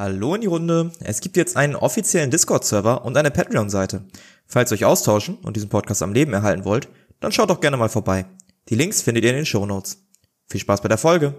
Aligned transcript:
Hallo 0.00 0.34
in 0.34 0.40
die 0.40 0.46
Runde. 0.46 0.92
Es 1.00 1.20
gibt 1.20 1.36
jetzt 1.36 1.58
einen 1.58 1.76
offiziellen 1.76 2.30
Discord-Server 2.30 3.04
und 3.04 3.18
eine 3.18 3.30
Patreon-Seite. 3.30 4.02
Falls 4.46 4.72
ihr 4.72 4.76
euch 4.76 4.86
austauschen 4.86 5.36
und 5.42 5.56
diesen 5.56 5.68
Podcast 5.68 6.02
am 6.02 6.14
Leben 6.14 6.32
erhalten 6.32 6.64
wollt, 6.64 6.88
dann 7.20 7.32
schaut 7.32 7.50
doch 7.50 7.60
gerne 7.60 7.76
mal 7.76 7.90
vorbei. 7.90 8.24
Die 8.70 8.76
Links 8.76 9.02
findet 9.02 9.24
ihr 9.24 9.30
in 9.32 9.36
den 9.36 9.44
Show 9.44 9.66
Notes. 9.66 9.98
Viel 10.48 10.58
Spaß 10.58 10.80
bei 10.80 10.88
der 10.88 10.96
Folge. 10.96 11.34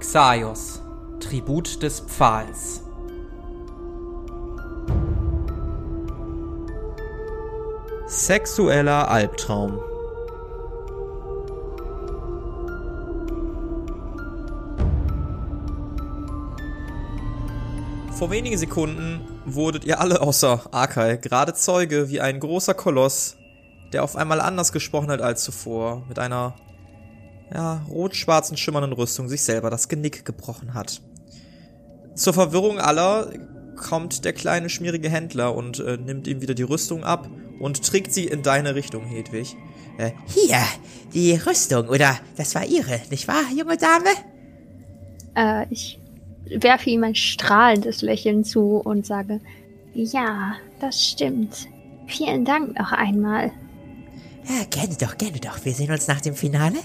Xaios, 0.00 0.80
Tribut 1.20 1.82
des 1.82 2.00
Pfahls. 2.00 2.80
Sexueller 8.12 9.10
Albtraum. 9.10 9.80
Vor 18.12 18.30
wenigen 18.30 18.58
Sekunden 18.58 19.22
wurdet 19.46 19.86
ihr 19.86 19.98
alle 19.98 20.20
außer 20.20 20.60
Arkai 20.72 21.16
gerade 21.16 21.54
Zeuge, 21.54 22.10
wie 22.10 22.20
ein 22.20 22.38
großer 22.38 22.74
Koloss, 22.74 23.38
der 23.94 24.04
auf 24.04 24.14
einmal 24.14 24.42
anders 24.42 24.72
gesprochen 24.72 25.10
hat 25.10 25.22
als 25.22 25.42
zuvor, 25.42 26.04
mit 26.06 26.18
einer 26.18 26.54
ja, 27.50 27.82
rot-schwarzen 27.88 28.58
schimmernden 28.58 28.92
Rüstung 28.92 29.30
sich 29.30 29.42
selber 29.42 29.70
das 29.70 29.88
Genick 29.88 30.26
gebrochen 30.26 30.74
hat. 30.74 31.00
Zur 32.14 32.34
Verwirrung 32.34 32.78
aller 32.78 33.30
kommt 33.74 34.26
der 34.26 34.34
kleine 34.34 34.68
schmierige 34.68 35.08
Händler 35.08 35.54
und 35.54 35.80
äh, 35.80 35.96
nimmt 35.96 36.26
ihm 36.26 36.42
wieder 36.42 36.54
die 36.54 36.62
Rüstung 36.62 37.04
ab 37.04 37.26
und 37.62 37.80
trägt 37.86 38.12
sie 38.12 38.26
in 38.26 38.42
deine 38.42 38.74
Richtung, 38.74 39.04
Hedwig. 39.04 39.56
Äh, 39.96 40.10
hier, 40.26 40.58
die 41.14 41.34
Rüstung, 41.34 41.88
oder 41.88 42.18
das 42.36 42.56
war 42.56 42.66
ihre, 42.66 43.00
nicht 43.08 43.28
wahr, 43.28 43.44
junge 43.56 43.76
Dame? 43.76 44.10
Äh, 45.36 45.66
ich 45.70 46.00
werfe 46.44 46.90
ihm 46.90 47.04
ein 47.04 47.14
strahlendes 47.14 48.02
Lächeln 48.02 48.42
zu 48.42 48.78
und 48.78 49.06
sage, 49.06 49.40
ja, 49.94 50.56
das 50.80 51.06
stimmt. 51.06 51.68
Vielen 52.08 52.44
Dank 52.44 52.76
noch 52.76 52.90
einmal. 52.90 53.52
Ja, 54.48 54.64
gerne 54.68 54.96
doch, 54.98 55.16
gerne 55.16 55.38
doch. 55.38 55.64
Wir 55.64 55.72
sehen 55.72 55.92
uns 55.92 56.08
nach 56.08 56.20
dem 56.20 56.34
Finale. 56.34 56.78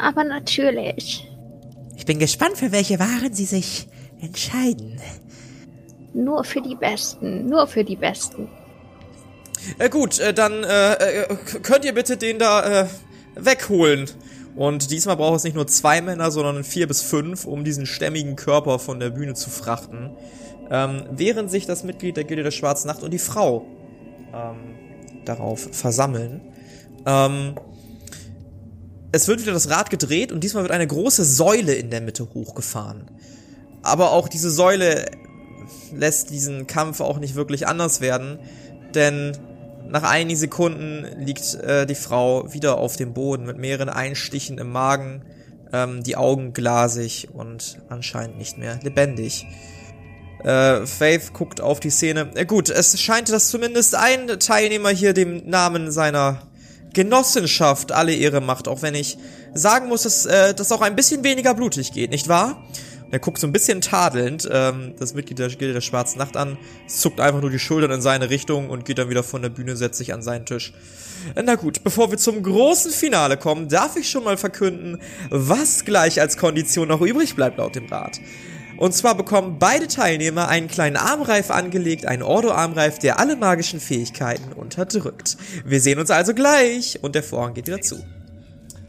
Aber 0.00 0.22
natürlich. 0.22 1.28
Ich 1.96 2.06
bin 2.06 2.20
gespannt, 2.20 2.56
für 2.56 2.70
welche 2.70 3.00
Waren 3.00 3.34
Sie 3.34 3.46
sich 3.46 3.88
entscheiden. 4.20 5.00
Nur 6.14 6.44
für 6.44 6.60
die 6.60 6.76
Besten, 6.76 7.48
nur 7.48 7.66
für 7.66 7.82
die 7.82 7.96
Besten. 7.96 8.48
Äh, 9.78 9.88
gut, 9.88 10.18
äh, 10.18 10.34
dann 10.34 10.64
äh, 10.64 10.92
äh, 10.92 11.36
könnt 11.62 11.84
ihr 11.84 11.94
bitte 11.94 12.16
den 12.16 12.38
da 12.38 12.82
äh, 12.82 12.86
wegholen. 13.34 14.08
Und 14.54 14.90
diesmal 14.90 15.16
braucht 15.16 15.38
es 15.38 15.44
nicht 15.44 15.54
nur 15.54 15.66
zwei 15.66 16.02
Männer, 16.02 16.30
sondern 16.30 16.62
vier 16.62 16.86
bis 16.86 17.00
fünf, 17.00 17.46
um 17.46 17.64
diesen 17.64 17.86
stämmigen 17.86 18.36
Körper 18.36 18.78
von 18.78 19.00
der 19.00 19.10
Bühne 19.10 19.34
zu 19.34 19.48
frachten. 19.48 20.10
Ähm, 20.70 21.04
während 21.10 21.50
sich 21.50 21.66
das 21.66 21.84
Mitglied 21.84 22.16
der 22.16 22.24
Gilde 22.24 22.42
der 22.42 22.50
Schwarzen 22.50 22.86
Nacht 22.88 23.02
und 23.02 23.10
die 23.12 23.18
Frau 23.18 23.66
ähm, 24.34 24.74
darauf 25.24 25.68
versammeln. 25.72 26.40
Ähm, 27.06 27.54
es 29.10 29.28
wird 29.28 29.40
wieder 29.40 29.52
das 29.52 29.70
Rad 29.70 29.90
gedreht 29.90 30.32
und 30.32 30.42
diesmal 30.42 30.64
wird 30.64 30.72
eine 30.72 30.86
große 30.86 31.24
Säule 31.24 31.74
in 31.74 31.90
der 31.90 32.00
Mitte 32.00 32.28
hochgefahren. 32.32 33.10
Aber 33.82 34.12
auch 34.12 34.28
diese 34.28 34.50
Säule 34.50 35.06
lässt 35.94 36.30
diesen 36.30 36.66
Kampf 36.66 37.00
auch 37.00 37.18
nicht 37.18 37.34
wirklich 37.34 37.66
anders 37.66 38.00
werden, 38.00 38.38
denn 38.94 39.36
nach 39.92 40.04
einigen 40.04 40.38
Sekunden 40.38 41.06
liegt 41.18 41.54
äh, 41.54 41.84
die 41.84 41.94
Frau 41.94 42.50
wieder 42.50 42.78
auf 42.78 42.96
dem 42.96 43.12
Boden 43.12 43.44
mit 43.44 43.58
mehreren 43.58 43.90
Einstichen 43.90 44.56
im 44.56 44.72
Magen, 44.72 45.22
ähm, 45.70 46.02
die 46.02 46.16
Augen 46.16 46.54
glasig 46.54 47.28
und 47.34 47.78
anscheinend 47.90 48.38
nicht 48.38 48.56
mehr 48.56 48.78
lebendig. 48.82 49.46
Äh, 50.44 50.86
Faith 50.86 51.34
guckt 51.34 51.60
auf 51.60 51.78
die 51.78 51.90
Szene. 51.90 52.30
Äh, 52.34 52.46
gut, 52.46 52.70
es 52.70 52.98
scheint, 53.02 53.30
dass 53.30 53.48
zumindest 53.48 53.94
ein 53.94 54.28
Teilnehmer 54.38 54.88
hier 54.88 55.12
dem 55.12 55.46
Namen 55.48 55.92
seiner 55.92 56.40
Genossenschaft 56.94 57.92
alle 57.92 58.14
Ehre 58.14 58.40
macht, 58.40 58.68
auch 58.68 58.80
wenn 58.80 58.94
ich 58.94 59.18
sagen 59.52 59.88
muss, 59.88 60.04
dass 60.04 60.24
äh, 60.24 60.54
das 60.54 60.72
auch 60.72 60.80
ein 60.80 60.96
bisschen 60.96 61.22
weniger 61.22 61.52
blutig 61.52 61.92
geht, 61.92 62.10
nicht 62.10 62.28
wahr? 62.28 62.64
Er 63.12 63.18
guckt 63.18 63.38
so 63.38 63.46
ein 63.46 63.52
bisschen 63.52 63.82
tadelnd 63.82 64.48
ähm, 64.50 64.94
das 64.98 65.12
Mitglied 65.12 65.38
der 65.38 65.48
Gilde 65.50 65.74
der 65.74 65.82
Schwarzen 65.82 66.18
Nacht 66.18 66.34
an, 66.34 66.56
zuckt 66.86 67.20
einfach 67.20 67.42
nur 67.42 67.50
die 67.50 67.58
Schultern 67.58 67.90
in 67.90 68.00
seine 68.00 68.30
Richtung 68.30 68.70
und 68.70 68.86
geht 68.86 68.96
dann 68.96 69.10
wieder 69.10 69.22
von 69.22 69.42
der 69.42 69.50
Bühne, 69.50 69.76
setzt 69.76 69.98
sich 69.98 70.14
an 70.14 70.22
seinen 70.22 70.46
Tisch. 70.46 70.72
Na 71.34 71.56
gut, 71.56 71.84
bevor 71.84 72.10
wir 72.10 72.16
zum 72.16 72.42
großen 72.42 72.90
Finale 72.90 73.36
kommen, 73.36 73.68
darf 73.68 73.96
ich 73.96 74.08
schon 74.08 74.24
mal 74.24 74.38
verkünden, 74.38 74.98
was 75.28 75.84
gleich 75.84 76.22
als 76.22 76.38
Kondition 76.38 76.88
noch 76.88 77.02
übrig 77.02 77.36
bleibt 77.36 77.58
laut 77.58 77.74
dem 77.76 77.84
Rat. 77.84 78.18
Und 78.78 78.92
zwar 78.94 79.14
bekommen 79.14 79.58
beide 79.58 79.88
Teilnehmer 79.88 80.48
einen 80.48 80.68
kleinen 80.68 80.96
Armreif 80.96 81.50
angelegt, 81.50 82.06
einen 82.06 82.22
Ordo-Armreif, 82.22 82.98
der 82.98 83.20
alle 83.20 83.36
magischen 83.36 83.78
Fähigkeiten 83.78 84.54
unterdrückt. 84.54 85.36
Wir 85.66 85.82
sehen 85.82 85.98
uns 85.98 86.10
also 86.10 86.32
gleich 86.32 86.98
und 87.02 87.14
der 87.14 87.22
Vorhang 87.22 87.52
geht 87.52 87.66
wieder 87.66 87.82
zu. 87.82 88.02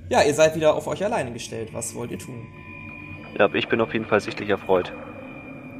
Ja, 0.08 0.24
ihr 0.24 0.34
seid 0.34 0.56
wieder 0.56 0.76
auf 0.76 0.88
euch 0.88 1.04
alleine 1.04 1.34
gestellt. 1.34 1.74
Was 1.74 1.94
wollt 1.94 2.12
ihr 2.12 2.20
tun? 2.20 2.48
Ja, 3.38 3.46
aber 3.46 3.56
ich 3.56 3.68
bin 3.68 3.82
auf 3.82 3.94
jeden 3.94 4.06
Fall 4.06 4.20
sichtlich 4.20 4.50
erfreut, 4.50 4.92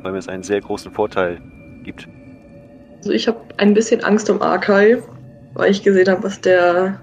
weil 0.02 0.12
mir 0.12 0.18
es 0.18 0.28
einen 0.28 0.44
sehr 0.44 0.62
großen 0.62 0.92
Vorteil 0.92 1.42
gibt. 1.84 2.08
Also 2.98 3.12
ich 3.12 3.28
habe 3.28 3.40
ein 3.58 3.74
bisschen 3.74 4.04
Angst 4.04 4.30
um 4.30 4.42
Arkai, 4.42 5.02
weil 5.54 5.72
ich 5.72 5.84
gesehen 5.84 6.08
habe, 6.08 6.24
was 6.24 6.42
der 6.42 7.00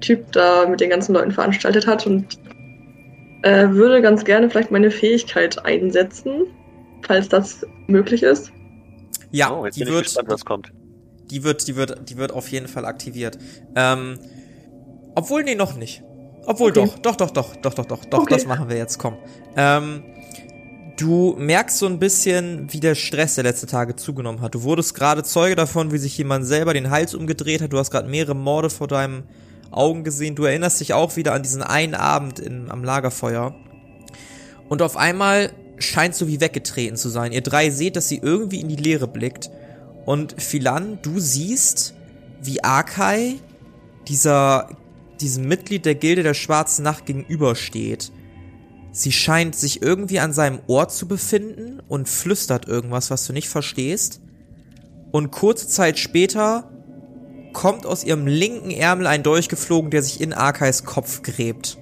Typ 0.00 0.32
da 0.32 0.66
mit 0.68 0.80
den 0.80 0.90
ganzen 0.90 1.14
Leuten 1.14 1.30
veranstaltet 1.30 1.86
hat 1.86 2.06
und 2.06 2.38
äh, 3.42 3.68
würde 3.70 4.02
ganz 4.02 4.24
gerne 4.24 4.50
vielleicht 4.50 4.70
meine 4.70 4.90
Fähigkeit 4.90 5.64
einsetzen, 5.64 6.46
falls 7.02 7.28
das 7.28 7.66
möglich 7.86 8.22
ist. 8.22 8.52
Ja, 9.30 9.52
oh, 9.52 9.64
jetzt 9.64 9.76
die 9.76 9.80
bin 9.80 9.88
ich 9.88 9.94
wird, 9.94 10.04
gespannt, 10.04 10.28
was 10.28 10.44
kommt. 10.44 10.72
die 11.30 11.44
wird, 11.44 11.66
die 11.66 11.76
wird, 11.76 12.08
die 12.08 12.16
wird 12.16 12.32
auf 12.32 12.48
jeden 12.48 12.68
Fall 12.68 12.84
aktiviert. 12.84 13.38
Ähm, 13.74 14.18
obwohl, 15.14 15.44
nee, 15.44 15.54
noch 15.54 15.76
nicht. 15.76 16.02
Obwohl 16.46 16.70
okay. 16.70 16.90
doch, 17.02 17.16
doch, 17.16 17.30
doch, 17.30 17.30
doch, 17.56 17.74
doch, 17.74 17.84
doch, 17.84 18.04
doch, 18.04 18.18
okay. 18.20 18.34
das 18.34 18.46
machen 18.46 18.68
wir 18.68 18.76
jetzt, 18.76 18.98
komm. 18.98 19.16
Ähm, 19.56 20.02
du 20.96 21.34
merkst 21.38 21.78
so 21.78 21.86
ein 21.86 21.98
bisschen, 21.98 22.72
wie 22.72 22.80
der 22.80 22.94
Stress 22.94 23.36
der 23.36 23.44
letzten 23.44 23.66
Tage 23.66 23.96
zugenommen 23.96 24.40
hat. 24.40 24.54
Du 24.54 24.62
wurdest 24.62 24.94
gerade 24.94 25.22
Zeuge 25.22 25.56
davon, 25.56 25.92
wie 25.92 25.98
sich 25.98 26.16
jemand 26.18 26.46
selber 26.46 26.74
den 26.74 26.90
Hals 26.90 27.14
umgedreht 27.14 27.62
hat. 27.62 27.72
Du 27.72 27.78
hast 27.78 27.90
gerade 27.90 28.08
mehrere 28.08 28.34
Morde 28.34 28.70
vor 28.70 28.88
deinen 28.88 29.24
Augen 29.70 30.04
gesehen. 30.04 30.34
Du 30.34 30.44
erinnerst 30.44 30.80
dich 30.80 30.92
auch 30.92 31.16
wieder 31.16 31.32
an 31.32 31.42
diesen 31.42 31.62
einen 31.62 31.94
Abend 31.94 32.38
in, 32.38 32.70
am 32.70 32.84
Lagerfeuer. 32.84 33.54
Und 34.68 34.82
auf 34.82 34.96
einmal 34.96 35.52
scheint 35.78 36.14
so 36.14 36.28
wie 36.28 36.40
weggetreten 36.40 36.96
zu 36.96 37.08
sein. 37.08 37.32
Ihr 37.32 37.42
drei 37.42 37.70
seht, 37.70 37.96
dass 37.96 38.08
sie 38.08 38.18
irgendwie 38.18 38.60
in 38.60 38.68
die 38.68 38.76
Leere 38.76 39.08
blickt. 39.08 39.50
Und 40.04 40.40
Philan, 40.40 40.98
du 41.02 41.18
siehst, 41.18 41.94
wie 42.42 42.62
Arkai, 42.62 43.36
dieser 44.06 44.68
diesem 45.20 45.46
Mitglied 45.46 45.84
der 45.86 45.94
Gilde 45.94 46.22
der 46.22 46.34
Schwarzen 46.34 46.82
Nacht 46.82 47.06
gegenübersteht. 47.06 48.12
Sie 48.92 49.12
scheint 49.12 49.56
sich 49.56 49.82
irgendwie 49.82 50.20
an 50.20 50.32
seinem 50.32 50.60
Ohr 50.66 50.88
zu 50.88 51.08
befinden 51.08 51.82
und 51.88 52.08
flüstert 52.08 52.68
irgendwas, 52.68 53.10
was 53.10 53.26
du 53.26 53.32
nicht 53.32 53.48
verstehst. 53.48 54.20
Und 55.10 55.30
kurze 55.32 55.68
Zeit 55.68 55.98
später 55.98 56.70
kommt 57.52 57.86
aus 57.86 58.04
ihrem 58.04 58.26
linken 58.26 58.70
Ärmel 58.70 59.06
ein 59.06 59.22
Dolch 59.22 59.48
geflogen, 59.48 59.90
der 59.90 60.02
sich 60.02 60.20
in 60.20 60.32
Arkais 60.32 60.84
Kopf 60.84 61.22
gräbt. 61.22 61.78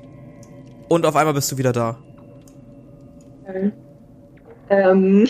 Und 0.89 1.07
auf 1.07 1.17
einmal 1.17 1.35
bist 1.35 1.51
du 1.53 1.59
wieder 1.59 1.73
da. 1.73 1.99
Ähm, 4.71 5.29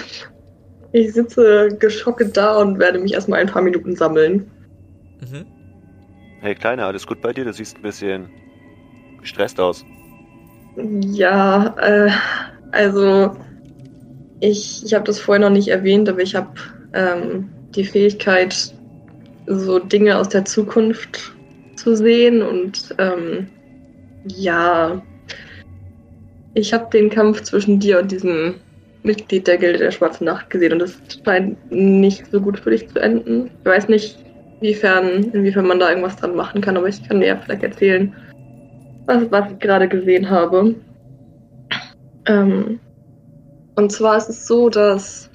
ich 0.93 1.13
sitze 1.15 1.69
geschockt 1.79 2.37
da 2.37 2.59
und 2.59 2.79
werde 2.79 2.99
mich 2.99 3.15
erstmal 3.15 3.41
ein 3.41 3.49
paar 3.49 3.63
Minuten 3.63 3.97
sammeln. 3.97 4.51
Mhm. 5.21 5.47
Hey 6.43 6.57
Kleiner, 6.57 6.87
alles 6.87 7.07
gut 7.07 7.21
bei 7.21 7.33
dir? 7.33 7.45
Du 7.45 7.53
siehst 7.53 7.77
ein 7.77 7.83
bisschen 7.83 8.29
gestresst 9.21 9.61
aus. 9.61 9.85
Ja, 10.77 11.73
äh, 11.79 12.11
also 12.73 13.37
ich, 14.41 14.85
ich 14.85 14.93
habe 14.93 15.05
das 15.05 15.21
vorher 15.21 15.49
noch 15.49 15.55
nicht 15.55 15.69
erwähnt, 15.69 16.09
aber 16.09 16.19
ich 16.19 16.35
habe 16.35 16.51
ähm, 16.95 17.49
die 17.77 17.85
Fähigkeit, 17.85 18.75
so 19.47 19.79
Dinge 19.79 20.19
aus 20.19 20.31
der 20.31 20.45
Zukunft 20.45 21.33
zu 21.77 21.95
sehen 21.95 22.43
und 22.43 22.93
ähm, 22.99 23.47
ja, 24.27 25.01
ich 26.55 26.73
habe 26.73 26.91
den 26.93 27.09
Kampf 27.09 27.43
zwischen 27.43 27.79
dir 27.79 28.01
und 28.01 28.11
diesem 28.11 28.57
Mitglied 29.05 29.47
der 29.47 29.59
Gilde 29.59 29.79
der 29.79 29.93
Schwarzen 29.93 30.25
Nacht 30.25 30.51
gesehen 30.51 30.73
und 30.73 30.81
das 30.81 30.99
scheint 31.25 31.71
nicht 31.71 32.27
so 32.33 32.41
gut 32.41 32.59
für 32.59 32.71
dich 32.71 32.89
zu 32.89 32.99
enden. 32.99 33.49
Ich 33.61 33.65
weiß 33.65 33.89
nicht, 33.89 34.19
inwiefern, 34.63 35.25
inwiefern 35.33 35.67
man 35.67 35.81
da 35.81 35.89
irgendwas 35.89 36.17
dran 36.17 36.37
machen 36.37 36.61
kann, 36.61 36.77
aber 36.77 36.89
ich 36.89 37.07
kann 37.07 37.21
dir 37.21 37.27
ja 37.27 37.37
vielleicht 37.37 37.65
erzählen, 37.65 38.15
was, 39.07 39.31
was 39.31 39.51
ich 39.51 39.59
gerade 39.59 39.89
gesehen 39.89 40.31
habe. 40.31 40.77
Ähm, 42.27 42.79
und 43.75 43.91
zwar 43.91 44.17
ist 44.17 44.29
es 44.29 44.47
so, 44.47 44.69
dass 44.69 45.31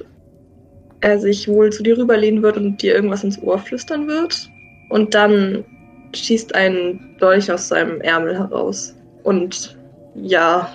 er 1.02 1.20
sich 1.20 1.48
wohl 1.48 1.72
zu 1.72 1.84
dir 1.84 1.98
rüberlehnen 1.98 2.42
wird 2.42 2.58
und 2.58 2.82
dir 2.82 2.96
irgendwas 2.96 3.24
ins 3.24 3.42
Ohr 3.42 3.60
flüstern 3.60 4.08
wird. 4.08 4.50
Und 4.90 5.14
dann 5.14 5.66
schießt 6.14 6.56
ein 6.56 7.18
Dolch 7.20 7.52
aus 7.52 7.68
seinem 7.68 8.00
Ärmel 8.02 8.38
heraus. 8.38 8.96
Und 9.24 9.78
ja, 10.16 10.74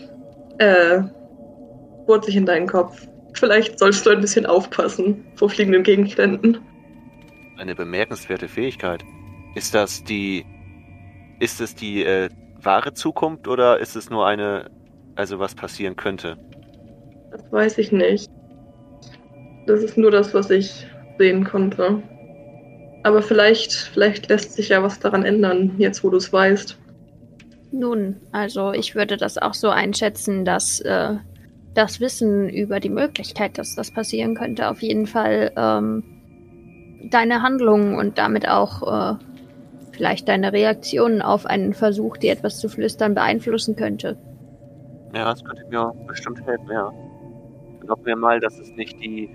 äh, 0.59 1.01
bohrt 2.07 2.27
sich 2.27 2.37
in 2.37 2.47
deinen 2.47 2.67
Kopf. 2.67 3.07
Vielleicht 3.33 3.79
sollst 3.79 4.05
du 4.05 4.11
ein 4.11 4.21
bisschen 4.21 4.45
aufpassen 4.45 5.25
vor 5.37 5.49
fliegenden 5.49 5.83
Gegenständen. 5.83 6.59
Eine 7.57 7.75
bemerkenswerte 7.75 8.49
Fähigkeit. 8.49 9.05
Ist 9.55 9.75
das 9.75 10.05
die. 10.05 10.45
Ist 11.39 11.61
es 11.61 11.75
die 11.75 12.05
äh, 12.05 12.29
wahre 12.61 12.95
Zukunft 12.95 13.49
oder 13.49 13.79
ist 13.79 13.97
es 13.97 14.11
nur 14.11 14.27
eine. 14.27 14.71
Also 15.15 15.39
was 15.39 15.55
passieren 15.55 15.97
könnte? 15.97 16.39
Das 17.31 17.53
weiß 17.53 17.79
ich 17.79 17.93
nicht. 17.93 18.31
Das 19.67 19.83
ist 19.83 19.97
nur 19.97 20.11
das, 20.11 20.33
was 20.35 20.51
ich 20.51 20.87
sehen 21.19 21.45
konnte. 21.45 22.03
Aber 23.05 23.23
vielleicht, 23.23 23.73
vielleicht 23.73 24.29
lässt 24.29 24.53
sich 24.53 24.69
ja 24.69 24.83
was 24.83 24.99
daran 24.99 25.25
ändern, 25.25 25.73
jetzt 25.79 26.05
wo 26.05 26.11
du 26.11 26.17
es 26.17 26.33
weißt. 26.33 26.79
Nun, 27.73 28.17
also 28.33 28.73
ich 28.73 28.95
würde 28.95 29.17
das 29.17 29.39
auch 29.39 29.55
so 29.55 29.71
einschätzen, 29.71 30.45
dass 30.45 30.81
äh, 30.81 31.17
das 31.75 32.01
Wissen 32.01 32.49
über 32.49 32.81
die 32.81 32.91
Möglichkeit, 32.91 33.59
dass 33.59 33.75
das 33.75 33.91
passieren 33.91 34.35
könnte, 34.35 34.69
auf 34.69 34.83
jeden 34.83 35.07
Fall 35.07 35.53
ähm, 35.57 36.05
deine 37.11 37.43
Handlungen 37.43 37.97
und 37.97 38.19
damit 38.19 38.49
auch 38.49 38.83
äh, 38.83 39.17
vielleicht 39.93 40.29
deine 40.29 40.53
Reaktionen 40.53 41.23
auf 41.23 41.47
einen 41.47 41.75
Versuch, 41.75 42.17
dir 42.17 42.33
etwas 42.33 42.59
zu 42.59 42.69
flüstern, 42.69 43.15
beeinflussen 43.15 43.77
könnte. 43.77 44.17
Ja, 45.15 45.25
das 45.31 45.45
könnte 45.45 45.65
mir 45.69 45.93
bestimmt 46.07 46.45
helfen, 46.47 46.69
ja. 46.71 46.93
Dann 47.81 47.91
hoffen 47.91 48.07
wir 48.07 48.17
mal, 48.17 48.41
dass 48.41 48.59
es 48.59 48.71
nicht 48.73 48.99
die 49.01 49.29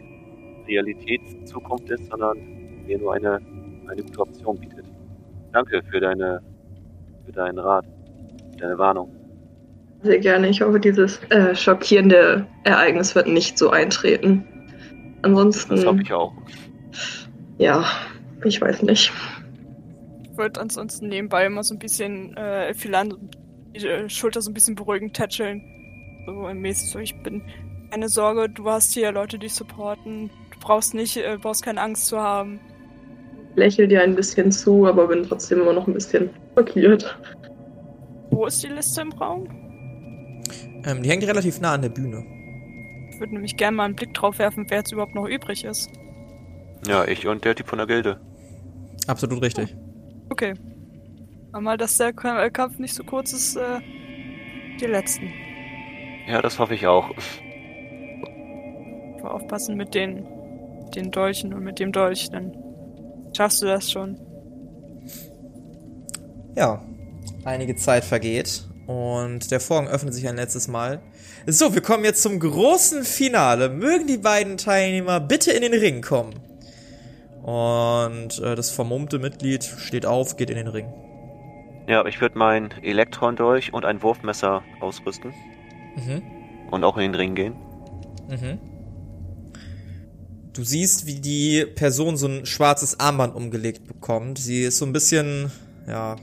Realitätszukunft 0.68 1.90
ist, 1.90 2.10
sondern 2.10 2.38
mir 2.86 2.98
nur 2.98 3.14
eine, 3.14 3.40
eine 3.88 4.02
gute 4.02 4.20
Option 4.20 4.58
bietet. 4.60 4.86
Danke 5.52 5.82
für 5.90 6.00
deine 6.00 6.42
für 7.28 7.34
deinen 7.34 7.60
Rat, 7.60 7.86
deine 8.58 8.78
Warnung. 8.78 9.12
Sehr 10.02 10.20
gerne. 10.20 10.48
Ich 10.48 10.62
hoffe, 10.62 10.80
dieses 10.80 11.20
äh, 11.30 11.54
schockierende 11.56 12.48
Ereignis 12.64 13.16
wird 13.16 13.28
nicht 13.28 13.58
so 13.58 13.70
eintreten. 13.70 14.46
Ansonsten. 15.24 15.76
Das 15.76 15.86
hoffe 15.86 16.02
ich 16.02 16.14
auch. 16.14 16.34
Ja, 17.58 17.86
ich 18.44 18.62
weiß 18.62 18.84
nicht. 18.84 19.12
Ich 20.24 20.38
würde 20.38 20.62
ansonsten 20.62 21.10
nebenbei 21.10 21.46
immer 21.46 21.64
so 21.64 21.74
ein 21.74 21.80
bisschen 21.80 22.36
äh, 22.38 22.74
Philan 22.74 23.14
die 23.76 23.88
äh, 23.88 24.10
Schulter 24.10 24.42
so 24.42 24.52
ein 24.52 24.54
bisschen 24.54 24.76
beruhigend 24.76 25.16
tätscheln. 25.16 25.64
So 26.26 26.34
mäßig 26.54 26.90
so, 26.90 27.00
ich 27.00 27.16
bin 27.24 27.42
keine 27.92 28.10
Sorge, 28.10 28.50
du 28.50 28.70
hast 28.70 28.94
hier 28.94 29.12
Leute, 29.12 29.40
die 29.40 29.50
supporten. 29.50 30.30
Du 30.52 30.60
brauchst 30.60 30.94
nicht, 30.94 31.18
äh, 31.18 31.38
brauchst 31.42 31.64
keine 31.64 31.82
Angst 31.82 32.08
zu 32.08 32.20
haben. 32.20 32.60
Lächel 33.56 33.88
dir 33.88 34.02
ein 34.02 34.16
bisschen 34.16 34.52
zu, 34.52 34.86
aber 34.86 35.08
bin 35.08 35.24
trotzdem 35.24 35.62
immer 35.62 35.74
noch 35.74 35.88
ein 35.88 35.94
bisschen 35.94 36.30
schockiert. 36.56 37.18
Wo 38.30 38.46
ist 38.46 38.62
die 38.62 38.68
Liste 38.68 39.02
im 39.02 39.12
Raum? 39.14 39.48
Ähm, 40.86 41.02
die 41.02 41.10
hängt 41.10 41.24
relativ 41.24 41.60
nah 41.60 41.74
an 41.74 41.82
der 41.82 41.90
Bühne. 41.90 42.24
Ich 43.10 43.20
würde 43.20 43.34
nämlich 43.34 43.58
gerne 43.58 43.78
mal 43.78 43.86
einen 43.86 43.96
Blick 43.96 44.14
drauf 44.14 44.38
werfen, 44.38 44.66
wer 44.70 44.80
jetzt 44.80 44.92
überhaupt 44.92 45.16
noch 45.16 45.28
übrig 45.28 45.64
ist. 45.64 45.90
Ja, 46.86 47.06
ich 47.06 47.28
und 47.28 47.44
der 47.46 47.56
Typ 47.56 47.68
von 47.68 47.78
der 47.78 47.88
Gilde. 47.88 48.20
Absolut 49.08 49.42
richtig. 49.42 49.76
Okay. 50.30 50.54
Aber 51.52 51.62
mal, 51.62 51.78
dass 51.78 51.98
der 51.98 52.10
äh, 52.10 52.50
Kampf 52.50 52.78
nicht 52.78 52.94
so 52.94 53.04
kurz 53.04 53.34
ist, 53.34 53.56
äh, 53.56 53.80
die 54.80 54.86
letzten. 54.86 55.32
Ja, 56.28 56.42
das 56.42 56.60
hoffe 56.60 56.76
ich 56.76 56.86
auch. 56.88 57.10
Aber 59.20 59.34
aufpassen 59.34 59.78
mit 59.78 59.96
den, 59.96 60.28
den 60.94 61.12
Dolchen 61.12 61.54
und 61.54 61.64
mit 61.64 61.80
dem 61.80 61.92
Dolch, 61.92 62.30
dann 62.30 62.56
schaffst 63.36 63.62
du 63.62 63.66
das 63.66 63.92
schon. 63.92 64.18
Ja, 66.56 66.84
einige 67.46 67.76
Zeit 67.76 68.04
vergeht 68.04 68.68
und 68.88 69.52
der 69.52 69.60
Vorhang 69.60 69.88
öffnet 69.88 70.14
sich 70.14 70.28
ein 70.28 70.36
letztes 70.36 70.68
Mal. 70.68 71.02
So, 71.46 71.74
wir 71.74 71.82
kommen 71.82 72.04
jetzt 72.04 72.24
zum 72.24 72.40
großen 72.40 73.04
Finale. 73.04 73.70
Mögen 73.70 74.08
die 74.08 74.18
beiden 74.18 74.58
Teilnehmer 74.58 75.20
bitte 75.20 75.52
in 75.52 75.62
den 75.62 75.74
Ring 75.74 76.02
kommen. 76.02 76.34
Und 77.44 78.40
äh, 78.40 78.56
das 78.56 78.72
vermummte 78.72 79.20
Mitglied 79.20 79.64
steht 79.64 80.06
auf, 80.06 80.36
geht 80.38 80.50
in 80.50 80.58
den 80.58 80.68
Ring. 80.68 80.88
Ja, 81.88 82.06
ich 82.06 82.20
würde 82.20 82.38
mein 82.38 82.72
Elektron 82.84 83.36
durch 83.38 83.74
und 83.74 83.86
ein 83.86 84.02
Wurfmesser 84.02 84.64
ausrüsten 84.82 85.34
Mhm. 85.96 86.22
und 86.70 86.84
auch 86.84 86.98
in 86.98 87.04
den 87.12 87.16
Ring 87.16 87.34
gehen. 87.36 87.56
Mhm. 88.30 88.60
Du 90.54 90.64
siehst, 90.64 91.06
wie 91.06 91.20
die 91.22 91.66
Person 91.66 92.18
so 92.18 92.28
ein 92.28 92.46
schwarzes 92.46 93.00
Armband 93.00 93.36
umgelegt 93.36 93.88
bekommt. 93.88 94.38
Sie 94.40 94.64
ist 94.64 94.80
so 94.80 94.86
ein 94.86 94.94
bisschen, 94.94 95.52
ja, 95.88 96.16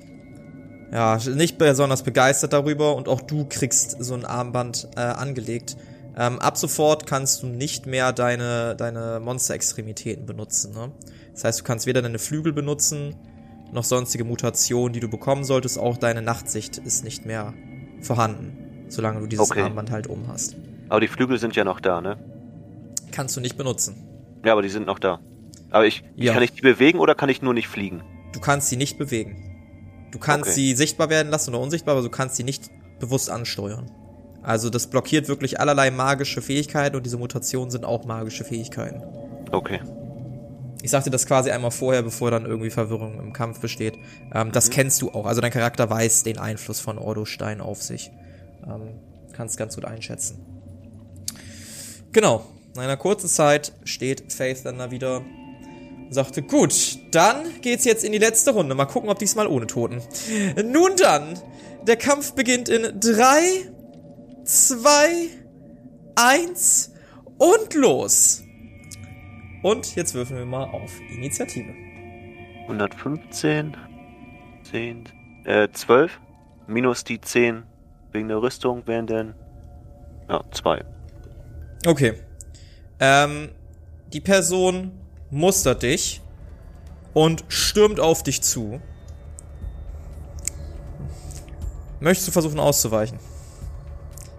ja, 0.92 1.18
nicht 1.34 1.56
besonders 1.56 2.02
begeistert 2.02 2.52
darüber 2.52 2.94
und 2.94 3.08
auch 3.08 3.20
du 3.20 3.46
kriegst 3.48 3.96
so 4.04 4.14
ein 4.14 4.24
Armband 4.24 4.88
äh, 4.96 5.00
angelegt. 5.00 5.76
Ähm, 6.16 6.38
ab 6.38 6.56
sofort 6.56 7.06
kannst 7.06 7.42
du 7.42 7.46
nicht 7.46 7.86
mehr 7.86 8.12
deine, 8.12 8.76
deine 8.76 9.20
Monster-Extremitäten 9.20 10.26
benutzen. 10.26 10.72
Ne? 10.72 10.92
Das 11.32 11.44
heißt, 11.44 11.60
du 11.60 11.64
kannst 11.64 11.86
weder 11.86 12.02
deine 12.02 12.18
Flügel 12.20 12.52
benutzen, 12.52 13.16
noch 13.72 13.84
sonstige 13.84 14.24
Mutationen, 14.24 14.92
die 14.92 15.00
du 15.00 15.08
bekommen 15.08 15.42
solltest. 15.44 15.78
Auch 15.78 15.96
deine 15.96 16.22
Nachtsicht 16.22 16.78
ist 16.78 17.02
nicht 17.02 17.26
mehr 17.26 17.52
vorhanden, 18.00 18.86
solange 18.88 19.20
du 19.20 19.26
dieses 19.26 19.50
Okay. 19.50 19.62
Armband 19.62 19.90
halt 19.90 20.06
um 20.06 20.28
hast. 20.28 20.54
Aber 20.88 21.00
die 21.00 21.08
Flügel 21.08 21.38
sind 21.38 21.56
ja 21.56 21.64
noch 21.64 21.80
da, 21.80 22.00
ne? 22.00 22.16
Kannst 23.10 23.36
du 23.36 23.40
nicht 23.40 23.56
benutzen. 23.56 23.96
Ja, 24.44 24.52
aber 24.52 24.62
die 24.62 24.68
sind 24.68 24.86
noch 24.86 24.98
da. 25.00 25.18
Aber 25.70 25.86
ich, 25.86 26.04
Ja. 26.14 26.34
kann 26.34 26.42
ich 26.44 26.52
die 26.52 26.60
bewegen 26.60 27.00
oder 27.00 27.16
kann 27.16 27.28
ich 27.28 27.42
nur 27.42 27.54
nicht 27.54 27.66
fliegen? 27.66 28.02
Du 28.32 28.38
kannst 28.40 28.68
sie 28.68 28.76
nicht 28.76 28.98
bewegen. 28.98 30.08
Du 30.12 30.20
kannst 30.20 30.50
Okay. 30.50 30.54
sie 30.54 30.74
sichtbar 30.74 31.10
werden 31.10 31.30
lassen 31.30 31.50
oder 31.50 31.60
unsichtbar, 31.60 31.94
aber 31.96 32.02
du 32.04 32.10
kannst 32.10 32.36
sie 32.36 32.44
nicht 32.44 32.70
bewusst 33.00 33.30
ansteuern. 33.30 33.90
Also 34.44 34.70
das 34.70 34.86
blockiert 34.86 35.28
wirklich 35.28 35.58
allerlei 35.58 35.90
magische 35.90 36.42
Fähigkeiten 36.42 36.96
und 36.96 37.04
diese 37.04 37.16
Mutationen 37.16 37.70
sind 37.70 37.84
auch 37.84 38.04
magische 38.04 38.44
Fähigkeiten. 38.44 39.02
Okay. 39.50 39.80
Ich 40.82 40.90
sagte 40.90 41.08
das 41.08 41.24
quasi 41.24 41.50
einmal 41.50 41.70
vorher, 41.70 42.02
bevor 42.02 42.30
dann 42.30 42.44
irgendwie 42.44 42.68
Verwirrung 42.68 43.18
im 43.18 43.32
Kampf 43.32 43.60
besteht. 43.60 43.94
Ähm, 44.34 44.52
Das 44.52 44.68
kennst 44.68 45.00
du 45.00 45.10
auch. 45.10 45.24
Also 45.24 45.40
dein 45.40 45.50
Charakter 45.50 45.88
weiß 45.88 46.24
den 46.24 46.36
Einfluss 46.38 46.78
von 46.80 46.98
Ordo 46.98 47.24
Stein 47.24 47.62
auf 47.62 47.82
sich. 47.82 48.10
Ähm, 48.66 49.00
kannst 49.32 49.56
ganz 49.56 49.74
gut 49.76 49.86
einschätzen. 49.86 50.44
Genau. 52.12 52.44
In 52.74 52.80
einer 52.80 52.96
kurzen 52.96 53.28
Zeit 53.28 53.72
steht 53.84 54.32
Faith 54.32 54.64
dann 54.64 54.78
da 54.78 54.90
wieder 54.90 55.18
und 55.18 56.12
sagte, 56.12 56.42
gut, 56.42 56.74
dann 57.12 57.36
geht's 57.62 57.84
jetzt 57.84 58.04
in 58.04 58.12
die 58.12 58.18
letzte 58.18 58.50
Runde. 58.50 58.74
Mal 58.74 58.84
gucken, 58.84 59.08
ob 59.08 59.18
diesmal 59.18 59.46
ohne 59.46 59.66
Toten. 59.66 60.02
Nun 60.56 60.96
dann, 60.96 61.38
der 61.86 61.96
Kampf 61.96 62.34
beginnt 62.34 62.68
in 62.68 63.00
drei, 63.00 63.40
zwei, 64.44 65.28
eins 66.14 66.92
und 67.38 67.74
los. 67.74 68.42
Und 69.62 69.96
jetzt 69.96 70.14
würfeln 70.14 70.40
wir 70.40 70.46
mal 70.46 70.64
auf 70.64 70.92
Initiative. 71.10 71.72
115, 72.62 73.76
10, 74.70 75.08
äh, 75.44 75.68
12, 75.72 76.20
minus 76.66 77.04
die 77.04 77.20
10 77.20 77.64
wegen 78.12 78.28
der 78.28 78.40
Rüstung 78.40 78.86
wären 78.86 79.06
dann, 79.06 79.34
ja, 80.28 80.42
2. 80.50 80.84
Okay. 81.86 82.14
Ähm, 83.00 83.50
die 84.12 84.20
Person 84.20 84.92
mustert 85.30 85.82
dich 85.82 86.22
und 87.12 87.44
stürmt 87.48 88.00
auf 88.00 88.22
dich 88.22 88.42
zu. 88.42 88.80
Möchtest 92.00 92.28
du 92.28 92.32
versuchen 92.32 92.60
auszuweichen? 92.60 93.18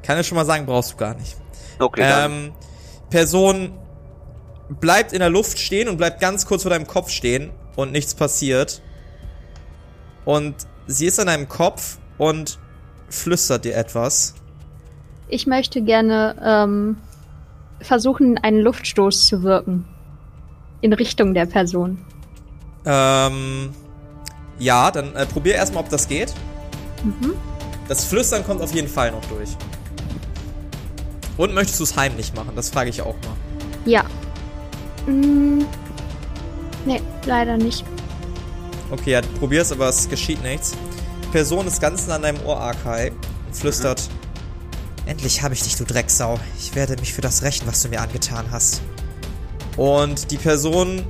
Kann 0.06 0.20
ich 0.20 0.28
schon 0.28 0.36
mal 0.36 0.46
sagen, 0.46 0.66
brauchst 0.66 0.94
du 0.94 0.98
gar 0.98 1.16
nicht. 1.16 1.36
Okay, 1.80 2.02
Ähm, 2.04 2.54
Person 3.10 3.72
bleibt 4.70 5.14
in 5.14 5.20
der 5.20 5.30
Luft 5.30 5.60
stehen 5.60 5.90
und 5.90 5.98
bleibt 5.98 6.20
ganz 6.20 6.46
kurz 6.46 6.62
vor 6.62 6.70
deinem 6.70 6.88
Kopf 6.88 7.10
stehen 7.10 7.52
und 7.76 7.92
nichts 7.92 8.14
passiert. 8.14 8.82
Und 10.24 10.56
sie 10.88 11.08
ist 11.08 11.20
an 11.20 11.28
deinem 11.28 11.50
Kopf 11.50 11.98
und 12.18 12.60
flüstert 13.10 13.66
dir 13.66 13.76
etwas. 13.76 14.36
Ich 15.28 15.48
möchte 15.48 15.82
gerne 15.82 16.36
ähm, 16.44 16.98
versuchen, 17.82 18.38
einen 18.38 18.60
Luftstoß 18.60 19.28
zu 19.28 19.44
wirken. 19.44 19.86
In 20.82 20.94
Richtung 20.94 21.34
der 21.34 21.48
Person. 21.48 22.06
Ähm, 22.86 23.74
ja, 24.60 24.92
dann 24.92 25.16
äh, 25.16 25.26
probier 25.26 25.56
erstmal, 25.56 25.84
ob 25.84 25.90
das 25.90 26.08
geht. 26.08 26.34
Mhm. 27.04 27.34
Das 27.88 28.06
Flüstern 28.06 28.44
kommt 28.44 28.62
auf 28.62 28.74
jeden 28.74 28.88
Fall 28.88 29.12
noch 29.12 29.26
durch. 29.26 29.50
Und 31.38 31.54
möchtest 31.54 31.80
du 31.80 31.84
es 31.84 31.96
heimlich 31.98 32.34
machen? 32.34 32.52
Das 32.56 32.70
frage 32.70 32.90
ich 32.90 33.02
auch 33.02 33.16
mal. 33.16 33.36
Ja. 33.86 34.04
Mm, 35.06 35.64
nee, 36.86 37.02
leider 37.26 37.58
nicht. 37.58 37.84
Okay, 38.92 39.12
ja, 39.12 39.22
du 39.22 39.28
probierst, 39.40 39.72
aber 39.72 39.90
es 39.90 40.08
geschieht 40.08 40.42
nichts. 40.44 40.76
Die 41.24 41.28
Person 41.32 41.68
ist 41.68 41.82
ganz 41.82 42.08
nah 42.08 42.16
an 42.16 42.22
deinem 42.22 42.44
Ohr, 42.46 42.60
Arkai, 42.60 43.12
und 43.48 43.56
flüstert. 43.56 44.10
Endlich 45.06 45.42
habe 45.44 45.54
ich 45.54 45.64
dich, 45.64 45.76
du 45.76 45.84
Drecksau. 45.84 46.40
Ich 46.58 46.74
werde 46.76 46.96
mich 47.00 47.14
für 47.14 47.22
das 47.22 47.44
rächen, 47.44 47.68
was 47.68 47.82
du 47.84 47.90
mir 47.90 48.02
angetan 48.02 48.46
hast. 48.52 48.82
Und 49.78 50.32
die 50.32 50.38
Person. 50.38 51.04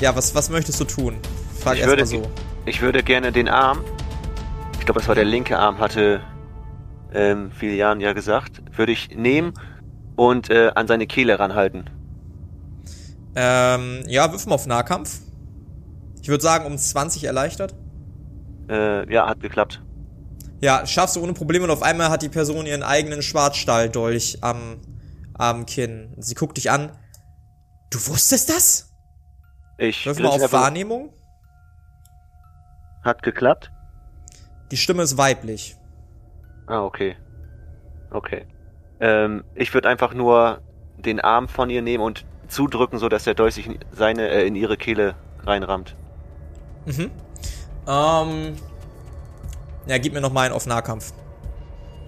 Ja, 0.00 0.14
was, 0.16 0.34
was 0.34 0.50
möchtest 0.50 0.80
du 0.80 0.84
tun? 0.84 1.16
Frag 1.60 1.74
Ich 1.74 1.80
erst 1.80 1.90
mal 1.90 1.96
würde- 1.98 2.06
so. 2.06 2.22
Ich 2.66 2.82
würde 2.82 3.02
gerne 3.04 3.30
den 3.30 3.48
Arm, 3.48 3.78
ich 4.72 4.84
glaube, 4.84 4.98
das 4.98 5.06
war 5.08 5.14
der 5.14 5.24
linke 5.24 5.56
Arm, 5.56 5.78
hatte 5.78 6.20
ähm, 7.14 7.52
Filian 7.52 8.00
ja 8.00 8.12
gesagt, 8.12 8.60
würde 8.78 8.92
ich 8.92 9.10
nehmen 9.14 9.54
und 10.16 10.50
äh, 10.50 10.70
an 10.74 10.86
seine 10.86 11.06
Kehle 11.06 11.38
ranhalten. 11.38 11.90
Ähm, 13.34 14.02
ja, 14.06 14.32
wirf 14.32 14.46
mal 14.46 14.54
auf 14.54 14.66
Nahkampf. 14.66 15.20
Ich 16.22 16.28
würde 16.28 16.42
sagen, 16.42 16.64
um 16.64 16.76
20 16.76 17.24
erleichtert. 17.24 17.74
Äh, 18.68 19.12
ja, 19.12 19.28
hat 19.28 19.40
geklappt. 19.40 19.82
Ja, 20.60 20.86
schaffst 20.86 21.16
du 21.16 21.22
ohne 21.22 21.34
Probleme 21.34 21.64
und 21.64 21.70
auf 21.70 21.82
einmal 21.82 22.08
hat 22.08 22.22
die 22.22 22.30
Person 22.30 22.66
ihren 22.66 22.82
eigenen 22.82 23.22
Schwarzstahldolch 23.22 24.38
am, 24.40 24.80
am 25.34 25.66
Kinn. 25.66 26.14
Sie 26.16 26.34
guckt 26.34 26.56
dich 26.56 26.70
an. 26.70 26.90
Du 27.90 27.98
wusstest 28.06 28.48
das? 28.48 28.92
Ich 29.78 30.06
Wirf 30.06 30.18
mal 30.18 30.28
auf 30.28 30.52
Wahrnehmung. 30.52 31.12
Hat 33.04 33.22
geklappt? 33.22 33.70
Die 34.70 34.76
Stimme 34.76 35.02
ist 35.02 35.16
weiblich. 35.18 35.76
Ah, 36.66 36.82
okay. 36.82 37.16
Okay. 38.10 38.46
Ähm, 39.00 39.44
ich 39.54 39.72
würde 39.74 39.88
einfach 39.88 40.14
nur 40.14 40.60
den 40.96 41.20
Arm 41.20 41.48
von 41.48 41.70
ihr 41.70 41.82
nehmen 41.82 42.02
und 42.02 42.24
zudrücken, 42.48 42.98
so 42.98 43.08
dass 43.08 43.24
der 43.24 43.34
Dolch 43.34 43.54
sich 43.54 43.66
in, 43.66 43.78
seine, 43.92 44.28
äh, 44.28 44.46
in 44.46 44.54
ihre 44.54 44.76
Kehle 44.76 45.14
reinrammt. 45.44 45.96
Mhm. 46.86 47.10
Ähm. 47.88 48.56
Ja, 49.86 49.98
gib 49.98 50.14
mir 50.14 50.20
noch 50.20 50.32
mal 50.32 50.42
einen 50.46 50.54
auf 50.54 50.66
Nahkampf. 50.66 51.12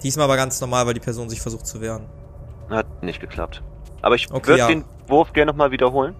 Diesmal 0.02 0.24
aber 0.24 0.36
ganz 0.36 0.60
normal, 0.60 0.86
weil 0.86 0.94
die 0.94 1.00
Person 1.00 1.28
sich 1.28 1.40
versucht 1.40 1.66
zu 1.66 1.80
wehren. 1.80 2.06
Hat 2.70 3.02
nicht 3.02 3.20
geklappt. 3.20 3.62
Aber 4.02 4.14
ich 4.14 4.30
Okay, 4.30 4.48
würde 4.48 4.58
ja. 4.58 4.68
den 4.68 4.84
Wurf 5.06 5.32
gerne 5.32 5.52
nochmal 5.52 5.70
wiederholen. 5.70 6.14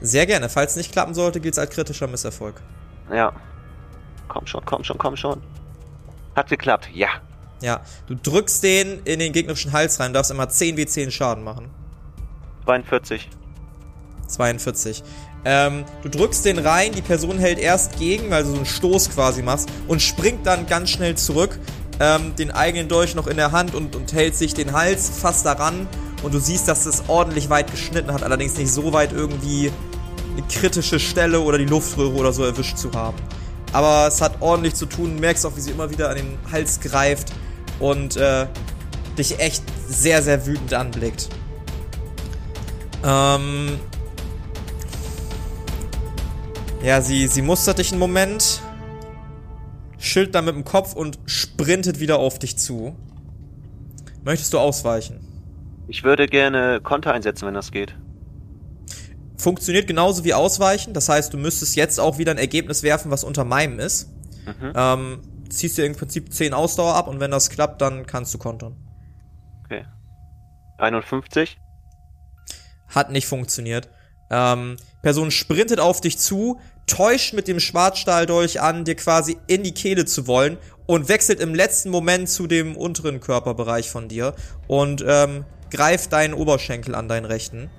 Sehr 0.00 0.26
gerne. 0.26 0.48
Falls 0.48 0.72
es 0.72 0.76
nicht 0.76 0.92
klappen 0.92 1.14
sollte, 1.14 1.40
gilt 1.40 1.54
es 1.54 1.58
als 1.58 1.70
kritischer 1.70 2.06
Misserfolg. 2.06 2.62
Ja. 3.12 3.32
Komm 4.28 4.46
schon, 4.46 4.64
komm 4.64 4.84
schon, 4.84 4.96
komm 4.96 5.16
schon. 5.16 5.42
Hat 6.36 6.48
geklappt, 6.48 6.88
ja. 6.94 7.08
Ja, 7.62 7.80
du 8.06 8.14
drückst 8.14 8.62
den 8.62 9.00
in 9.04 9.18
den 9.18 9.32
gegnerischen 9.32 9.72
Hals 9.72 10.00
rein, 10.00 10.12
darfst 10.12 10.30
immer 10.30 10.48
10 10.48 10.76
w 10.76 10.86
10 10.86 11.10
Schaden 11.10 11.44
machen. 11.44 11.70
42. 12.64 13.28
42. 14.26 15.02
Ähm, 15.44 15.84
du 16.02 16.08
drückst 16.08 16.44
den 16.44 16.58
rein, 16.58 16.92
die 16.92 17.02
Person 17.02 17.38
hält 17.38 17.58
erst 17.58 17.98
gegen, 17.98 18.30
weil 18.30 18.44
du 18.44 18.50
so 18.50 18.56
einen 18.56 18.66
Stoß 18.66 19.10
quasi 19.10 19.42
machst 19.42 19.68
und 19.88 20.00
springt 20.02 20.46
dann 20.46 20.66
ganz 20.66 20.90
schnell 20.90 21.16
zurück, 21.16 21.58
ähm, 21.98 22.34
den 22.36 22.50
eigenen 22.50 22.88
Dolch 22.88 23.14
noch 23.14 23.26
in 23.26 23.36
der 23.36 23.52
Hand 23.52 23.74
und, 23.74 23.96
und 23.96 24.12
hält 24.12 24.36
sich 24.36 24.54
den 24.54 24.72
Hals 24.72 25.10
fast 25.10 25.46
daran 25.46 25.88
und 26.22 26.34
du 26.34 26.38
siehst, 26.38 26.68
dass 26.68 26.86
es 26.86 27.04
ordentlich 27.08 27.48
weit 27.48 27.70
geschnitten 27.70 28.12
hat, 28.12 28.22
allerdings 28.22 28.56
nicht 28.58 28.70
so 28.70 28.92
weit 28.92 29.12
irgendwie 29.12 29.72
eine 30.36 30.46
kritische 30.46 31.00
Stelle 31.00 31.40
oder 31.40 31.58
die 31.58 31.64
Luftröhre 31.64 32.14
oder 32.14 32.32
so 32.32 32.44
erwischt 32.44 32.76
zu 32.76 32.92
haben. 32.92 33.16
Aber 33.72 34.06
es 34.08 34.20
hat 34.20 34.40
ordentlich 34.40 34.74
zu 34.74 34.86
tun, 34.86 35.14
du 35.14 35.20
merkst 35.20 35.46
auch, 35.46 35.56
wie 35.56 35.60
sie 35.60 35.70
immer 35.70 35.90
wieder 35.90 36.10
an 36.10 36.16
den 36.16 36.38
Hals 36.52 36.80
greift 36.80 37.32
und 37.80 38.16
äh, 38.16 38.46
dich 39.18 39.40
echt 39.40 39.64
sehr, 39.88 40.22
sehr 40.22 40.46
wütend 40.46 40.72
anblickt. 40.74 41.28
Ähm, 43.04 43.78
ja, 46.82 47.00
sie, 47.00 47.26
sie 47.26 47.42
mustert 47.42 47.78
dich 47.78 47.90
einen 47.90 47.98
Moment, 47.98 48.60
schilt 49.98 50.34
dann 50.34 50.44
mit 50.44 50.54
dem 50.54 50.64
Kopf 50.64 50.94
und 50.94 51.18
sprintet 51.26 52.00
wieder 52.00 52.18
auf 52.18 52.38
dich 52.38 52.56
zu. 52.56 52.94
Möchtest 54.24 54.52
du 54.52 54.58
ausweichen? 54.58 55.20
Ich 55.88 56.04
würde 56.04 56.26
gerne 56.26 56.80
Konter 56.82 57.12
einsetzen, 57.12 57.46
wenn 57.46 57.54
das 57.54 57.72
geht. 57.72 57.96
Funktioniert 59.36 59.86
genauso 59.86 60.24
wie 60.24 60.34
ausweichen, 60.34 60.92
das 60.92 61.08
heißt, 61.08 61.32
du 61.32 61.38
müsstest 61.38 61.74
jetzt 61.74 61.98
auch 61.98 62.18
wieder 62.18 62.30
ein 62.30 62.38
Ergebnis 62.38 62.82
werfen, 62.82 63.10
was 63.10 63.24
unter 63.24 63.44
meinem 63.44 63.78
ist. 63.78 64.10
Mhm. 64.46 64.72
Ähm, 64.74 65.18
ziehst 65.50 65.78
dir 65.78 65.84
im 65.84 65.94
Prinzip 65.94 66.32
10 66.32 66.54
Ausdauer 66.54 66.94
ab 66.94 67.08
und 67.08 67.20
wenn 67.20 67.30
das 67.30 67.50
klappt, 67.50 67.80
dann 67.82 68.06
kannst 68.06 68.32
du 68.34 68.38
kontern. 68.38 68.76
Okay. 69.64 69.84
51. 70.78 71.58
Hat 72.88 73.10
nicht 73.10 73.26
funktioniert. 73.26 73.88
Ähm, 74.30 74.76
Person 75.02 75.30
sprintet 75.30 75.80
auf 75.80 76.00
dich 76.00 76.18
zu, 76.18 76.60
täuscht 76.86 77.34
mit 77.34 77.48
dem 77.48 77.60
Schwarzstahldolch 77.60 78.60
an, 78.60 78.84
dir 78.84 78.96
quasi 78.96 79.36
in 79.46 79.62
die 79.62 79.74
Kehle 79.74 80.04
zu 80.04 80.26
wollen 80.26 80.56
und 80.86 81.08
wechselt 81.08 81.40
im 81.40 81.54
letzten 81.54 81.90
Moment 81.90 82.28
zu 82.28 82.46
dem 82.46 82.76
unteren 82.76 83.20
Körperbereich 83.20 83.90
von 83.90 84.08
dir 84.08 84.34
und 84.66 85.04
ähm, 85.06 85.44
greift 85.70 86.12
deinen 86.12 86.34
Oberschenkel 86.34 86.94
an, 86.94 87.08
deinen 87.08 87.26
rechten. 87.26 87.70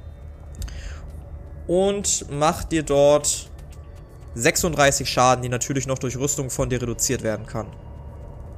Und 1.67 2.29
macht 2.29 2.71
dir 2.71 2.83
dort 2.83 3.50
36 4.35 5.09
Schaden, 5.09 5.41
die 5.41 5.49
natürlich 5.49 5.87
noch 5.87 5.99
durch 5.99 6.17
Rüstung 6.17 6.49
von 6.49 6.69
dir 6.69 6.81
reduziert 6.81 7.23
werden 7.23 7.45
kann. 7.45 7.67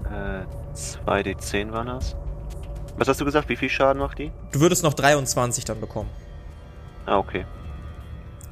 Äh, 0.06 0.46
2d10 0.76 1.72
waren 1.72 1.88
das. 1.88 2.16
Was 2.98 3.08
hast 3.08 3.22
du 3.22 3.26
gesagt? 3.26 3.50
Wie 3.50 3.56
viel 3.56 3.70
Schaden 3.70 4.00
macht 4.00 4.20
die? 4.20 4.32
Du 4.52 4.60
würdest 4.60 4.84
noch 4.84 4.94
23 4.94 5.66
dann 5.66 5.80
bekommen. 5.80 6.10
Ah, 7.06 7.18
okay. 7.18 7.46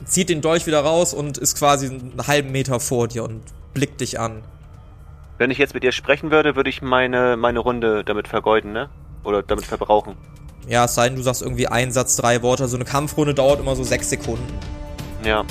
Zieht 0.05 0.29
den 0.29 0.41
Dolch 0.41 0.65
wieder 0.65 0.81
raus 0.81 1.13
und 1.13 1.37
ist 1.37 1.57
quasi 1.57 1.87
einen 1.87 2.25
halben 2.25 2.51
Meter 2.51 2.79
vor 2.79 3.07
dir 3.07 3.23
und 3.23 3.43
blickt 3.73 4.01
dich 4.01 4.19
an. 4.19 4.43
Wenn 5.37 5.51
ich 5.51 5.57
jetzt 5.57 5.73
mit 5.73 5.83
ihr 5.83 5.91
sprechen 5.91 6.31
würde, 6.31 6.55
würde 6.55 6.69
ich 6.69 6.81
meine, 6.81 7.37
meine 7.37 7.59
Runde 7.59 8.03
damit 8.03 8.27
vergeuden, 8.27 8.73
ne? 8.73 8.89
Oder 9.23 9.43
damit 9.43 9.65
verbrauchen. 9.65 10.15
Ja, 10.67 10.85
es 10.85 10.95
sei 10.95 11.07
denn, 11.07 11.17
du 11.17 11.23
sagst 11.23 11.41
irgendwie 11.41 11.67
ein 11.67 11.91
Satz, 11.91 12.15
drei 12.15 12.41
Worte. 12.41 12.67
So 12.67 12.77
eine 12.77 12.85
Kampfrunde 12.85 13.33
dauert 13.33 13.59
immer 13.59 13.75
so 13.75 13.83
sechs 13.83 14.09
Sekunden. 14.09 14.45
Ja. 15.23 15.45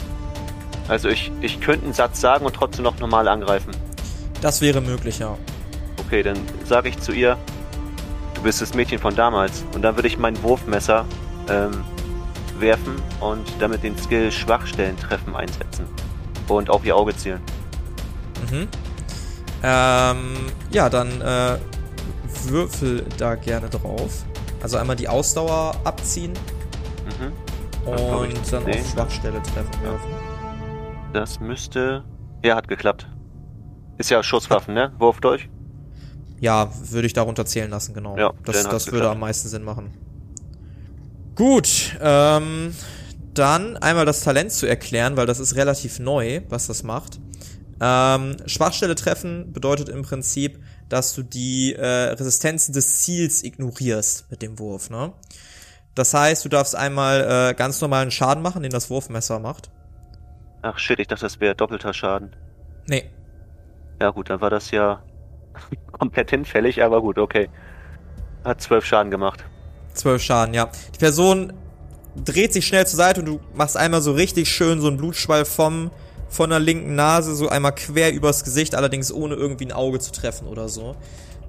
Also 0.91 1.09
ich, 1.09 1.31
ich 1.41 1.61
könnte 1.61 1.85
einen 1.85 1.95
Satz 1.95 2.21
sagen 2.21 2.45
und 2.45 2.55
trotzdem 2.55 2.85
noch 2.85 2.99
normal 2.99 3.29
angreifen. 3.29 3.71
Das 4.41 4.61
wäre 4.61 4.81
möglich, 4.81 5.21
ja. 5.21 5.39
Okay, 6.05 6.23
dann 6.23 6.37
sage 6.65 6.89
ich 6.89 6.99
zu 6.99 7.13
ihr, 7.13 7.39
du 8.35 8.43
bist 8.43 8.61
das 8.61 8.75
Mädchen 8.75 8.99
von 8.99 9.15
damals. 9.15 9.65
Und 9.73 9.83
dann 9.83 9.97
würde 9.97 10.09
ich 10.09 10.19
mein 10.19 10.43
Wurfmesser 10.43 11.05
ähm, 11.49 11.85
werfen 12.59 12.97
und 13.21 13.47
damit 13.61 13.85
den 13.85 13.97
Skill 13.97 14.33
Schwachstellen 14.33 14.97
treffen 14.99 15.37
einsetzen. 15.37 15.87
Und 16.49 16.69
auf 16.69 16.85
ihr 16.85 16.97
Auge 16.97 17.17
zielen. 17.17 17.41
Mhm. 18.51 18.69
Ähm, 19.63 20.35
ja, 20.73 20.91
dann 20.91 21.21
äh, 21.21 21.57
würfel 22.47 23.07
da 23.17 23.37
gerne 23.37 23.69
drauf. 23.69 24.25
Also 24.61 24.77
einmal 24.77 24.97
die 24.97 25.09
Ausdauer 25.09 25.77
abziehen 25.85 26.33
Mhm. 27.19 27.33
Dann 27.87 27.99
und 27.99 28.53
dann 28.53 28.67
auf 28.67 28.91
Schwachstelle 28.93 29.43
treffen 29.43 29.71
Ja. 29.85 30.20
Das 31.13 31.41
müsste. 31.41 32.05
Ja, 32.45 32.57
hat 32.57 32.69
geklappt. 32.69 33.09
Ist 33.99 34.11
ja 34.11 34.23
Schusswaffen, 34.23 34.75
ne? 34.75 34.93
Wurf 34.99 35.21
durch. 35.21 35.49
Ja, 36.41 36.73
würde 36.91 37.07
ich 37.07 37.13
darunter 37.13 37.45
zählen 37.45 37.71
lassen, 37.71 37.93
genau. 37.93 38.17
Ja, 38.17 38.33
das 38.45 38.63
das 38.65 38.87
würde 38.87 38.99
geklappt. 38.99 39.15
am 39.15 39.21
meisten 39.21 39.49
Sinn 39.49 39.63
machen. 39.63 39.93
Gut, 41.35 41.97
ähm, 42.01 42.75
dann 43.35 43.77
einmal 43.77 44.07
das 44.07 44.23
Talent 44.23 44.53
zu 44.53 44.67
erklären, 44.67 45.17
weil 45.17 45.27
das 45.27 45.39
ist 45.39 45.57
relativ 45.57 45.99
neu, 45.99 46.43
was 46.49 46.67
das 46.67 46.83
macht. 46.83 47.21
Ähm, 47.81 48.37
Schwachstelle 48.47 48.95
treffen 48.95 49.53
bedeutet 49.53 49.89
im 49.89 50.03
Prinzip, 50.03 50.61
dass 50.89 51.15
du 51.15 51.23
die 51.23 51.75
äh, 51.75 51.87
Resistenzen 51.87 52.73
des 52.73 53.01
Ziels 53.03 53.43
ignorierst 53.43 54.31
mit 54.31 54.43
dem 54.43 54.59
Wurf, 54.59 54.91
ne? 54.91 55.13
Das 55.95 56.15
heißt, 56.15 56.45
du 56.45 56.49
darfst 56.49 56.77
einmal 56.77 57.51
äh, 57.51 57.55
ganz 57.55 57.81
normalen 57.81 58.11
Schaden 58.11 58.43
machen, 58.43 58.63
den 58.63 58.71
das 58.71 58.91
Wurfmesser 58.91 59.41
macht. 59.41 59.71
Ach 60.63 60.79
shit, 60.79 60.99
ich 60.99 61.09
dachte, 61.09 61.23
das 61.23 61.41
wäre 61.41 61.55
doppelter 61.55 61.95
Schaden. 61.95 62.35
Nee, 62.87 63.05
Ja 64.01 64.11
gut, 64.11 64.31
dann 64.31 64.41
war 64.41 64.51
das 64.51 64.71
ja 64.71 65.03
komplett 65.93 66.31
hinfällig, 66.31 66.83
aber 66.83 67.01
gut, 67.01 67.19
okay. 67.19 67.49
Hat 68.45 68.61
zwölf 68.61 68.85
Schaden 68.85 69.11
gemacht. 69.11 69.45
Zwölf 69.93 70.23
Schaden, 70.23 70.55
ja. 70.55 70.71
Die 70.95 70.99
Person 70.99 71.53
dreht 72.17 72.53
sich 72.53 72.67
schnell 72.67 72.87
zur 72.87 72.97
Seite 72.97 73.21
und 73.21 73.27
du 73.27 73.41
machst 73.55 73.77
einmal 73.77 74.03
so 74.03 74.13
richtig 74.13 74.51
schön 74.51 74.81
so 74.81 74.89
einen 74.89 74.97
Blutschwall 74.97 75.45
vom, 75.45 75.91
von 76.29 76.51
der 76.51 76.59
linken 76.59 76.95
Nase 76.95 77.35
so 77.35 77.49
einmal 77.49 77.75
quer 77.75 78.13
übers 78.13 78.45
Gesicht, 78.45 78.75
allerdings 78.75 79.13
ohne 79.13 79.35
irgendwie 79.35 79.67
ein 79.67 79.73
Auge 79.73 79.99
zu 79.99 80.13
treffen 80.13 80.47
oder 80.47 80.69
so. 80.69 80.97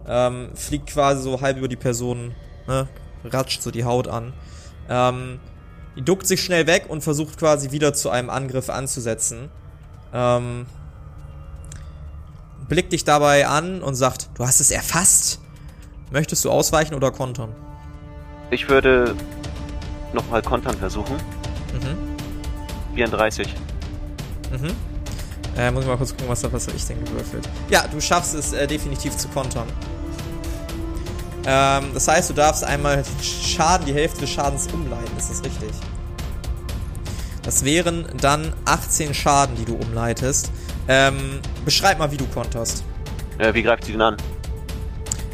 Ähm, 0.07 0.49
fliegt 0.55 0.87
quasi 0.87 1.21
so 1.21 1.41
halb 1.41 1.57
über 1.57 1.67
die 1.67 1.75
Person, 1.75 2.33
ne, 2.67 2.87
ratscht 3.23 3.61
so 3.61 3.71
die 3.71 3.85
Haut 3.85 4.07
an. 4.07 4.33
Ähm, 4.89 5.39
die 5.95 6.01
duckt 6.01 6.25
sich 6.25 6.43
schnell 6.43 6.67
weg 6.67 6.85
und 6.87 7.03
versucht 7.03 7.37
quasi 7.37 7.71
wieder 7.71 7.93
zu 7.93 8.09
einem 8.09 8.29
Angriff 8.29 8.69
anzusetzen. 8.69 9.49
Ähm, 10.13 10.65
blickt 12.67 12.93
dich 12.93 13.03
dabei 13.03 13.47
an 13.47 13.81
und 13.81 13.95
sagt, 13.95 14.29
du 14.35 14.45
hast 14.45 14.59
es 14.59 14.71
erfasst. 14.71 15.39
Möchtest 16.11 16.45
du 16.45 16.51
ausweichen 16.51 16.93
oder 16.93 17.11
kontern? 17.11 17.53
Ich 18.49 18.67
würde 18.67 19.15
nochmal 20.13 20.41
kontern 20.41 20.75
versuchen. 20.77 21.15
Mhm. 21.15 22.95
34. 22.95 23.47
Mhm. 24.51 24.71
Äh, 25.57 25.71
muss 25.71 25.83
ich 25.83 25.89
mal 25.89 25.97
kurz 25.97 26.11
gucken, 26.11 26.29
was 26.29 26.41
da 26.41 26.51
was 26.51 26.67
ich 26.67 26.85
denn 26.85 27.03
gewürfelt. 27.03 27.47
Ja, 27.69 27.85
du 27.87 27.99
schaffst 27.99 28.33
es 28.35 28.53
äh, 28.53 28.67
definitiv 28.67 29.15
zu 29.17 29.27
kontern. 29.29 29.67
Ähm, 31.45 31.85
das 31.93 32.07
heißt, 32.07 32.29
du 32.29 32.33
darfst 32.33 32.63
einmal 32.63 32.97
den 32.97 33.05
Schaden, 33.23 33.85
die 33.85 33.93
Hälfte 33.93 34.21
des 34.21 34.29
Schadens 34.29 34.67
umleiten, 34.71 35.17
ist 35.17 35.29
das 35.29 35.43
richtig? 35.43 35.71
Das 37.43 37.65
wären 37.65 38.05
dann 38.21 38.53
18 38.65 39.13
Schaden, 39.13 39.55
die 39.55 39.65
du 39.65 39.75
umleitest. 39.75 40.51
Ähm, 40.87 41.39
beschreib 41.65 41.97
mal, 41.97 42.11
wie 42.11 42.17
du 42.17 42.25
konterst. 42.27 42.83
Äh, 43.39 43.53
wie 43.53 43.63
greift 43.63 43.85
sie 43.85 43.93
denn 43.93 44.01
an? 44.01 44.17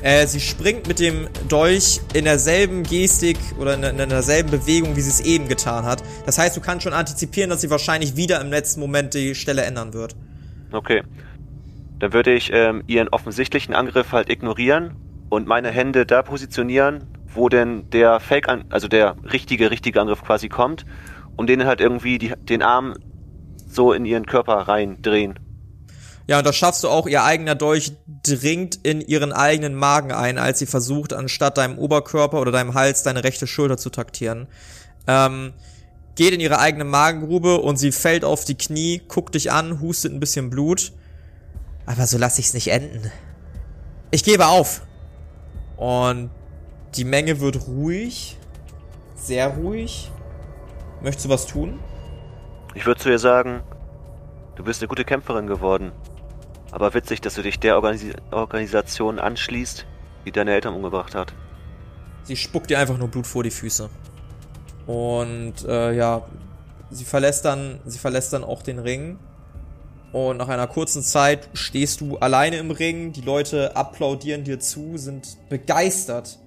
Äh, 0.02 0.28
sie 0.28 0.40
springt 0.40 0.88
mit 0.88 1.00
dem 1.00 1.28
Dolch 1.50 2.00
in 2.14 2.24
derselben 2.24 2.84
Gestik 2.84 3.38
oder 3.60 3.74
in, 3.74 3.84
in 3.84 4.10
derselben 4.10 4.52
Bewegung, 4.52 4.96
wie 4.96 5.02
sie 5.02 5.10
es 5.10 5.20
eben 5.22 5.50
getan 5.50 5.86
hat. 5.86 6.04
Das 6.26 6.38
heißt, 6.38 6.56
du 6.56 6.62
kannst 6.62 6.84
schon 6.84 6.94
antizipieren, 6.94 7.50
dass 7.50 7.62
sie 7.62 7.70
wahrscheinlich 7.70 8.16
wieder 8.16 8.40
im 8.40 8.50
letzten 8.50 8.80
Moment 8.80 9.14
die 9.14 9.36
Stelle 9.36 9.64
ändern 9.64 9.94
wird. 9.94 10.16
Okay. 10.72 11.04
Dann 12.00 12.14
würde 12.14 12.34
ich 12.34 12.52
ähm, 12.54 12.84
ihren 12.88 13.10
offensichtlichen 13.10 13.74
Angriff 13.74 14.12
halt 14.12 14.30
ignorieren 14.30 14.96
und 15.30 15.48
meine 15.48 15.70
Hände 15.70 16.06
da 16.06 16.22
positionieren, 16.22 17.06
wo 17.34 17.50
denn 17.50 17.90
der 17.90 18.20
Fake, 18.20 18.48
also 18.70 18.88
der 18.88 19.16
richtige, 19.32 19.72
richtige 19.72 20.02
Angriff 20.02 20.24
quasi 20.24 20.50
kommt 20.50 20.86
und 21.36 21.48
denen 21.48 21.68
halt 21.68 21.82
irgendwie 21.82 22.18
die, 22.18 22.34
den 22.38 22.62
Arm 22.62 22.96
so 23.68 23.94
in 23.94 24.06
ihren 24.06 24.26
Körper 24.26 24.54
reindrehen. 24.54 25.40
Ja, 26.28 26.40
und 26.40 26.46
das 26.46 26.58
schaffst 26.58 26.84
du 26.84 26.90
auch. 26.90 27.08
Ihr 27.08 27.24
eigener 27.24 27.56
Dolch 27.56 27.94
dringt 28.24 28.76
in 28.84 29.00
ihren 29.00 29.32
eigenen 29.32 29.76
Magen 29.76 30.12
ein, 30.12 30.38
als 30.38 30.60
sie 30.60 30.66
versucht, 30.66 31.14
anstatt 31.14 31.58
deinem 31.58 31.78
Oberkörper 31.78 32.42
oder 32.42 32.52
deinem 32.52 32.74
Hals 32.74 33.04
deine 33.04 33.24
rechte 33.24 33.48
Schulter 33.48 33.78
zu 33.78 33.90
taktieren. 33.90 34.48
Ähm, 35.08 35.54
geht 36.16 36.34
in 36.34 36.42
ihre 36.42 36.60
eigene 36.60 36.84
Magengrube 36.84 37.60
und 37.60 37.78
sie 37.78 37.94
fällt 37.94 38.26
auf 38.26 38.44
die 38.44 38.56
Knie, 38.56 39.02
guckt 39.08 39.36
dich 39.36 39.52
an, 39.52 39.80
hustet 39.80 40.12
ein 40.12 40.20
bisschen 40.20 40.50
Blut. 40.50 40.92
Aber 41.86 42.06
so 42.08 42.18
lasse 42.18 42.42
ich's 42.42 42.54
nicht 42.54 42.68
enden. 42.68 43.10
Ich 44.12 44.26
gebe 44.26 44.48
auf. 44.48 44.82
Und 45.78 46.32
die 46.96 47.06
Menge 47.06 47.40
wird 47.40 47.68
ruhig. 47.68 48.38
Sehr 49.16 49.50
ruhig. 49.56 50.12
Möchtest 51.02 51.26
du 51.26 51.30
was 51.30 51.46
tun? 51.46 51.80
Ich 52.74 52.86
würde 52.86 53.00
zu 53.00 53.10
ihr 53.10 53.20
sagen, 53.20 53.62
du 54.56 54.64
bist 54.64 54.82
eine 54.82 54.88
gute 54.88 55.06
Kämpferin 55.06 55.48
geworden. 55.48 55.92
Aber 56.72 56.94
witzig, 56.94 57.22
dass 57.22 57.36
du 57.36 57.42
dich 57.42 57.60
der 57.60 57.76
Organis 57.76 58.14
Organisation 58.32 59.20
anschließt, 59.20 59.86
die 60.26 60.32
deine 60.32 60.54
Eltern 60.54 60.74
umgebracht 60.74 61.16
hat. 61.16 61.34
Sie 62.24 62.36
spuckt 62.36 62.70
dir 62.70 62.80
einfach 62.80 62.98
nur 62.98 63.08
Blut 63.08 63.26
vor 63.26 63.44
die 63.44 63.52
Füße. 63.52 63.90
Und 64.86 65.66
äh, 65.66 65.94
ja, 65.94 66.24
sie 66.90 67.06
verlässt 67.06 67.46
dann, 67.46 67.80
sie 67.86 68.00
verlässt 68.00 68.34
dann 68.34 68.44
auch 68.44 68.62
den 68.62 68.80
Ring. 68.80 69.20
Und 70.14 70.38
nach 70.38 70.48
einer 70.48 70.68
kurzen 70.68 71.04
Zeit 71.04 71.50
stehst 71.54 72.02
du 72.02 72.18
alleine 72.18 72.58
im 72.58 72.72
Ring. 72.72 73.12
Die 73.12 73.22
Leute 73.22 73.76
applaudieren 73.76 74.44
dir 74.44 74.60
zu, 74.60 74.98
sind 74.98 75.38
begeistert 75.50 76.40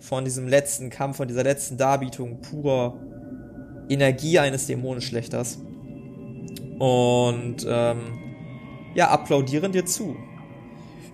von 0.00 0.24
diesem 0.24 0.48
letzten 0.48 0.90
Kampf, 0.90 1.18
von 1.18 1.28
dieser 1.28 1.44
letzten 1.44 1.76
Darbietung 1.76 2.40
purer 2.40 2.96
Energie 3.88 4.38
eines 4.38 4.66
Dämonenschlechters. 4.66 5.58
Und 6.78 7.66
ähm, 7.68 8.18
ja, 8.94 9.10
applaudieren 9.10 9.72
dir 9.72 9.84
zu. 9.84 10.16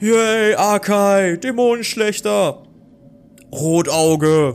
Yay, 0.01 0.55
Akai, 0.55 1.37
Dämonenschlechter. 1.37 2.63
Rotauge. 3.53 4.55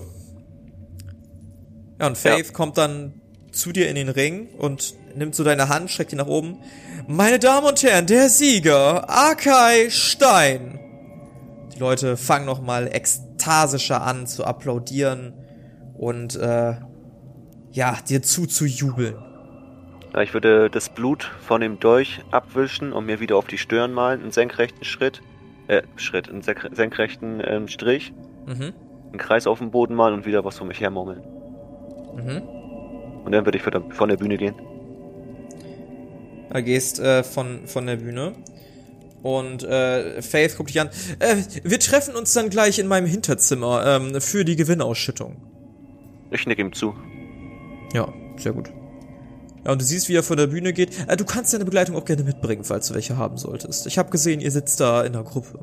Ja, 1.99 2.07
und 2.07 2.17
Faith 2.17 2.47
Ja. 2.47 2.53
kommt 2.53 2.77
dann 2.77 3.21
zu 3.53 3.71
dir 3.71 3.87
in 3.89 3.95
den 3.95 4.09
Ring 4.09 4.49
und 4.57 4.95
nimmt 5.15 5.35
so 5.35 5.43
deine 5.43 5.69
Hand, 5.69 5.89
streckt 5.91 6.11
die 6.11 6.15
nach 6.15 6.27
oben. 6.27 6.57
Meine 7.07 7.39
Damen 7.39 7.67
und 7.67 7.81
Herren, 7.83 8.07
der 8.07 8.29
Sieger, 8.29 9.09
Akai 9.09 9.89
Stein. 9.89 10.79
Die 11.73 11.79
Leute 11.79 12.17
fangen 12.17 12.45
nochmal 12.45 12.87
ekstasischer 12.93 14.01
an 14.01 14.27
zu 14.27 14.43
applaudieren 14.45 15.33
und 15.97 16.35
äh, 16.35 16.75
ja, 17.71 17.97
dir 18.07 18.21
zuzujubeln. 18.21 19.15
Ja, 20.13 20.21
ich 20.21 20.33
würde 20.33 20.69
das 20.69 20.89
Blut 20.89 21.31
von 21.41 21.61
dem 21.61 21.79
Dolch 21.79 22.21
abwischen 22.31 22.93
und 22.93 23.05
mir 23.05 23.19
wieder 23.19 23.35
auf 23.37 23.47
die 23.47 23.57
Stirn 23.57 23.93
malen, 23.93 24.21
einen 24.21 24.31
senkrechten 24.31 24.83
Schritt, 24.83 25.21
äh, 25.67 25.81
Schritt, 25.95 26.29
einen 26.29 26.41
senk- 26.41 26.75
senkrechten 26.75 27.41
ähm, 27.45 27.67
Strich, 27.67 28.13
Mhm. 28.45 28.73
einen 29.09 29.17
Kreis 29.17 29.47
auf 29.47 29.59
dem 29.59 29.71
Boden 29.71 29.95
malen 29.95 30.13
und 30.15 30.25
wieder 30.25 30.43
was 30.45 30.57
vor 30.57 30.67
mich 30.67 30.81
hermurmeln. 30.81 31.21
Mhm. 32.15 32.41
Und 33.25 33.31
dann 33.31 33.45
würde 33.45 33.57
ich 33.57 33.63
von 33.63 33.71
der, 33.71 33.81
von 33.89 34.09
der 34.09 34.17
Bühne 34.17 34.37
gehen. 34.37 34.55
Da 36.49 36.61
gehst 36.61 36.99
äh, 36.99 37.23
von, 37.23 37.65
von 37.67 37.85
der 37.87 37.95
Bühne. 37.97 38.33
Und 39.23 39.63
äh, 39.63 40.21
Faith 40.21 40.57
guckt 40.57 40.69
dich 40.69 40.81
an. 40.81 40.89
Äh, 41.19 41.37
wir 41.63 41.79
treffen 41.79 42.15
uns 42.15 42.33
dann 42.33 42.49
gleich 42.49 42.77
in 42.79 42.87
meinem 42.87 43.07
Hinterzimmer 43.07 43.85
ähm, 43.85 44.19
für 44.21 44.43
die 44.43 44.55
Gewinnausschüttung. 44.57 45.37
Ich 46.31 46.45
nick 46.45 46.59
ihm 46.59 46.73
zu. 46.73 46.93
Ja, 47.93 48.11
sehr 48.37 48.51
gut. 48.51 48.69
Ja, 49.65 49.71
und 49.71 49.79
du 49.81 49.85
siehst, 49.85 50.09
wie 50.09 50.15
er 50.15 50.23
von 50.23 50.35
der 50.35 50.47
Bühne 50.47 50.73
geht. 50.73 51.07
Äh, 51.07 51.15
du 51.15 51.23
kannst 51.23 51.53
deine 51.53 51.63
Begleitung 51.63 51.95
auch 51.95 52.03
gerne 52.05 52.23
mitbringen, 52.23 52.65
falls 52.65 52.89
du 52.89 52.95
welche 52.95 53.17
haben 53.17 53.37
solltest. 53.37 53.87
Ich 53.87 53.97
habe 53.97 54.09
gesehen, 54.09 54.41
ihr 54.41 54.51
sitzt 54.51 54.79
da 54.81 55.03
in 55.03 55.13
der 55.13 55.23
Gruppe. 55.23 55.59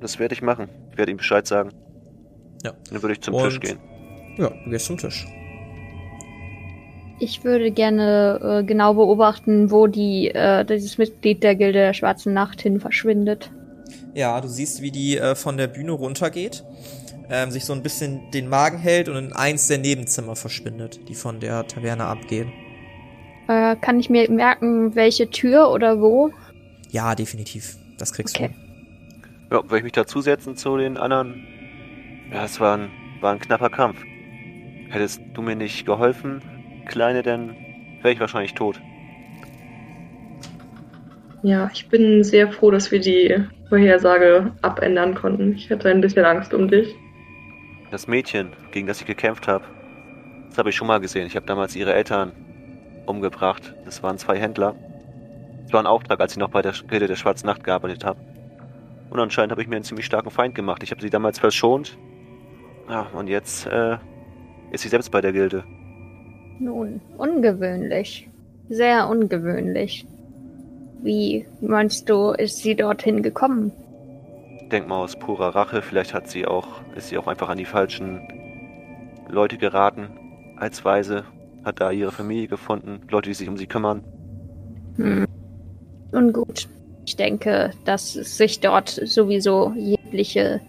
Das 0.00 0.18
werde 0.18 0.34
ich 0.34 0.40
machen. 0.42 0.68
Ich 0.90 0.96
werde 0.98 1.10
ihm 1.12 1.18
Bescheid 1.18 1.46
sagen. 1.46 1.70
Ja. 2.64 2.72
Dann 2.90 3.02
würde 3.02 3.12
ich 3.12 3.20
zum 3.20 3.34
Und- 3.34 3.44
Tisch 3.44 3.60
gehen. 3.60 3.78
Ja, 4.38 4.48
du 4.48 4.70
gehst 4.70 4.86
zum 4.86 4.96
Tisch. 4.96 5.26
Ich 7.20 7.44
würde 7.44 7.70
gerne 7.70 8.40
äh, 8.42 8.64
genau 8.64 8.94
beobachten, 8.94 9.70
wo 9.70 9.86
die 9.86 10.28
äh, 10.28 10.64
dieses 10.64 10.98
Mitglied 10.98 11.42
der 11.42 11.54
Gilde 11.54 11.78
der 11.78 11.94
Schwarzen 11.94 12.32
Nacht 12.34 12.60
hin 12.60 12.80
verschwindet. 12.80 13.50
Ja, 14.14 14.40
du 14.40 14.48
siehst, 14.48 14.82
wie 14.82 14.90
die 14.90 15.18
äh, 15.18 15.34
von 15.34 15.56
der 15.56 15.68
Bühne 15.68 15.92
runtergeht, 15.92 16.64
ähm, 17.30 17.50
sich 17.50 17.64
so 17.64 17.72
ein 17.72 17.82
bisschen 17.82 18.30
den 18.32 18.48
Magen 18.48 18.78
hält 18.78 19.08
und 19.08 19.16
in 19.16 19.32
eins 19.32 19.68
der 19.68 19.78
Nebenzimmer 19.78 20.36
verschwindet, 20.36 21.08
die 21.08 21.14
von 21.14 21.40
der 21.40 21.66
Taverne 21.66 22.04
abgehen. 22.04 22.52
Äh, 23.48 23.76
kann 23.76 24.00
ich 24.00 24.10
mir 24.10 24.30
merken, 24.30 24.94
welche 24.94 25.30
Tür 25.30 25.70
oder 25.70 26.00
wo? 26.00 26.30
Ja, 26.90 27.14
definitiv. 27.14 27.76
Das 27.98 28.12
kriegst 28.12 28.36
Okay. 28.36 28.50
Ja, 29.50 29.68
will 29.70 29.78
ich 29.78 29.84
mich 29.84 29.92
dazusetzen 29.92 30.56
zu 30.56 30.76
den 30.76 30.96
anderen? 30.96 31.46
Ja, 32.32 32.44
es 32.44 32.58
war 32.58 32.76
ein, 32.76 32.90
war 33.20 33.32
ein 33.32 33.38
knapper 33.38 33.70
Kampf. 33.70 33.98
Hättest 34.88 35.20
du 35.34 35.42
mir 35.42 35.56
nicht 35.56 35.86
geholfen, 35.86 36.40
Kleine, 36.86 37.22
dann 37.22 37.56
wäre 38.02 38.12
ich 38.12 38.20
wahrscheinlich 38.20 38.54
tot. 38.54 38.80
Ja, 41.42 41.70
ich 41.72 41.88
bin 41.88 42.24
sehr 42.24 42.50
froh, 42.50 42.70
dass 42.70 42.90
wir 42.90 43.00
die 43.00 43.44
Vorhersage 43.68 44.52
abändern 44.62 45.14
konnten. 45.14 45.54
Ich 45.54 45.70
hatte 45.70 45.90
ein 45.90 46.00
bisschen 46.00 46.24
Angst 46.24 46.54
um 46.54 46.68
dich. 46.68 46.94
Das 47.90 48.06
Mädchen, 48.06 48.52
gegen 48.72 48.86
das 48.86 49.00
ich 49.00 49.06
gekämpft 49.06 49.46
habe, 49.46 49.64
das 50.48 50.58
habe 50.58 50.70
ich 50.70 50.76
schon 50.76 50.86
mal 50.86 51.00
gesehen. 51.00 51.26
Ich 51.26 51.36
habe 51.36 51.46
damals 51.46 51.76
ihre 51.76 51.92
Eltern 51.92 52.32
umgebracht. 53.06 53.74
Das 53.84 54.02
waren 54.02 54.18
zwei 54.18 54.38
Händler. 54.38 54.74
Das 55.64 55.72
war 55.72 55.80
ein 55.80 55.86
Auftrag, 55.86 56.20
als 56.20 56.32
ich 56.32 56.38
noch 56.38 56.50
bei 56.50 56.62
der 56.62 56.72
Gilde 56.88 57.08
der 57.08 57.16
Schwarzen 57.16 57.46
Nacht 57.46 57.64
gearbeitet 57.64 58.04
habe. 58.04 58.20
Und 59.10 59.20
anscheinend 59.20 59.50
habe 59.52 59.62
ich 59.62 59.68
mir 59.68 59.76
einen 59.76 59.84
ziemlich 59.84 60.06
starken 60.06 60.30
Feind 60.30 60.54
gemacht. 60.54 60.82
Ich 60.82 60.90
habe 60.90 61.00
sie 61.02 61.10
damals 61.10 61.38
verschont. 61.38 61.98
Ja, 62.88 63.06
und 63.12 63.28
jetzt 63.28 63.66
äh, 63.66 63.98
ist 64.70 64.82
sie 64.82 64.88
selbst 64.88 65.10
bei 65.10 65.20
der 65.20 65.32
Gilde. 65.32 65.64
Nun, 66.58 67.00
ungewöhnlich. 67.18 68.28
Sehr 68.68 69.08
ungewöhnlich. 69.08 70.06
Wie 71.02 71.46
meinst 71.60 72.08
du, 72.08 72.30
ist 72.30 72.58
sie 72.58 72.74
dorthin 72.74 73.22
gekommen? 73.22 73.72
Denk 74.72 74.88
mal 74.88 75.02
aus 75.02 75.16
purer 75.16 75.54
Rache. 75.54 75.82
Vielleicht 75.82 76.14
hat 76.14 76.28
sie 76.28 76.46
auch, 76.46 76.80
ist 76.96 77.08
sie 77.08 77.18
auch 77.18 77.26
einfach 77.26 77.48
an 77.48 77.58
die 77.58 77.66
falschen 77.66 78.20
Leute 79.28 79.58
geraten. 79.58 80.08
Als 80.56 80.84
Weise. 80.84 81.24
Hat 81.64 81.80
da 81.80 81.90
ihre 81.90 82.12
Familie 82.12 82.48
gefunden. 82.48 83.00
Leute, 83.10 83.30
die 83.30 83.34
sich 83.34 83.48
um 83.48 83.56
sie 83.56 83.66
kümmern. 83.66 84.02
Hm. 84.96 85.26
Nun 86.12 86.32
gut. 86.32 86.68
Ich 87.06 87.16
denke, 87.16 87.70
dass 87.84 88.12
sich 88.12 88.60
dort 88.60 88.88
sowieso 88.88 89.72
jegliche 89.76 90.60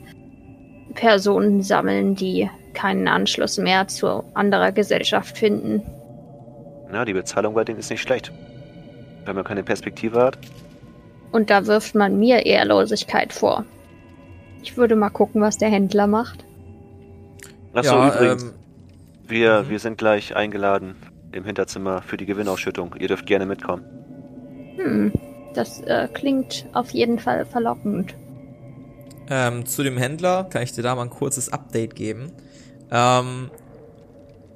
Personen 0.93 1.61
sammeln, 1.61 2.15
die 2.15 2.49
keinen 2.75 3.07
Anschluss 3.07 3.57
mehr 3.57 3.87
zu 3.87 4.23
anderer 4.33 4.71
Gesellschaft 4.71 5.37
finden. 5.37 5.81
Na, 6.91 7.05
die 7.05 7.13
Bezahlung 7.13 7.55
bei 7.55 7.63
denen 7.63 7.79
ist 7.79 7.89
nicht 7.89 8.01
schlecht. 8.01 8.31
Wenn 9.25 9.35
man 9.35 9.43
keine 9.43 9.63
Perspektive 9.63 10.21
hat. 10.21 10.37
Und 11.31 11.49
da 11.49 11.65
wirft 11.65 11.95
man 11.95 12.19
mir 12.19 12.45
Ehrlosigkeit 12.45 13.33
vor. 13.33 13.65
Ich 14.61 14.77
würde 14.77 14.95
mal 14.95 15.09
gucken, 15.09 15.41
was 15.41 15.57
der 15.57 15.69
Händler 15.69 16.07
macht. 16.07 16.45
Achso, 17.73 17.95
ja, 17.95 18.15
übrigens. 18.15 18.43
ähm, 18.43 18.51
wir, 19.27 19.63
mhm. 19.63 19.69
wir 19.69 19.79
sind 19.79 19.97
gleich 19.97 20.35
eingeladen 20.35 20.95
im 21.31 21.43
Hinterzimmer 21.43 22.01
für 22.01 22.17
die 22.17 22.25
Gewinnausschüttung. 22.25 22.95
Ihr 22.99 23.07
dürft 23.07 23.25
gerne 23.25 23.45
mitkommen. 23.45 23.83
Hm, 24.77 25.11
das 25.53 25.81
äh, 25.81 26.07
klingt 26.13 26.65
auf 26.73 26.91
jeden 26.91 27.19
Fall 27.19 27.45
verlockend. 27.45 28.13
Ähm, 29.29 29.65
zu 29.65 29.83
dem 29.83 29.97
Händler 29.97 30.45
kann 30.49 30.61
ich 30.61 30.71
dir 30.71 30.83
da 30.83 30.95
mal 30.95 31.03
ein 31.03 31.09
kurzes 31.09 31.49
Update 31.51 31.95
geben. 31.95 32.31
Ähm, 32.91 33.49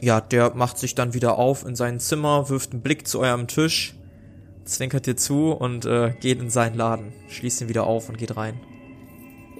ja, 0.01 0.21
der 0.21 0.55
macht 0.55 0.77
sich 0.77 0.95
dann 0.95 1.13
wieder 1.13 1.37
auf 1.37 1.65
in 1.65 1.75
sein 1.75 1.99
Zimmer, 1.99 2.49
wirft 2.49 2.71
einen 2.71 2.81
Blick 2.81 3.07
zu 3.07 3.19
eurem 3.19 3.47
Tisch, 3.47 3.95
zwinkert 4.63 5.05
dir 5.05 5.17
zu 5.17 5.51
und 5.51 5.85
äh, 5.85 6.13
geht 6.19 6.39
in 6.39 6.49
seinen 6.49 6.75
Laden, 6.75 7.13
schließt 7.27 7.61
ihn 7.61 7.69
wieder 7.69 7.85
auf 7.85 8.09
und 8.09 8.17
geht 8.17 8.37
rein. 8.37 8.59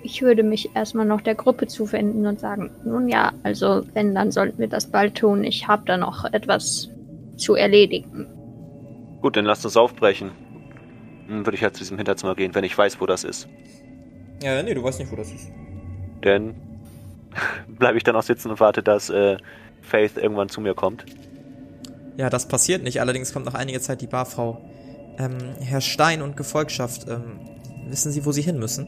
Ich 0.02 0.22
würde 0.22 0.44
mich 0.44 0.76
erstmal 0.76 1.06
noch 1.06 1.20
der 1.20 1.36
Gruppe 1.36 1.68
zuwenden 1.68 2.26
und 2.26 2.40
sagen, 2.40 2.72
nun 2.86 3.10
ja, 3.10 3.34
also 3.44 3.84
wenn, 3.94 4.16
dann 4.16 4.32
sollten 4.32 4.60
wir 4.60 4.70
das 4.70 4.88
bald 4.88 5.16
tun. 5.16 5.44
Ich 5.44 5.68
habe 5.68 5.84
da 5.86 5.98
noch 5.98 6.24
etwas 6.24 6.90
zu 7.36 7.56
erledigen. 7.56 8.28
Gut, 9.22 9.36
dann 9.36 9.44
lasst 9.44 9.66
uns 9.66 9.76
aufbrechen. 9.76 10.32
Dann 11.28 11.46
würde 11.46 11.58
ich 11.58 11.64
halt 11.64 11.76
zu 11.76 11.80
diesem 11.80 11.98
Hinterzimmer 11.98 12.36
gehen, 12.36 12.56
wenn 12.56 12.64
ich 12.64 12.78
weiß, 12.78 13.02
wo 13.02 13.06
das 13.06 13.26
ist. 13.26 13.50
Ja, 14.42 14.64
nee, 14.64 14.74
du 14.74 14.82
weißt 14.82 15.00
nicht, 15.00 15.12
wo 15.12 15.18
das 15.18 15.34
ist. 15.34 15.52
Denn 16.24 16.56
bleibe 17.68 17.98
ich 17.98 18.04
dann 18.04 18.16
auch 18.16 18.24
sitzen 18.24 18.50
und 18.50 18.60
warte, 18.60 18.84
dass 18.84 19.10
äh, 19.10 19.38
Faith 19.82 20.18
irgendwann 20.18 20.50
zu 20.50 20.62
mir 20.62 20.74
kommt. 20.74 21.06
Ja, 22.18 22.30
das 22.30 22.48
passiert 22.48 22.84
nicht. 22.84 23.02
Allerdings 23.02 23.34
kommt 23.34 23.46
nach 23.46 23.54
einiger 23.54 23.80
Zeit 23.80 24.02
die 24.02 24.08
Barfrau. 24.08 24.62
Ähm, 25.18 25.38
Herr 25.62 25.82
Stein 25.82 26.22
und 26.22 26.36
Gefolgschaft, 26.36 27.08
ähm, 27.08 27.40
wissen 27.88 28.12
Sie, 28.12 28.26
wo 28.26 28.32
Sie 28.32 28.42
hin 28.42 28.60
müssen? 28.60 28.88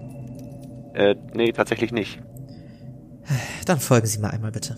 Äh, 0.94 1.16
nee, 1.34 1.52
tatsächlich 1.52 1.92
nicht. 1.92 2.20
Dann 3.66 3.80
folgen 3.80 4.08
Sie 4.08 4.20
mal 4.20 4.32
einmal 4.32 4.52
bitte. 4.52 4.76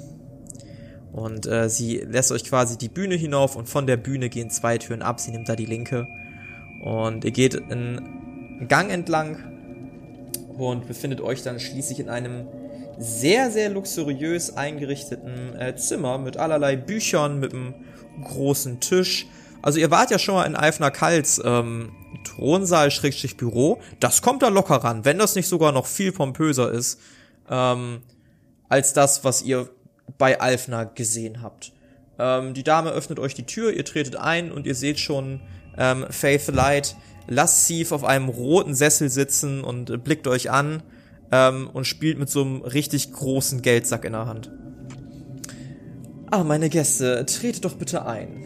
Und 1.12 1.45
äh, 1.45 1.69
sie 1.69 1.97
lässt 1.97 2.32
euch 2.32 2.43
quasi 2.43 2.78
die 2.78 2.89
Bühne 2.89 3.15
hinauf 3.15 3.56
und 3.56 3.69
von 3.69 3.86
der 3.86 3.97
Bühne 3.97 4.30
gehen 4.30 4.49
zwei 4.49 4.80
Türen 4.80 5.04
ab. 5.04 5.19
Sie 5.19 5.32
nimmt 5.32 5.47
da 5.47 5.56
die 5.56 5.67
linke. 5.67 6.08
Und 6.84 7.23
ihr 7.23 7.32
geht 7.32 7.56
einen 7.71 8.65
Gang 8.67 8.91
entlang 8.91 9.38
und 10.58 10.88
befindet 10.88 11.21
euch 11.21 11.43
dann 11.43 11.60
schließlich 11.60 11.99
in 11.99 12.10
einem 12.10 12.47
sehr, 12.97 13.51
sehr 13.51 13.69
luxuriös 13.69 14.56
eingerichteten 14.56 15.56
äh, 15.56 15.75
Zimmer 15.75 16.17
mit 16.17 16.38
allerlei 16.38 16.75
Büchern, 16.75 17.39
mit 17.39 17.53
einem 17.53 17.73
großen 18.23 18.79
Tisch. 18.79 19.27
Also 19.62 19.79
ihr 19.79 19.91
wart 19.91 20.12
ja 20.12 20.19
schon 20.19 20.36
mal 20.36 20.45
in 20.45 20.56
Eifner 20.56 20.91
Kals 20.91 21.41
ähm, 21.43 21.91
Thronsaal 22.23 22.91
Schrägstrich 22.91 23.38
Büro. 23.38 23.82
Das 23.99 24.21
kommt 24.21 24.43
da 24.43 24.49
locker 24.49 24.75
ran, 24.75 25.06
wenn 25.06 25.17
das 25.17 25.36
nicht 25.36 25.47
sogar 25.47 25.71
noch 25.71 25.86
viel 25.86 26.12
pompöser 26.12 26.71
ist 26.71 26.99
ähm, 27.49 28.01
als 28.69 28.93
das, 28.93 29.23
was 29.23 29.41
ihr 29.41 29.69
bei 30.17 30.39
Alfner 30.39 30.86
gesehen 30.86 31.41
habt. 31.41 31.71
Ähm, 32.19 32.53
die 32.53 32.63
Dame 32.63 32.91
öffnet 32.91 33.19
euch 33.19 33.34
die 33.34 33.45
Tür, 33.45 33.71
ihr 33.71 33.86
tretet 33.86 34.15
ein 34.15 34.51
und 34.51 34.65
ihr 34.65 34.75
seht 34.75 34.99
schon 34.99 35.41
ähm, 35.77 36.06
Faith 36.10 36.47
Light 36.47 36.95
lasziv 37.27 37.91
auf 37.91 38.03
einem 38.03 38.29
roten 38.29 38.75
Sessel 38.75 39.10
sitzen 39.10 39.63
und 39.63 39.89
äh, 39.89 39.97
blickt 39.97 40.27
euch 40.27 40.51
an 40.51 40.84
ähm, 41.34 41.67
und 41.74 41.88
spielt 41.88 42.19
mit 42.19 42.30
so 42.30 42.41
einem 42.41 42.62
richtig 42.62 43.12
großen 43.12 43.63
Geldsack 43.63 44.06
in 44.06 44.12
der 44.12 44.28
Hand. 44.28 44.52
Ah, 46.30 46.43
meine 46.43 46.69
Gäste, 46.69 47.26
tretet 47.26 47.65
doch 47.65 47.74
bitte 47.74 48.06
ein. 48.06 48.43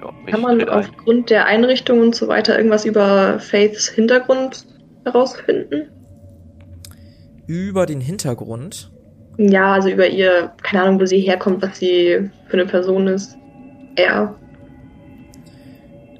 Ja, 0.00 0.10
Kann 0.30 0.40
man 0.40 0.58
trete 0.58 0.72
ein. 0.72 0.78
aufgrund 0.78 1.28
der 1.28 1.44
Einrichtung 1.44 2.00
und 2.00 2.14
so 2.14 2.28
weiter 2.28 2.56
irgendwas 2.56 2.86
über 2.86 3.38
Faiths 3.40 3.88
Hintergrund 3.88 4.66
herausfinden? 5.04 5.90
Über 7.46 7.84
den 7.84 8.00
Hintergrund. 8.00 8.90
Ja, 9.36 9.74
also 9.74 9.90
über 9.90 10.08
ihr, 10.08 10.52
keine 10.62 10.82
Ahnung, 10.82 11.00
wo 11.00 11.04
sie 11.04 11.20
herkommt, 11.20 11.62
was 11.62 11.78
sie 11.78 12.30
für 12.46 12.54
eine 12.54 12.64
Person 12.64 13.06
ist. 13.06 13.36
Er. 13.96 14.34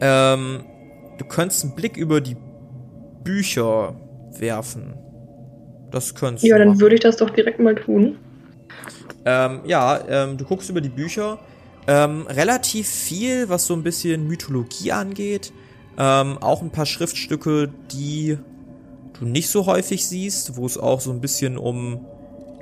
Ähm, 0.03 0.65
du 1.17 1.25
könntest 1.25 1.65
einen 1.65 1.75
Blick 1.75 1.97
über 1.97 2.21
die 2.21 2.37
Bücher 3.25 3.99
werfen. 4.39 5.06
Das 5.91 6.15
könntest 6.15 6.45
Ja, 6.45 6.55
du 6.57 6.61
dann 6.61 6.69
machen. 6.69 6.81
würde 6.81 6.95
ich 6.97 7.01
das 7.01 7.17
doch 7.17 7.31
direkt 7.31 7.61
mal 7.61 7.75
tun. 7.75 8.17
Ähm, 9.25 9.61
ja, 9.67 10.01
ähm, 10.09 10.37
du 10.37 10.45
guckst 10.45 10.71
über 10.71 10.81
die 10.81 10.89
Bücher. 10.89 11.39
Ähm, 11.89 12.27
relativ 12.29 12.89
viel, 12.89 13.49
was 13.49 13.67
so 13.67 13.75
ein 13.75 13.83
bisschen 13.83 14.27
Mythologie 14.27 14.93
angeht. 14.93 15.53
Ähm, 15.99 16.39
auch 16.39 16.63
ein 16.63 16.71
paar 16.71 16.87
Schriftstücke, 16.87 17.71
die 17.93 18.39
du 19.19 19.25
nicht 19.25 19.49
so 19.49 19.67
häufig 19.67 20.07
siehst, 20.07 20.57
wo 20.57 20.67
es 20.67 20.77
auch 20.77 21.01
so 21.01 21.11
ein 21.11 21.21
bisschen 21.21 21.57
um 21.57 22.05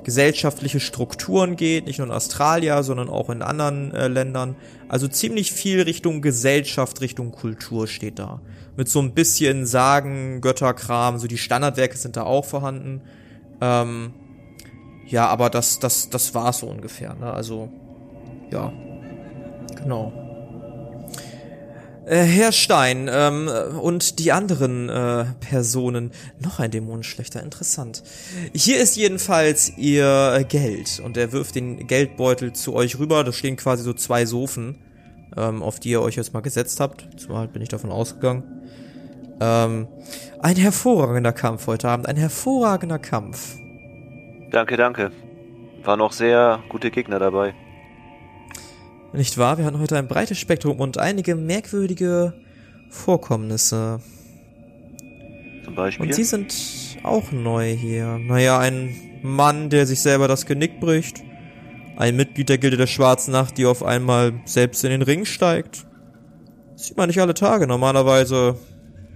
gesellschaftliche 0.05 0.79
Strukturen 0.79 1.55
geht, 1.55 1.87
nicht 1.87 1.97
nur 1.97 2.07
in 2.07 2.13
Australien, 2.13 2.83
sondern 2.83 3.09
auch 3.09 3.29
in 3.31 3.41
anderen 3.41 3.91
äh, 3.91 4.07
Ländern. 4.07 4.55
Also 4.87 5.07
ziemlich 5.07 5.51
viel 5.51 5.81
Richtung 5.81 6.21
Gesellschaft, 6.21 7.01
Richtung 7.01 7.31
Kultur 7.31 7.87
steht 7.87 8.19
da. 8.19 8.39
Mit 8.77 8.87
so 8.87 9.01
ein 9.01 9.13
bisschen 9.15 9.65
Sagen, 9.65 10.41
Götterkram, 10.41 11.17
so 11.17 11.27
die 11.27 11.39
Standardwerke 11.39 11.97
sind 11.97 12.17
da 12.17 12.23
auch 12.23 12.45
vorhanden. 12.45 13.01
Ähm, 13.59 14.13
ja, 15.07 15.27
aber 15.27 15.49
das, 15.49 15.79
das, 15.79 16.09
das 16.09 16.35
war 16.35 16.53
so 16.53 16.67
ungefähr, 16.67 17.15
ne? 17.15 17.33
Also, 17.33 17.69
ja. 18.51 18.71
Genau. 19.75 20.24
Äh, 22.05 22.17
Herr 22.17 22.51
Stein 22.51 23.09
ähm, 23.11 23.49
und 23.81 24.19
die 24.19 24.31
anderen 24.31 24.89
äh, 24.89 25.25
Personen, 25.39 26.11
noch 26.39 26.59
ein 26.59 26.69
Dämonenschlechter, 26.69 27.41
interessant. 27.41 28.03
Hier 28.53 28.79
ist 28.79 28.95
jedenfalls 28.95 29.75
ihr 29.75 30.45
Geld 30.47 31.01
und 31.03 31.17
er 31.17 31.31
wirft 31.31 31.55
den 31.55 31.87
Geldbeutel 31.87 32.53
zu 32.53 32.75
euch 32.75 32.99
rüber. 32.99 33.23
Da 33.23 33.33
stehen 33.33 33.55
quasi 33.55 33.83
so 33.83 33.93
zwei 33.93 34.27
Sofen, 34.27 34.77
ähm, 35.35 35.63
auf 35.63 35.79
die 35.79 35.89
ihr 35.89 36.01
euch 36.01 36.15
jetzt 36.15 36.33
mal 36.33 36.41
gesetzt 36.41 36.79
habt. 36.79 37.07
Zumal 37.17 37.47
bin 37.47 37.63
ich 37.63 37.69
davon 37.69 37.91
ausgegangen. 37.91 38.43
Ähm, 39.41 39.87
ein 40.41 40.55
hervorragender 40.57 41.33
Kampf 41.33 41.65
heute 41.65 41.89
Abend, 41.89 42.07
ein 42.07 42.17
hervorragender 42.17 42.99
Kampf. 42.99 43.55
Danke, 44.51 44.77
danke. 44.77 45.11
Waren 45.83 46.01
auch 46.01 46.11
sehr 46.11 46.63
gute 46.69 46.91
Gegner 46.91 47.17
dabei. 47.17 47.55
Nicht 49.15 49.37
wahr? 49.37 49.57
Wir 49.57 49.65
hatten 49.65 49.79
heute 49.79 49.97
ein 49.97 50.07
breites 50.07 50.37
Spektrum 50.37 50.79
und 50.79 50.97
einige 50.97 51.35
merkwürdige 51.35 52.33
Vorkommnisse. 52.89 53.99
Zum 55.63 55.75
Beispiel. 55.75 56.05
Und 56.05 56.13
Sie 56.13 56.23
sind 56.23 56.53
auch 57.03 57.31
neu 57.31 57.73
hier. 57.73 58.19
Naja, 58.19 58.59
ein 58.59 58.95
Mann, 59.21 59.69
der 59.69 59.85
sich 59.85 60.01
selber 60.01 60.27
das 60.27 60.45
Genick 60.45 60.79
bricht. 60.79 61.23
Ein 61.97 62.17
Mitglied 62.17 62.49
der 62.49 62.57
Gilde 62.57 62.77
der 62.77 62.87
Schwarzen 62.87 63.31
Nacht, 63.31 63.57
die 63.57 63.65
auf 63.65 63.83
einmal 63.83 64.33
selbst 64.45 64.83
in 64.83 64.91
den 64.91 65.01
Ring 65.01 65.25
steigt. 65.25 65.87
Das 66.73 66.87
sieht 66.87 66.97
man 66.97 67.07
nicht 67.07 67.21
alle 67.21 67.33
Tage. 67.33 67.67
Normalerweise 67.67 68.57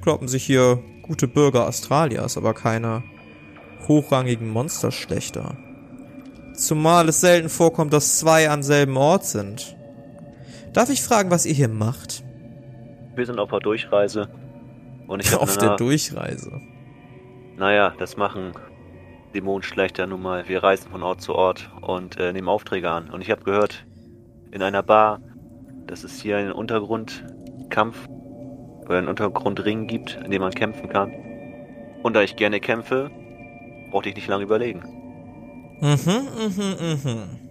kloppen 0.02 0.30
sich 0.30 0.46
hier 0.46 0.82
gute 1.02 1.28
Bürger 1.28 1.68
Australias, 1.68 2.38
aber 2.38 2.54
keine 2.54 3.04
hochrangigen 3.88 4.50
Monsterschlechter. 4.50 5.58
Zumal 6.54 7.10
es 7.10 7.20
selten 7.20 7.50
vorkommt, 7.50 7.92
dass 7.92 8.20
zwei 8.20 8.50
am 8.50 8.64
selben 8.64 8.96
Ort 8.96 9.26
sind. 9.26 9.76
Darf 10.74 10.90
ich 10.90 11.02
fragen, 11.02 11.32
was 11.32 11.46
ihr 11.46 11.54
hier 11.54 11.68
macht? 11.68 12.24
Wir 13.16 13.26
sind 13.26 13.40
auf 13.40 13.50
der 13.50 13.60
Durchreise. 13.60 14.30
Und 15.08 15.26
ich 15.26 15.36
Auf 15.36 15.58
der 15.58 15.76
Durchreise. 15.76 16.62
Naja, 17.58 17.94
das 17.98 18.16
machen 18.16 18.54
Dämonenschlechter 19.34 20.06
nun 20.06 20.22
mal. 20.22 20.48
Wir 20.48 20.64
reisen 20.64 20.92
von 20.92 21.02
Ort 21.02 21.22
zu 21.22 21.34
Ort 21.34 21.70
und 21.82 22.20
äh, 22.20 22.32
nehmen 22.32 22.48
Aufträge 22.48 22.90
an. 22.90 23.10
Und 23.10 23.22
ich 23.22 23.32
habe 23.32 23.44
gehört, 23.44 23.86
in 24.52 24.62
einer 24.62 24.84
Bar, 24.84 25.20
dass 25.88 26.04
es 26.04 26.22
hier 26.22 26.38
einen 26.38 26.52
Untergrundkampf 26.52 28.08
oder 28.86 29.00
einen 29.00 29.08
Untergrundring 29.08 29.88
gibt, 29.88 30.20
in 30.24 30.32
dem 30.32 30.42
man 30.42 30.54
kämpfen 30.54 30.90
kann. 30.90 31.12
Und 32.04 32.16
da 32.16 32.22
ich 32.22 32.36
gerne 32.36 32.60
kämpfe, 32.60 33.10
brauchte 33.92 34.10
ich 34.10 34.16
nicht 34.16 34.28
lange 34.28 34.44
überlegen. 34.44 34.84
Mhm, 35.82 36.28
mhm, 36.56 37.02
mhm. 37.04 37.49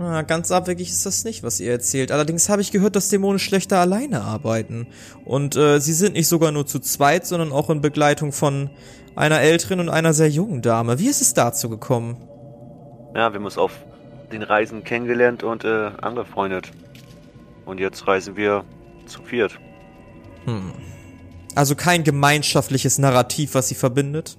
Na, 0.00 0.22
ganz 0.22 0.50
abwegig 0.50 0.88
ist 0.88 1.04
das 1.04 1.24
nicht, 1.24 1.42
was 1.42 1.60
ihr 1.60 1.70
erzählt. 1.72 2.10
Allerdings 2.10 2.48
habe 2.48 2.62
ich 2.62 2.72
gehört, 2.72 2.96
dass 2.96 3.10
Dämonenschlechter 3.10 3.78
alleine 3.78 4.22
arbeiten. 4.22 4.86
Und 5.26 5.56
äh, 5.56 5.78
sie 5.78 5.92
sind 5.92 6.14
nicht 6.14 6.26
sogar 6.26 6.52
nur 6.52 6.66
zu 6.66 6.78
zweit, 6.78 7.26
sondern 7.26 7.52
auch 7.52 7.68
in 7.68 7.82
Begleitung 7.82 8.32
von 8.32 8.70
einer 9.14 9.42
älteren 9.42 9.78
und 9.78 9.90
einer 9.90 10.14
sehr 10.14 10.30
jungen 10.30 10.62
Dame. 10.62 10.98
Wie 10.98 11.06
ist 11.08 11.20
es 11.20 11.34
dazu 11.34 11.68
gekommen? 11.68 12.16
Ja, 13.14 13.30
wir 13.30 13.34
haben 13.34 13.44
uns 13.44 13.58
auf 13.58 13.72
den 14.32 14.42
Reisen 14.42 14.84
kennengelernt 14.84 15.42
und 15.42 15.64
äh, 15.64 15.90
angefreundet. 16.00 16.70
Und 17.66 17.78
jetzt 17.78 18.06
reisen 18.06 18.36
wir 18.36 18.64
zu 19.04 19.22
viert. 19.22 19.58
Hm. 20.46 20.72
Also 21.54 21.74
kein 21.74 22.04
gemeinschaftliches 22.04 22.96
Narrativ, 22.96 23.52
was 23.52 23.68
sie 23.68 23.74
verbindet? 23.74 24.38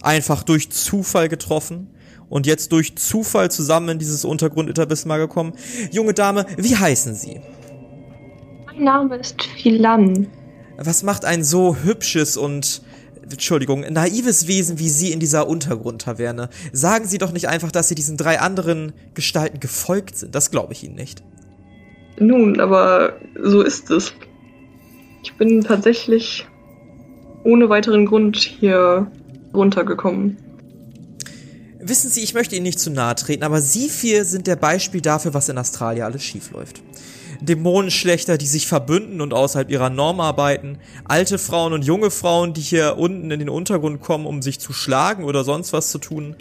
Einfach 0.00 0.42
durch 0.42 0.72
Zufall 0.72 1.28
getroffen? 1.28 1.90
Und 2.34 2.48
jetzt 2.48 2.72
durch 2.72 2.96
Zufall 2.96 3.48
zusammen 3.48 3.90
in 3.90 3.98
dieses 4.00 4.24
Untergrundetablissement 4.24 5.20
gekommen? 5.20 5.52
Junge 5.92 6.14
Dame, 6.14 6.46
wie 6.56 6.74
heißen 6.74 7.14
Sie? 7.14 7.40
Mein 8.66 8.82
Name 8.82 9.16
ist 9.18 9.40
Philan. 9.62 10.26
Was 10.76 11.04
macht 11.04 11.24
ein 11.24 11.44
so 11.44 11.76
hübsches 11.76 12.36
und, 12.36 12.82
Entschuldigung, 13.22 13.84
naives 13.88 14.48
Wesen 14.48 14.80
wie 14.80 14.88
Sie 14.88 15.12
in 15.12 15.20
dieser 15.20 15.46
Untergrundtaverne? 15.46 16.48
Sagen 16.72 17.06
Sie 17.06 17.18
doch 17.18 17.30
nicht 17.30 17.46
einfach, 17.46 17.70
dass 17.70 17.86
Sie 17.86 17.94
diesen 17.94 18.16
drei 18.16 18.40
anderen 18.40 18.94
Gestalten 19.14 19.60
gefolgt 19.60 20.16
sind. 20.16 20.34
Das 20.34 20.50
glaube 20.50 20.72
ich 20.72 20.82
Ihnen 20.82 20.96
nicht. 20.96 21.22
Nun, 22.18 22.58
aber 22.58 23.12
so 23.40 23.62
ist 23.62 23.92
es. 23.92 24.12
Ich 25.22 25.32
bin 25.34 25.62
tatsächlich 25.62 26.48
ohne 27.44 27.68
weiteren 27.68 28.06
Grund 28.06 28.38
hier 28.38 29.08
runtergekommen. 29.54 30.43
Wissen 31.86 32.10
Sie, 32.10 32.22
ich 32.22 32.32
möchte 32.32 32.56
Ihnen 32.56 32.62
nicht 32.62 32.80
zu 32.80 32.90
nahe 32.90 33.14
treten, 33.14 33.44
aber 33.44 33.60
Sie 33.60 33.90
vier 33.90 34.24
sind 34.24 34.46
der 34.46 34.56
Beispiel 34.56 35.02
dafür, 35.02 35.34
was 35.34 35.50
in 35.50 35.58
Australien 35.58 36.04
alles 36.04 36.22
schiefläuft. 36.22 36.82
Dämonenschlechter, 37.42 38.38
die 38.38 38.46
sich 38.46 38.66
verbünden 38.66 39.20
und 39.20 39.34
außerhalb 39.34 39.70
ihrer 39.70 39.90
Norm 39.90 40.20
arbeiten, 40.20 40.78
alte 41.04 41.36
Frauen 41.36 41.74
und 41.74 41.84
junge 41.84 42.10
Frauen, 42.10 42.54
die 42.54 42.62
hier 42.62 42.96
unten 42.96 43.30
in 43.30 43.38
den 43.38 43.50
Untergrund 43.50 44.00
kommen, 44.00 44.24
um 44.24 44.40
sich 44.40 44.60
zu 44.60 44.72
schlagen 44.72 45.24
oder 45.24 45.44
sonst 45.44 45.74
was 45.74 45.90
zu 45.90 45.98
tun. 45.98 46.36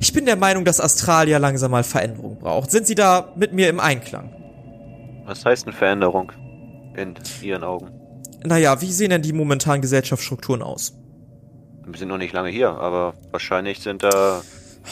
Ich 0.00 0.14
bin 0.14 0.24
der 0.24 0.36
Meinung, 0.36 0.64
dass 0.64 0.80
Australia 0.80 1.36
langsam 1.36 1.72
mal 1.72 1.84
Veränderung 1.84 2.38
braucht. 2.38 2.70
Sind 2.70 2.86
Sie 2.86 2.94
da 2.94 3.34
mit 3.36 3.52
mir 3.52 3.68
im 3.68 3.80
Einklang? 3.80 4.34
Was 5.26 5.44
heißt 5.44 5.66
eine 5.66 5.76
Veränderung 5.76 6.32
in 6.96 7.14
Ihren 7.42 7.64
Augen? 7.64 7.90
Naja, 8.42 8.80
wie 8.80 8.90
sehen 8.90 9.10
denn 9.10 9.20
die 9.20 9.34
momentanen 9.34 9.82
Gesellschaftsstrukturen 9.82 10.62
aus? 10.62 10.94
Wir 11.84 11.98
sind 11.98 12.08
noch 12.08 12.18
nicht 12.18 12.32
lange 12.32 12.48
hier, 12.48 12.70
aber 12.70 13.12
wahrscheinlich 13.30 13.80
sind 13.80 14.02
da. 14.02 14.40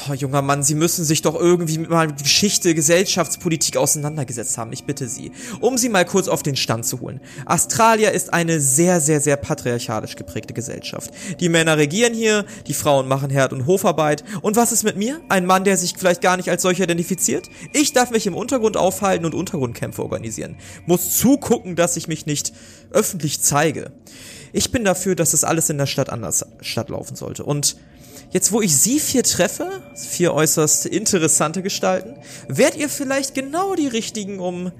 Oh, 0.08 0.12
junger 0.12 0.42
Mann, 0.42 0.62
Sie 0.62 0.74
müssen 0.74 1.04
sich 1.04 1.22
doch 1.22 1.34
irgendwie 1.34 1.78
mit 1.78 1.88
mal 1.88 2.12
Geschichte, 2.12 2.74
Gesellschaftspolitik 2.74 3.78
auseinandergesetzt 3.78 4.58
haben, 4.58 4.70
ich 4.72 4.84
bitte 4.84 5.08
Sie. 5.08 5.32
Um 5.60 5.78
Sie 5.78 5.88
mal 5.88 6.04
kurz 6.04 6.28
auf 6.28 6.42
den 6.42 6.56
Stand 6.56 6.84
zu 6.84 7.00
holen. 7.00 7.20
Australia 7.46 8.10
ist 8.10 8.32
eine 8.32 8.60
sehr, 8.60 9.00
sehr, 9.00 9.20
sehr 9.22 9.38
patriarchalisch 9.38 10.16
geprägte 10.16 10.52
Gesellschaft. 10.52 11.10
Die 11.40 11.48
Männer 11.48 11.78
regieren 11.78 12.12
hier, 12.12 12.44
die 12.66 12.74
Frauen 12.74 13.08
machen 13.08 13.30
Herd- 13.30 13.54
und 13.54 13.66
Hofarbeit. 13.66 14.24
Und 14.42 14.56
was 14.56 14.72
ist 14.72 14.84
mit 14.84 14.96
mir? 14.96 15.22
Ein 15.30 15.46
Mann, 15.46 15.64
der 15.64 15.78
sich 15.78 15.94
vielleicht 15.96 16.20
gar 16.20 16.36
nicht 16.36 16.50
als 16.50 16.62
solcher 16.62 16.84
identifiziert? 16.84 17.48
Ich 17.72 17.94
darf 17.94 18.10
mich 18.10 18.26
im 18.26 18.34
Untergrund 18.34 18.76
aufhalten 18.76 19.24
und 19.24 19.34
Untergrundkämpfe 19.34 20.02
organisieren. 20.02 20.56
Muss 20.84 21.16
zugucken, 21.16 21.76
dass 21.76 21.96
ich 21.96 22.08
mich 22.08 22.26
nicht 22.26 22.52
öffentlich 22.90 23.40
zeige. 23.40 23.92
Ich 24.52 24.70
bin 24.70 24.84
dafür, 24.84 25.14
dass 25.14 25.30
das 25.30 25.44
alles 25.44 25.70
in 25.70 25.78
der 25.78 25.86
Stadt 25.86 26.10
anders 26.10 26.44
stattlaufen 26.60 27.16
sollte. 27.16 27.44
Und 27.44 27.76
Jetzt, 28.30 28.52
wo 28.52 28.60
ich 28.60 28.76
Sie 28.76 29.00
vier 29.00 29.22
treffe, 29.22 29.68
vier 29.94 30.34
äußerst 30.34 30.86
interessante 30.86 31.62
Gestalten, 31.62 32.16
wärt 32.48 32.76
ihr 32.76 32.88
vielleicht 32.88 33.34
genau 33.34 33.74
die 33.74 33.86
richtigen, 33.86 34.38
um 34.38 34.70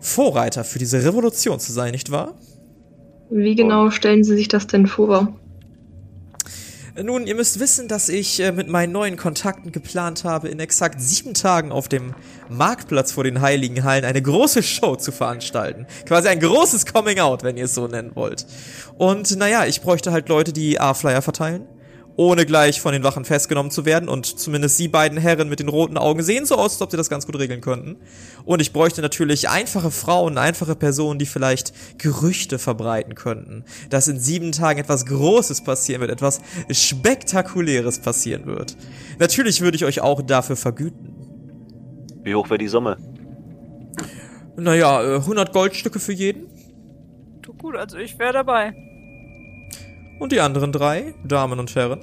Vorreiter 0.00 0.64
für 0.64 0.78
diese 0.78 1.04
Revolution 1.04 1.60
zu 1.60 1.72
sein, 1.72 1.92
nicht 1.92 2.10
wahr? 2.10 2.34
Wie 3.30 3.54
genau 3.54 3.90
stellen 3.90 4.24
Sie 4.24 4.34
sich 4.34 4.48
das 4.48 4.66
denn 4.66 4.88
vor? 4.88 5.36
Nun, 7.00 7.28
ihr 7.28 7.36
müsst 7.36 7.60
wissen, 7.60 7.86
dass 7.86 8.08
ich 8.08 8.40
äh, 8.40 8.50
mit 8.50 8.68
meinen 8.68 8.92
neuen 8.92 9.16
Kontakten 9.16 9.70
geplant 9.70 10.24
habe, 10.24 10.48
in 10.48 10.58
exakt 10.58 11.00
sieben 11.00 11.34
Tagen 11.34 11.70
auf 11.70 11.88
dem 11.88 12.14
Marktplatz 12.48 13.12
vor 13.12 13.22
den 13.22 13.40
Heiligen 13.40 13.84
Hallen 13.84 14.04
eine 14.04 14.20
große 14.20 14.64
Show 14.64 14.96
zu 14.96 15.12
veranstalten. 15.12 15.86
Quasi 16.06 16.28
ein 16.28 16.40
großes 16.40 16.86
Coming-out, 16.86 17.44
wenn 17.44 17.56
ihr 17.56 17.66
es 17.66 17.74
so 17.74 17.86
nennen 17.86 18.10
wollt. 18.14 18.44
Und 18.98 19.36
naja, 19.36 19.64
ich 19.66 19.80
bräuchte 19.80 20.10
halt 20.10 20.28
Leute, 20.28 20.52
die 20.52 20.80
A-Flyer 20.80 21.22
verteilen, 21.22 21.66
ohne 22.16 22.44
gleich 22.46 22.80
von 22.80 22.92
den 22.92 23.02
Wachen 23.02 23.24
festgenommen 23.24 23.70
zu 23.70 23.84
werden. 23.84 24.08
Und 24.08 24.26
zumindest 24.38 24.76
sie 24.76 24.88
beiden 24.88 25.18
Herren 25.18 25.48
mit 25.48 25.60
den 25.60 25.68
roten 25.68 25.96
Augen 25.96 26.22
sehen 26.22 26.46
so 26.46 26.56
aus, 26.56 26.72
als 26.72 26.82
ob 26.82 26.90
sie 26.90 26.96
das 26.96 27.08
ganz 27.08 27.26
gut 27.26 27.38
regeln 27.38 27.60
könnten. 27.60 27.96
Und 28.44 28.60
ich 28.60 28.72
bräuchte 28.72 29.02
natürlich 29.02 29.48
einfache 29.48 29.90
Frauen, 29.90 30.38
einfache 30.38 30.74
Personen, 30.74 31.18
die 31.18 31.26
vielleicht 31.26 31.72
Gerüchte 31.98 32.58
verbreiten 32.58 33.14
könnten, 33.14 33.64
dass 33.88 34.08
in 34.08 34.18
sieben 34.18 34.52
Tagen 34.52 34.80
etwas 34.80 35.06
Großes 35.06 35.62
passieren 35.62 36.00
wird, 36.00 36.10
etwas 36.10 36.40
Spektakuläres 36.70 38.00
passieren 38.00 38.46
wird. 38.46 38.76
Natürlich 39.18 39.60
würde 39.60 39.76
ich 39.76 39.84
euch 39.84 40.00
auch 40.00 40.22
dafür 40.22 40.56
vergüten. 40.56 41.14
Wie 42.22 42.34
hoch 42.34 42.50
wäre 42.50 42.58
die 42.58 42.68
Summe? 42.68 42.98
Naja, 44.56 45.02
äh, 45.02 45.16
100 45.20 45.52
Goldstücke 45.52 45.98
für 45.98 46.12
jeden. 46.12 46.48
Du 47.40 47.54
gut, 47.54 47.76
also 47.76 47.96
ich 47.96 48.18
wäre 48.18 48.32
dabei. 48.34 48.74
Und 50.20 50.32
die 50.32 50.40
anderen 50.40 50.70
drei, 50.70 51.14
Damen 51.24 51.58
und 51.58 51.74
Herren. 51.74 52.00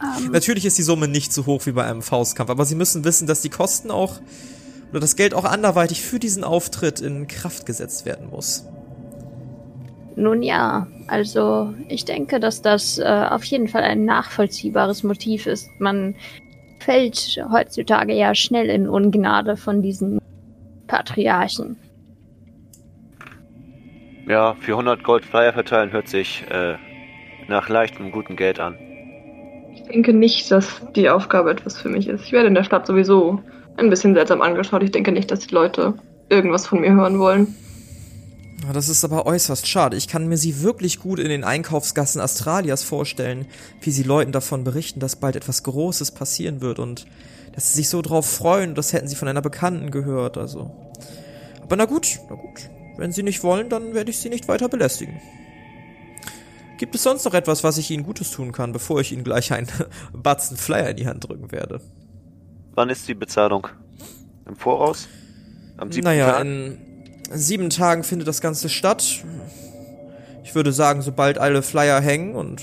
Ähm, 0.00 0.30
Natürlich 0.30 0.64
ist 0.64 0.78
die 0.78 0.82
Summe 0.82 1.08
nicht 1.08 1.32
so 1.32 1.46
hoch 1.46 1.66
wie 1.66 1.72
bei 1.72 1.84
einem 1.84 2.02
Faustkampf, 2.02 2.50
aber 2.50 2.64
Sie 2.64 2.76
müssen 2.76 3.04
wissen, 3.04 3.26
dass 3.26 3.40
die 3.40 3.48
Kosten 3.48 3.90
auch 3.90 4.20
oder 4.90 5.00
das 5.00 5.16
Geld 5.16 5.34
auch 5.34 5.44
anderweitig 5.44 6.02
für 6.02 6.18
diesen 6.18 6.44
Auftritt 6.44 7.00
in 7.00 7.26
Kraft 7.26 7.66
gesetzt 7.66 8.06
werden 8.06 8.30
muss. 8.30 8.64
nun 10.16 10.42
ja, 10.42 10.86
also 11.06 11.74
ich 11.88 12.04
denke, 12.04 12.38
dass 12.38 12.62
das 12.62 12.98
äh, 12.98 13.04
auf 13.04 13.44
jeden 13.44 13.68
Fall 13.68 13.82
ein 13.82 14.04
nachvollziehbares 14.04 15.02
Motiv 15.02 15.46
ist. 15.46 15.68
Man 15.78 16.14
fällt 16.80 17.42
heutzutage 17.50 18.14
ja 18.14 18.34
schnell 18.34 18.68
in 18.68 18.88
Ungnade 18.88 19.56
von 19.56 19.82
diesen 19.82 20.20
Patriarchen. 20.86 21.76
Ja, 24.26 24.54
400 24.60 25.02
Gold 25.02 25.24
Flyer 25.24 25.52
verteilen 25.52 25.92
hört 25.92 26.08
sich 26.08 26.44
äh, 26.50 26.76
nach 27.48 27.68
leichtem, 27.68 28.12
guten 28.12 28.36
Geld 28.36 28.60
an. 28.60 28.76
Ich 29.74 29.82
denke 29.84 30.12
nicht, 30.12 30.50
dass 30.50 30.82
die 30.94 31.08
Aufgabe 31.08 31.50
etwas 31.50 31.80
für 31.80 31.88
mich 31.88 32.08
ist. 32.08 32.24
Ich 32.24 32.32
werde 32.32 32.48
in 32.48 32.54
der 32.54 32.64
Stadt 32.64 32.86
sowieso 32.86 33.40
ein 33.76 33.90
bisschen 33.90 34.14
seltsam 34.14 34.42
angeschaut. 34.42 34.82
Ich 34.82 34.90
denke 34.90 35.12
nicht, 35.12 35.30
dass 35.30 35.40
die 35.40 35.54
Leute 35.54 35.94
irgendwas 36.28 36.66
von 36.66 36.80
mir 36.80 36.92
hören 36.92 37.18
wollen. 37.18 37.54
Ah, 38.68 38.72
Das 38.72 38.88
ist 38.88 39.04
aber 39.04 39.24
äußerst 39.24 39.66
schade. 39.66 39.96
Ich 39.96 40.08
kann 40.08 40.26
mir 40.26 40.36
sie 40.36 40.62
wirklich 40.62 40.98
gut 40.98 41.20
in 41.20 41.28
den 41.28 41.44
Einkaufsgassen 41.44 42.20
Australias 42.20 42.82
vorstellen, 42.82 43.46
wie 43.80 43.90
sie 43.90 44.02
Leuten 44.02 44.32
davon 44.32 44.64
berichten, 44.64 45.00
dass 45.00 45.16
bald 45.16 45.36
etwas 45.36 45.62
Großes 45.62 46.10
passieren 46.10 46.60
wird 46.60 46.78
und 46.78 47.06
dass 47.54 47.72
sie 47.72 47.78
sich 47.78 47.88
so 47.88 48.02
drauf 48.02 48.28
freuen, 48.28 48.74
das 48.74 48.92
hätten 48.92 49.08
sie 49.08 49.16
von 49.16 49.28
einer 49.28 49.42
Bekannten 49.42 49.90
gehört, 49.90 50.36
also. 50.36 50.70
Aber 51.62 51.76
na 51.76 51.86
gut, 51.86 52.18
na 52.28 52.36
gut. 52.36 52.68
Wenn 52.96 53.12
sie 53.12 53.22
nicht 53.22 53.42
wollen, 53.42 53.68
dann 53.68 53.94
werde 53.94 54.10
ich 54.10 54.18
sie 54.18 54.28
nicht 54.28 54.48
weiter 54.48 54.68
belästigen. 54.68 55.20
Gibt 56.78 56.94
es 56.94 57.02
sonst 57.02 57.24
noch 57.24 57.34
etwas, 57.34 57.64
was 57.64 57.76
ich 57.76 57.90
Ihnen 57.90 58.04
Gutes 58.04 58.30
tun 58.30 58.52
kann, 58.52 58.72
bevor 58.72 59.00
ich 59.00 59.12
Ihnen 59.12 59.24
gleich 59.24 59.52
einen 59.52 59.68
Batzen 60.12 60.56
Flyer 60.56 60.90
in 60.90 60.96
die 60.96 61.06
Hand 61.06 61.28
drücken 61.28 61.52
werde? 61.52 61.80
Wann 62.74 62.88
ist 62.88 63.06
die 63.08 63.14
Bezahlung? 63.14 63.66
Im 64.46 64.56
Voraus? 64.56 65.08
Am 65.76 65.90
siebten 65.92 66.06
Naja, 66.06 66.32
Tag? 66.32 66.40
in 66.42 66.78
sieben 67.32 67.70
Tagen 67.70 68.04
findet 68.04 68.28
das 68.28 68.40
Ganze 68.40 68.68
statt. 68.68 69.24
Ich 70.44 70.54
würde 70.54 70.72
sagen, 70.72 71.02
sobald 71.02 71.38
alle 71.38 71.62
Flyer 71.62 72.00
hängen 72.00 72.34
und 72.34 72.62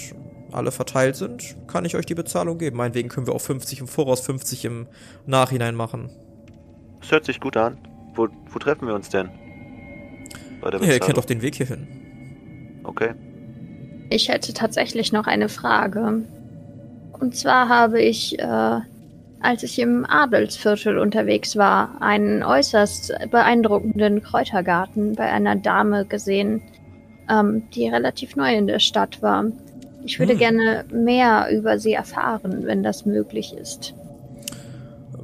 alle 0.52 0.72
verteilt 0.72 1.18
sind, 1.18 1.56
kann 1.68 1.84
ich 1.86 1.96
euch 1.96 2.06
die 2.06 2.16
Bezahlung 2.16 2.58
geben. 2.58 2.78
Meinetwegen 2.78 3.10
können 3.10 3.28
wir 3.28 3.36
auch 3.36 3.42
50 3.42 3.82
im 3.82 3.88
Voraus, 3.88 4.22
50 4.22 4.66
im 4.66 4.88
Nachhinein 5.26 5.76
machen. 5.76 6.10
Das 7.02 7.12
hört 7.12 7.26
sich 7.26 7.40
gut 7.42 7.58
an. 7.58 7.78
Wo, 8.16 8.30
wo 8.50 8.60
treffen 8.60 8.88
wir 8.88 8.96
uns 8.96 9.10
denn? 9.10 9.30
Bei 10.62 10.72
der 10.72 10.82
Ja, 10.82 10.94
ihr 10.94 11.00
kennt 11.00 11.18
doch 11.18 11.26
den 11.26 11.42
Weg 11.42 11.56
hierhin. 11.56 12.82
Okay. 12.84 13.14
Ich 14.10 14.30
hätte 14.30 14.54
tatsächlich 14.54 15.12
noch 15.12 15.28
eine 15.28 15.50
Frage. 15.50 16.22
Und 17.20 17.36
zwar 17.36 17.70
habe 17.70 18.02
ich, 18.02 18.38
äh, 18.40 18.80
als 19.40 19.64
ich 19.64 19.80
im 19.80 20.06
Adelsviertel 20.08 20.98
unterwegs 20.98 21.56
war, 21.56 22.02
einen 22.02 22.44
äußerst 22.44 23.14
beeindruckenden 23.32 24.22
Kräutergarten 24.22 25.16
bei 25.16 25.32
einer 25.32 25.56
Dame 25.56 26.06
gesehen, 26.06 26.62
ähm, 27.30 27.64
die 27.74 27.88
relativ 27.88 28.36
neu 28.36 28.54
in 28.56 28.68
der 28.68 28.80
Stadt 28.80 29.22
war. 29.22 29.46
Ich 30.06 30.20
würde 30.20 30.34
Hm. 30.34 30.40
gerne 30.40 30.86
mehr 30.92 31.48
über 31.52 31.80
sie 31.80 31.94
erfahren, 31.94 32.66
wenn 32.66 32.84
das 32.84 33.06
möglich 33.06 33.54
ist. 33.60 33.94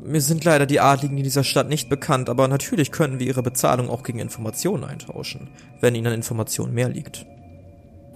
Mir 0.03 0.21
sind 0.21 0.43
leider 0.43 0.65
die 0.65 0.79
Adligen 0.79 1.17
in 1.17 1.23
dieser 1.23 1.43
Stadt 1.43 1.69
nicht 1.69 1.87
bekannt, 1.87 2.27
aber 2.27 2.47
natürlich 2.47 2.91
können 2.91 3.19
wir 3.19 3.27
ihre 3.27 3.43
Bezahlung 3.43 3.89
auch 3.89 4.01
gegen 4.01 4.17
Informationen 4.17 4.83
eintauschen, 4.83 5.49
wenn 5.79 5.93
ihnen 5.93 6.07
an 6.07 6.13
Informationen 6.13 6.73
mehr 6.73 6.89
liegt. 6.89 7.27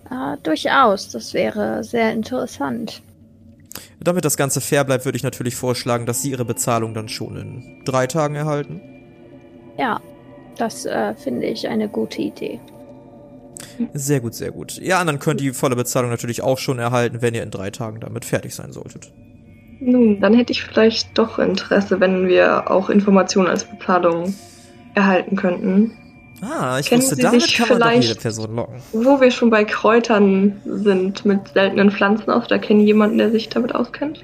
Äh, 0.09 0.37
durchaus, 0.43 1.09
das 1.09 1.33
wäre 1.33 1.83
sehr 1.83 2.11
interessant. 2.11 3.01
Damit 3.99 4.25
das 4.25 4.37
Ganze 4.37 4.61
fair 4.61 4.83
bleibt, 4.83 5.05
würde 5.05 5.17
ich 5.17 5.23
natürlich 5.23 5.55
vorschlagen, 5.55 6.05
dass 6.05 6.21
Sie 6.21 6.31
Ihre 6.31 6.45
Bezahlung 6.45 6.93
dann 6.93 7.09
schon 7.09 7.35
in 7.37 7.81
drei 7.85 8.07
Tagen 8.07 8.35
erhalten. 8.35 8.81
Ja, 9.77 9.99
das 10.57 10.85
äh, 10.85 11.15
finde 11.15 11.47
ich 11.47 11.67
eine 11.67 11.89
gute 11.89 12.21
Idee. 12.21 12.59
Sehr 13.93 14.19
gut, 14.19 14.35
sehr 14.35 14.51
gut. 14.51 14.77
Ihr 14.77 14.97
anderen 14.97 15.19
könnt 15.19 15.41
die 15.41 15.51
volle 15.51 15.75
Bezahlung 15.75 16.09
natürlich 16.09 16.41
auch 16.41 16.57
schon 16.57 16.79
erhalten, 16.79 17.21
wenn 17.21 17.33
ihr 17.33 17.43
in 17.43 17.51
drei 17.51 17.71
Tagen 17.71 17.99
damit 17.99 18.25
fertig 18.25 18.53
sein 18.53 18.71
solltet. 18.71 19.11
Nun, 19.79 20.21
dann 20.21 20.33
hätte 20.33 20.53
ich 20.53 20.63
vielleicht 20.63 21.17
doch 21.17 21.39
Interesse, 21.39 21.99
wenn 21.99 22.27
wir 22.27 22.71
auch 22.71 22.89
Informationen 22.89 23.49
als 23.49 23.65
Bezahlung 23.65 24.33
erhalten 24.93 25.35
könnten. 25.35 25.91
Ah, 26.41 26.79
ich 26.79 26.87
Kennen 26.87 27.01
wusste, 27.01 27.15
Sie 27.15 27.21
damit 27.21 27.41
sich 27.41 27.55
kann 27.55 27.69
man 27.69 27.79
doch 27.79 27.91
jede 27.91 28.15
Person 28.15 28.55
locken. 28.55 28.75
Wo 28.91 29.21
wir 29.21 29.31
schon 29.31 29.49
bei 29.49 29.63
Kräutern 29.63 30.61
sind 30.65 31.25
mit 31.25 31.49
seltenen 31.53 31.91
Pflanzen 31.91 32.29
aus, 32.29 32.47
da 32.47 32.57
kennen 32.57 32.81
jemanden, 32.81 33.17
der 33.17 33.31
sich 33.31 33.49
damit 33.49 33.73
auskennt? 33.73 34.23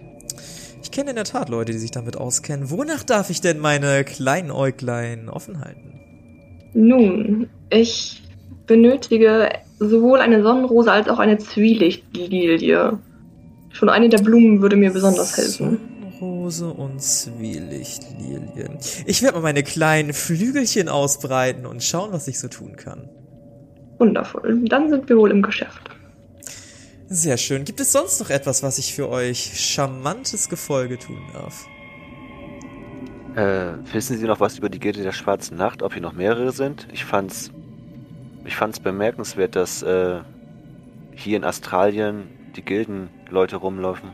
Ich 0.84 0.92
kenne 0.92 1.12
in 1.12 1.16
der 1.16 1.26
Tat 1.26 1.50
Leute, 1.50 1.72
die 1.72 1.78
sich 1.78 1.92
damit 1.92 2.18
auskennen. 2.18 2.70
Wonach 2.70 3.04
darf 3.04 3.30
ich 3.30 3.40
denn 3.40 3.60
meine 3.60 4.04
kleinen 4.04 4.52
Äuglein 4.52 5.30
offen 5.30 5.62
halten? 5.64 6.00
Nun, 6.74 7.50
ich 7.70 8.22
benötige 8.68 9.50
sowohl 9.80 10.20
eine 10.20 10.44
Sonnenrose 10.44 10.92
als 10.92 11.08
auch 11.08 11.20
eine 11.20 11.38
Zwielichtlilie. 11.38 13.00
Schon 13.72 13.90
eine 13.90 14.10
der 14.10 14.20
Blumen 14.20 14.62
würde 14.62 14.76
mir 14.76 14.92
besonders 14.92 15.38
helfen. 15.38 15.80
Rose 16.52 16.66
und 16.66 17.02
Zwielichtlilie. 17.02 18.78
Ich 19.06 19.22
werde 19.22 19.38
mal 19.38 19.44
meine 19.44 19.64
kleinen 19.64 20.12
Flügelchen 20.12 20.90
ausbreiten 20.90 21.66
und 21.66 21.82
schauen, 21.82 22.12
was 22.12 22.28
ich 22.28 22.40
so 22.40 22.50
tun 22.50 22.76
kann. 22.76 23.08
Wundervoll. 24.00 24.62
Dann 24.66 24.90
sind 24.90 25.08
wir 25.08 25.16
wohl 25.16 25.32
im 25.32 25.42
Geschäft. 25.42 25.90
Sehr 27.08 27.38
schön. 27.38 27.64
Gibt 27.64 27.80
es 27.80 27.94
sonst 27.94 28.20
noch 28.20 28.30
etwas, 28.30 28.64
was 28.64 28.80
ich 28.80 28.94
für 28.94 29.08
euch 29.08 29.62
charmantes 29.62 30.50
Gefolge 30.50 31.00
tun 31.00 31.22
darf? 31.34 31.66
Äh, 33.36 33.78
wissen 33.94 34.18
Sie 34.18 34.26
noch 34.26 34.42
was 34.42 34.58
über 34.58 34.68
die 34.68 34.80
Gilde 34.80 35.04
der 35.04 35.14
Schwarzen 35.14 35.56
Nacht? 35.56 35.84
Ob 35.84 35.94
hier 35.94 36.02
noch 36.02 36.14
mehrere 36.14 36.52
sind? 36.52 36.86
Ich 36.92 37.06
fand's, 37.06 37.52
ich 38.44 38.58
fand's 38.58 38.82
bemerkenswert, 38.82 39.56
dass 39.56 39.84
äh, 39.84 40.20
hier 41.16 41.38
in 41.38 41.46
Australien 41.46 42.28
die 42.58 42.62
Gildenleute 42.62 43.56
rumlaufen. 43.56 44.12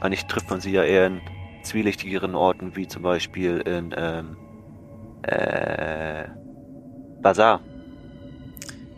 Eigentlich 0.00 0.24
trifft 0.24 0.48
man 0.48 0.60
sie 0.60 0.72
ja 0.72 0.84
eher 0.84 1.06
in 1.06 1.20
zwielichtigeren 1.64 2.34
Orten, 2.34 2.76
wie 2.76 2.86
zum 2.86 3.02
Beispiel 3.02 3.58
in 3.60 3.94
ähm, 3.96 4.36
äh, 5.22 6.28
Bazar. 7.20 7.60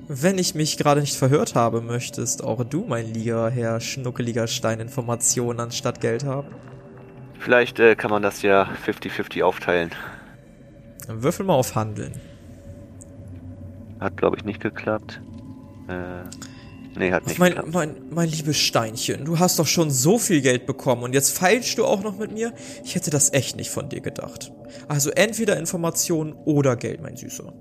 Wenn 0.08 0.38
ich 0.38 0.54
mich 0.54 0.76
gerade 0.76 1.00
nicht 1.00 1.16
verhört 1.16 1.54
habe, 1.54 1.80
möchtest 1.80 2.44
auch 2.44 2.62
du, 2.62 2.84
mein 2.86 3.12
lieber 3.12 3.50
Herr 3.50 3.80
Schnuckeliger 3.80 4.46
Stein, 4.46 4.78
Informationen 4.78 5.58
anstatt 5.58 6.00
Geld 6.00 6.24
haben? 6.24 6.48
Vielleicht 7.38 7.80
äh, 7.80 7.96
kann 7.96 8.10
man 8.10 8.22
das 8.22 8.42
ja 8.42 8.68
50-50 8.86 9.42
aufteilen. 9.42 9.90
Dann 11.06 11.22
würfel 11.22 11.44
mal 11.44 11.54
auf 11.54 11.74
Handeln. 11.74 12.12
Hat, 14.00 14.16
glaube 14.16 14.36
ich, 14.36 14.44
nicht 14.44 14.60
geklappt. 14.60 15.20
Äh, 15.88 16.24
nee, 16.96 17.12
hat 17.12 17.26
nicht 17.26 17.38
Mein, 17.38 17.50
geklappt. 17.52 17.72
mein, 17.72 17.96
mein 18.10 18.28
liebes 18.28 18.56
Steinchen, 18.56 19.24
du 19.24 19.38
hast 19.38 19.58
doch 19.58 19.66
schon 19.66 19.90
so 19.90 20.18
viel 20.18 20.40
Geld 20.40 20.66
bekommen 20.66 21.02
und 21.02 21.14
jetzt 21.14 21.36
feilst 21.36 21.78
du 21.78 21.84
auch 21.84 22.02
noch 22.02 22.18
mit 22.18 22.32
mir? 22.32 22.52
Ich 22.84 22.94
hätte 22.94 23.10
das 23.10 23.32
echt 23.32 23.56
nicht 23.56 23.70
von 23.70 23.88
dir 23.88 24.00
gedacht. 24.00 24.52
Also 24.88 25.10
entweder 25.10 25.56
Informationen 25.58 26.32
oder 26.32 26.76
Geld, 26.76 27.00
mein 27.02 27.16
Süßer. 27.16 27.52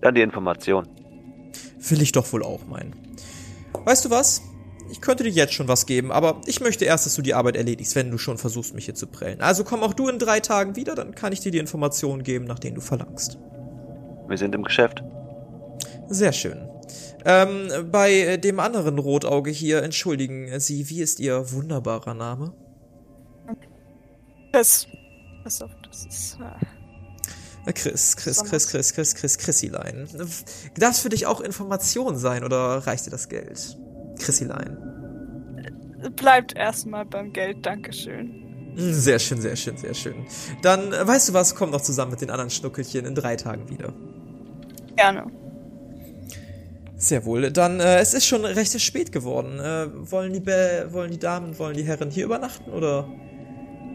Dann 0.00 0.14
die 0.14 0.22
Information. 0.22 0.86
Will 1.88 2.02
ich 2.02 2.12
doch 2.12 2.32
wohl 2.32 2.42
auch 2.42 2.66
meinen. 2.66 2.94
Weißt 3.84 4.04
du 4.04 4.10
was? 4.10 4.42
Ich 4.90 5.00
könnte 5.00 5.22
dir 5.22 5.30
jetzt 5.30 5.54
schon 5.54 5.68
was 5.68 5.86
geben, 5.86 6.10
aber 6.10 6.40
ich 6.46 6.60
möchte 6.60 6.84
erst, 6.84 7.06
dass 7.06 7.14
du 7.14 7.22
die 7.22 7.34
Arbeit 7.34 7.56
erledigst, 7.56 7.94
wenn 7.94 8.10
du 8.10 8.18
schon 8.18 8.38
versuchst, 8.38 8.74
mich 8.74 8.86
hier 8.86 8.94
zu 8.94 9.06
prellen. 9.06 9.40
Also 9.40 9.62
komm 9.62 9.82
auch 9.82 9.94
du 9.94 10.08
in 10.08 10.18
drei 10.18 10.40
Tagen 10.40 10.74
wieder, 10.74 10.94
dann 10.96 11.14
kann 11.14 11.32
ich 11.32 11.40
dir 11.40 11.52
die 11.52 11.58
Informationen 11.58 12.24
geben, 12.24 12.44
nach 12.46 12.58
denen 12.58 12.74
du 12.74 12.80
verlangst. 12.80 13.38
Wir 14.28 14.36
sind 14.36 14.54
im 14.54 14.64
Geschäft. 14.64 15.02
Sehr 16.08 16.32
schön. 16.32 16.69
Ähm, 17.24 17.68
bei 17.90 18.12
äh, 18.12 18.38
dem 18.38 18.60
anderen 18.60 18.98
Rotauge 18.98 19.50
hier, 19.50 19.82
entschuldigen 19.82 20.58
Sie, 20.60 20.88
wie 20.88 21.00
ist 21.02 21.20
Ihr 21.20 21.52
wunderbarer 21.52 22.14
Name? 22.14 22.52
Das. 24.52 24.86
Pass 25.44 25.62
auf, 25.62 25.70
das 25.88 26.06
ist. 26.06 26.38
Äh, 26.40 26.66
Äh, 27.66 27.72
Chris, 27.72 28.16
Chris, 28.16 28.42
Chris, 28.44 28.68
Chris, 28.68 28.94
Chris, 28.94 29.14
Chris, 29.14 29.38
Chrissilein. 29.38 30.08
Darf 30.78 30.92
es 30.92 31.00
für 31.00 31.08
dich 31.10 31.26
auch 31.26 31.40
Information 31.40 32.16
sein 32.16 32.44
oder 32.44 32.86
reicht 32.86 33.06
dir 33.06 33.10
das 33.10 33.28
Geld? 33.28 33.76
Chrissilein. 34.18 34.76
bleibt 36.16 36.56
erstmal 36.56 37.04
beim 37.04 37.32
Geld, 37.32 37.64
Dankeschön. 37.64 38.74
Hm, 38.76 38.92
Sehr 38.94 39.18
schön, 39.18 39.40
sehr 39.40 39.56
schön, 39.56 39.76
sehr 39.76 39.94
schön. 39.94 40.26
Dann, 40.62 40.92
äh, 40.92 41.06
weißt 41.06 41.28
du 41.30 41.32
was, 41.34 41.54
komm 41.54 41.72
doch 41.72 41.80
zusammen 41.80 42.12
mit 42.12 42.20
den 42.20 42.30
anderen 42.30 42.50
Schnuckelchen 42.50 43.04
in 43.04 43.14
drei 43.14 43.36
Tagen 43.36 43.68
wieder. 43.68 43.92
Gerne. 44.96 45.26
Sehr 47.00 47.24
wohl. 47.24 47.50
Dann, 47.50 47.80
äh, 47.80 47.98
es 47.98 48.12
ist 48.12 48.26
schon 48.26 48.44
recht 48.44 48.78
spät 48.78 49.10
geworden. 49.10 49.58
Äh, 49.58 49.86
wollen, 50.10 50.34
die 50.34 50.40
Be 50.40 50.86
wollen 50.90 51.10
die 51.10 51.18
Damen, 51.18 51.58
wollen 51.58 51.74
die 51.74 51.82
Herren 51.84 52.10
hier 52.10 52.26
übernachten 52.26 52.70
oder 52.70 53.08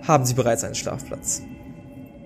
haben 0.08 0.26
sie 0.26 0.34
bereits 0.34 0.64
einen 0.64 0.74
Schlafplatz? 0.74 1.44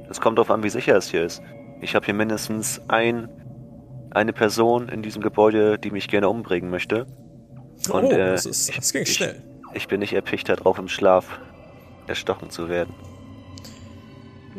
Es 0.10 0.22
kommt 0.22 0.38
darauf 0.38 0.50
an, 0.50 0.64
wie 0.64 0.70
sicher 0.70 0.96
es 0.96 1.12
hier 1.12 1.24
ist. 1.26 1.42
Ich 1.82 1.96
habe 1.96 2.06
hier 2.06 2.14
mindestens 2.14 2.82
ein, 2.88 3.28
eine 4.12 4.32
Person 4.32 4.88
in 4.88 5.02
diesem 5.04 5.22
Gebäude, 5.22 5.78
die 5.78 5.92
mich 5.92 6.08
gerne 6.08 6.30
umbringen 6.30 6.70
möchte. 6.70 7.06
Und, 7.92 8.06
oh, 8.06 8.12
äh, 8.12 8.32
das, 8.32 8.46
ist, 8.46 8.70
ich- 8.70 8.76
das 8.78 8.94
ging 8.94 9.02
ich- 9.04 9.14
schnell. 9.16 9.44
Ich 9.74 9.88
bin 9.90 10.00
nicht 10.00 10.14
erpicht 10.14 10.48
darauf, 10.50 10.80
im 10.80 10.88
Schlaf 10.88 11.40
erstochen 12.08 12.50
zu 12.50 12.70
werden. 12.70 12.94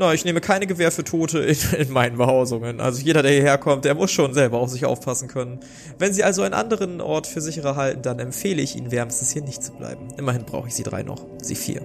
Na, 0.00 0.14
ich 0.14 0.24
nehme 0.24 0.40
keine 0.40 0.66
Gewähr 0.66 0.90
für 0.90 1.04
Tote 1.04 1.40
in, 1.40 1.58
in 1.78 1.92
meinen 1.92 2.16
Behausungen. 2.16 2.80
Also 2.80 3.02
jeder, 3.02 3.22
der 3.22 3.32
hierher 3.32 3.58
kommt, 3.58 3.84
der 3.84 3.94
muss 3.94 4.10
schon 4.10 4.32
selber 4.32 4.58
auf 4.58 4.70
sich 4.70 4.86
aufpassen 4.86 5.28
können. 5.28 5.60
Wenn 5.98 6.14
Sie 6.14 6.24
also 6.24 6.40
einen 6.40 6.54
anderen 6.54 7.02
Ort 7.02 7.26
für 7.26 7.42
sicherer 7.42 7.76
halten, 7.76 8.00
dann 8.00 8.18
empfehle 8.18 8.62
ich 8.62 8.76
Ihnen 8.76 8.90
wärmstens 8.90 9.30
hier 9.30 9.42
nicht 9.42 9.62
zu 9.62 9.72
bleiben. 9.72 10.08
Immerhin 10.16 10.46
brauche 10.46 10.68
ich 10.68 10.74
Sie 10.74 10.84
drei 10.84 11.02
noch. 11.02 11.26
Sie 11.42 11.54
vier. 11.54 11.82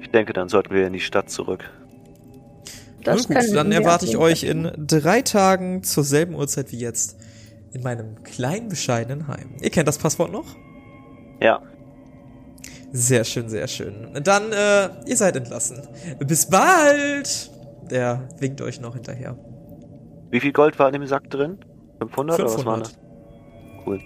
Ich 0.00 0.10
denke, 0.12 0.32
dann 0.32 0.48
sollten 0.48 0.74
wir 0.74 0.86
in 0.86 0.94
die 0.94 1.00
Stadt 1.00 1.28
zurück. 1.28 1.70
Das 3.04 3.28
Nun 3.28 3.36
gut, 3.36 3.54
dann 3.54 3.70
erwarte 3.70 4.06
ich 4.06 4.16
euch 4.16 4.44
in 4.44 4.72
drei 4.78 5.20
Tagen 5.20 5.82
zur 5.82 6.04
selben 6.04 6.34
Uhrzeit 6.34 6.72
wie 6.72 6.78
jetzt 6.78 7.18
in 7.74 7.82
meinem 7.82 8.22
kleinen, 8.22 8.70
bescheidenen 8.70 9.28
Heim. 9.28 9.56
Ihr 9.60 9.68
kennt 9.68 9.88
das 9.88 9.98
Passwort 9.98 10.32
noch? 10.32 10.46
Ja, 11.42 11.60
Sehr 12.92 13.24
schön, 13.24 13.48
sehr 13.48 13.68
schön. 13.68 13.94
Dann, 14.22 14.52
äh, 14.52 14.88
ihr 15.06 15.16
seid 15.16 15.36
entlassen. 15.36 15.86
Bis 16.20 16.46
bald! 16.46 17.50
Der 17.90 18.28
winkt 18.38 18.60
euch 18.60 18.80
noch 18.80 18.94
hinterher. 18.94 19.36
wie 20.30 20.40
viel 20.40 20.52
Gold 20.52 20.78
war 20.78 20.88
in 20.88 20.92
dem 20.94 21.06
Sack 21.06 21.30
drin? 21.30 21.58
500, 22.00 22.38
oder 22.38 22.44
was 22.44 22.54
500. 22.54 22.86
das? 22.86 22.98
Cool. 23.86 24.00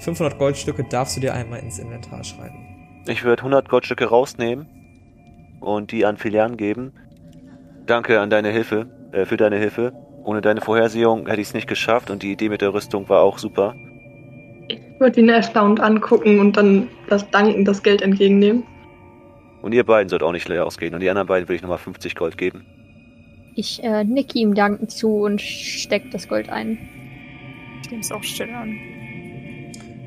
500 0.00 0.38
Goldstücke 0.38 0.84
darfst 0.84 1.16
du 1.16 1.20
dir 1.20 1.34
einmal 1.34 1.60
ins 1.60 1.78
Inventar 1.78 2.22
schreiben. 2.24 3.02
Ich 3.06 3.24
würde 3.24 3.42
100 3.42 3.68
Goldstücke 3.68 4.06
rausnehmen 4.06 4.66
und 5.60 5.92
die 5.92 6.04
an 6.06 6.16
Filian 6.16 6.56
geben. 6.56 6.92
Danke 7.86 8.20
an 8.20 8.30
deine 8.30 8.50
Hilfe, 8.50 8.86
äh, 9.12 9.24
für 9.24 9.36
deine 9.36 9.56
Hilfe. 9.58 9.92
Ohne 10.24 10.40
deine 10.40 10.60
Vorhersehung 10.60 11.26
hätte 11.26 11.40
ich 11.40 11.48
es 11.48 11.54
nicht 11.54 11.68
geschafft 11.68 12.10
und 12.10 12.22
die 12.22 12.32
Idee 12.32 12.48
mit 12.48 12.60
der 12.62 12.72
Rüstung 12.72 13.08
war 13.08 13.20
auch 13.22 13.38
super. 13.38 13.74
Ich 14.94 15.00
würde 15.00 15.20
ihn 15.20 15.28
erstaunt 15.28 15.80
angucken 15.80 16.38
und 16.38 16.56
dann 16.56 16.88
das 17.08 17.28
Danken, 17.30 17.64
das 17.64 17.82
Geld 17.82 18.00
entgegennehmen. 18.00 18.62
Und 19.60 19.72
ihr 19.72 19.84
beiden 19.84 20.08
sollt 20.08 20.22
auch 20.22 20.32
nicht 20.32 20.48
leer 20.48 20.66
ausgehen. 20.66 20.94
Und 20.94 21.00
die 21.00 21.10
anderen 21.10 21.26
beiden 21.26 21.48
würde 21.48 21.56
ich 21.56 21.62
nochmal 21.62 21.78
50 21.78 22.14
Gold 22.14 22.38
geben. 22.38 22.64
Ich 23.56 23.82
äh, 23.82 24.04
nicke 24.04 24.38
ihm 24.38 24.54
dankend 24.54 24.90
zu 24.90 25.22
und 25.22 25.40
steck 25.40 26.10
das 26.10 26.28
Gold 26.28 26.48
ein. 26.48 26.78
Ich 27.82 27.90
nehme 27.90 28.02
es 28.02 28.12
auch 28.12 28.22
still 28.22 28.50
an. 28.50 28.78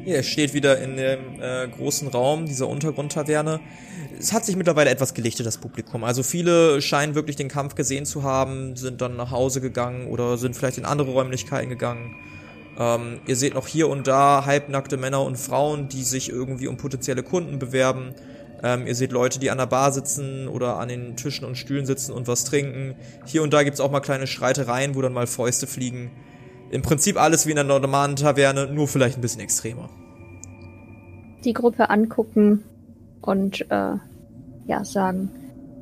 Ihr 0.05 0.23
steht 0.23 0.53
wieder 0.53 0.81
in 0.81 0.95
dem 0.95 1.41
äh, 1.41 1.67
großen 1.67 2.07
Raum 2.07 2.45
dieser 2.45 2.69
Untergrundtaverne. 2.69 3.59
Es 4.17 4.31
hat 4.31 4.45
sich 4.45 4.55
mittlerweile 4.55 4.89
etwas 4.89 5.13
gelichtet, 5.13 5.45
das 5.45 5.57
Publikum. 5.57 6.05
Also 6.05 6.23
viele 6.23 6.81
scheinen 6.81 7.13
wirklich 7.13 7.35
den 7.35 7.49
Kampf 7.49 7.75
gesehen 7.75 8.05
zu 8.05 8.23
haben, 8.23 8.75
sind 8.77 9.01
dann 9.01 9.17
nach 9.17 9.31
Hause 9.31 9.59
gegangen 9.59 10.07
oder 10.07 10.37
sind 10.37 10.55
vielleicht 10.55 10.77
in 10.77 10.85
andere 10.85 11.11
Räumlichkeiten 11.11 11.69
gegangen. 11.69 12.15
Ähm, 12.77 13.19
ihr 13.25 13.35
seht 13.35 13.55
noch 13.55 13.67
hier 13.67 13.89
und 13.89 14.07
da 14.07 14.45
halbnackte 14.45 14.97
Männer 14.97 15.23
und 15.23 15.37
Frauen, 15.37 15.89
die 15.89 16.03
sich 16.03 16.29
irgendwie 16.29 16.67
um 16.67 16.77
potenzielle 16.77 17.23
Kunden 17.23 17.59
bewerben. 17.59 18.13
Ähm, 18.63 18.87
ihr 18.87 18.95
seht 18.95 19.11
Leute, 19.11 19.39
die 19.39 19.49
an 19.49 19.57
der 19.57 19.65
Bar 19.65 19.91
sitzen 19.91 20.47
oder 20.47 20.79
an 20.79 20.89
den 20.89 21.15
Tischen 21.15 21.45
und 21.45 21.57
Stühlen 21.57 21.85
sitzen 21.85 22.11
und 22.11 22.27
was 22.27 22.43
trinken. 22.43 22.95
Hier 23.25 23.43
und 23.43 23.53
da 23.53 23.63
gibt's 23.63 23.79
auch 23.79 23.91
mal 23.91 23.99
kleine 23.99 24.27
Streitereien, 24.27 24.95
wo 24.95 25.01
dann 25.01 25.13
mal 25.13 25.27
Fäuste 25.27 25.67
fliegen. 25.67 26.11
Im 26.69 26.81
Prinzip 26.81 27.19
alles 27.19 27.47
wie 27.47 27.51
in 27.51 27.59
einer 27.59 27.79
normalen 27.79 28.15
Taverne, 28.15 28.67
nur 28.67 28.87
vielleicht 28.87 29.17
ein 29.17 29.21
bisschen 29.21 29.41
extremer. 29.41 29.89
Die 31.45 31.53
Gruppe 31.53 31.89
angucken 31.89 32.63
und 33.21 33.61
äh, 33.71 33.95
ja 34.65 34.83
sagen, 34.83 35.29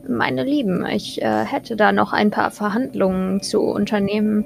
meine 0.08 0.44
Lieben, 0.44 0.86
ich 0.86 1.22
äh, 1.22 1.46
hätte 1.46 1.76
da 1.76 1.92
noch 1.92 2.14
ein 2.14 2.30
paar 2.30 2.52
Verhandlungen 2.52 3.42
zu 3.42 3.62
unternehmen. 3.62 4.46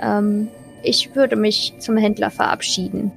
Ähm, 0.00 0.48
ich 0.84 1.14
würde 1.14 1.36
mich 1.36 1.74
zum 1.78 1.96
Händler 1.96 2.30
verabschieden. 2.30 3.12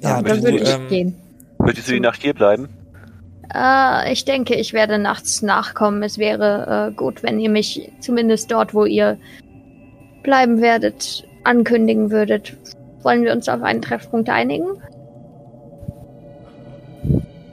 Ja, 0.00 0.20
dann 0.22 0.38
du, 0.38 0.44
würde 0.44 0.58
ich 0.58 0.74
ähm, 0.74 0.88
gehen. 0.88 1.14
Möchtest 1.58 1.88
du 1.88 1.92
die 1.92 2.00
Nacht 2.00 2.22
hier 2.22 2.34
bleiben? 2.34 2.68
Äh, 3.54 4.12
ich 4.12 4.24
denke, 4.24 4.54
ich 4.54 4.72
werde 4.72 4.98
nachts 4.98 5.42
nachkommen. 5.42 6.02
Es 6.02 6.18
wäre 6.18 6.90
äh, 6.90 6.94
gut, 6.94 7.22
wenn 7.22 7.38
ihr 7.38 7.50
mich 7.50 7.90
zumindest 8.00 8.50
dort, 8.50 8.74
wo 8.74 8.84
ihr 8.84 9.18
bleiben 10.22 10.60
werdet, 10.60 11.24
ankündigen 11.44 12.10
würdet. 12.10 12.56
Wollen 13.02 13.24
wir 13.24 13.32
uns 13.32 13.48
auf 13.48 13.62
einen 13.62 13.82
Treffpunkt 13.82 14.28
einigen? 14.28 14.66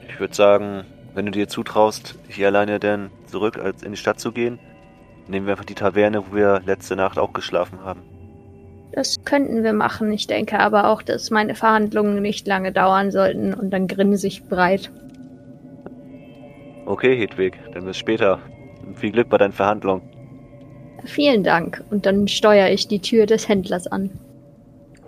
Ich 0.08 0.18
würde 0.18 0.34
sagen, 0.34 0.84
wenn 1.14 1.26
du 1.26 1.32
dir 1.32 1.48
zutraust, 1.48 2.16
hier 2.28 2.48
alleine 2.48 2.78
dann 2.78 3.10
zurück 3.26 3.58
als 3.58 3.82
in 3.82 3.92
die 3.92 3.96
Stadt 3.98 4.20
zu 4.20 4.32
gehen, 4.32 4.58
nehmen 5.30 5.46
wir 5.46 5.52
einfach 5.52 5.64
die 5.64 5.74
Taverne, 5.74 6.24
wo 6.26 6.34
wir 6.34 6.60
letzte 6.66 6.96
Nacht 6.96 7.18
auch 7.18 7.32
geschlafen 7.32 7.80
haben. 7.84 8.02
Das 8.92 9.16
könnten 9.24 9.62
wir 9.62 9.72
machen. 9.72 10.12
Ich 10.12 10.26
denke 10.26 10.58
aber 10.58 10.88
auch, 10.88 11.02
dass 11.02 11.30
meine 11.30 11.54
Verhandlungen 11.54 12.20
nicht 12.20 12.46
lange 12.46 12.72
dauern 12.72 13.10
sollten. 13.12 13.54
Und 13.54 13.70
dann 13.70 13.86
grinse 13.86 14.26
ich 14.26 14.44
breit. 14.44 14.90
Okay, 16.86 17.16
Hedwig, 17.16 17.56
dann 17.72 17.84
bis 17.84 17.96
später. 17.96 18.40
Und 18.84 18.98
viel 18.98 19.12
Glück 19.12 19.28
bei 19.28 19.38
deinen 19.38 19.52
Verhandlungen. 19.52 20.02
Vielen 21.04 21.44
Dank. 21.44 21.84
Und 21.90 22.04
dann 22.04 22.26
steuere 22.26 22.70
ich 22.70 22.88
die 22.88 23.00
Tür 23.00 23.26
des 23.26 23.48
Händlers 23.48 23.86
an. 23.86 24.10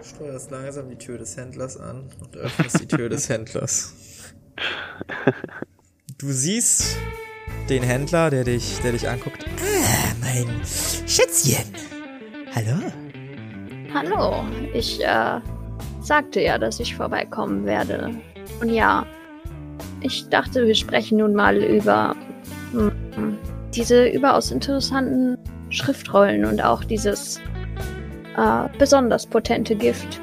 Steuerst 0.01 0.51
langsam 0.51 0.88
die 0.88 0.97
Tür 0.97 1.18
des 1.18 1.36
Händlers 1.36 1.76
an 1.76 2.05
und 2.20 2.36
öffnest 2.36 2.80
die 2.80 2.86
Tür 2.86 3.09
des 3.09 3.28
Händlers. 3.28 3.94
Du 6.18 6.28
siehst 6.28 6.99
den 7.73 7.83
Händler, 7.83 8.29
der 8.29 8.45
dich, 8.45 8.81
der 8.83 8.93
dich 8.93 9.09
anguckt. 9.09 9.47
Ah, 9.61 10.14
mein 10.20 10.47
Schätzchen. 11.07 11.64
Hallo? 12.55 12.77
Hallo, 13.95 14.45
ich 14.75 15.03
äh, 15.03 15.41
sagte 16.03 16.43
ja, 16.43 16.59
dass 16.59 16.81
ich 16.81 16.95
vorbeikommen 16.95 17.64
werde. 17.64 18.11
Und 18.61 18.68
ja, 18.68 19.07
ich 20.03 20.29
dachte, 20.29 20.66
wir 20.66 20.75
sprechen 20.75 21.18
nun 21.18 21.33
mal 21.33 21.57
über 21.57 22.14
hm, 22.73 23.39
diese 23.75 24.07
überaus 24.07 24.51
interessanten 24.51 25.39
Schriftrollen 25.70 26.45
und 26.45 26.62
auch 26.62 26.85
dieses 26.85 27.41
äh, 28.37 28.68
besonders 28.79 29.27
potente 29.27 29.75
Gift. 29.75 30.20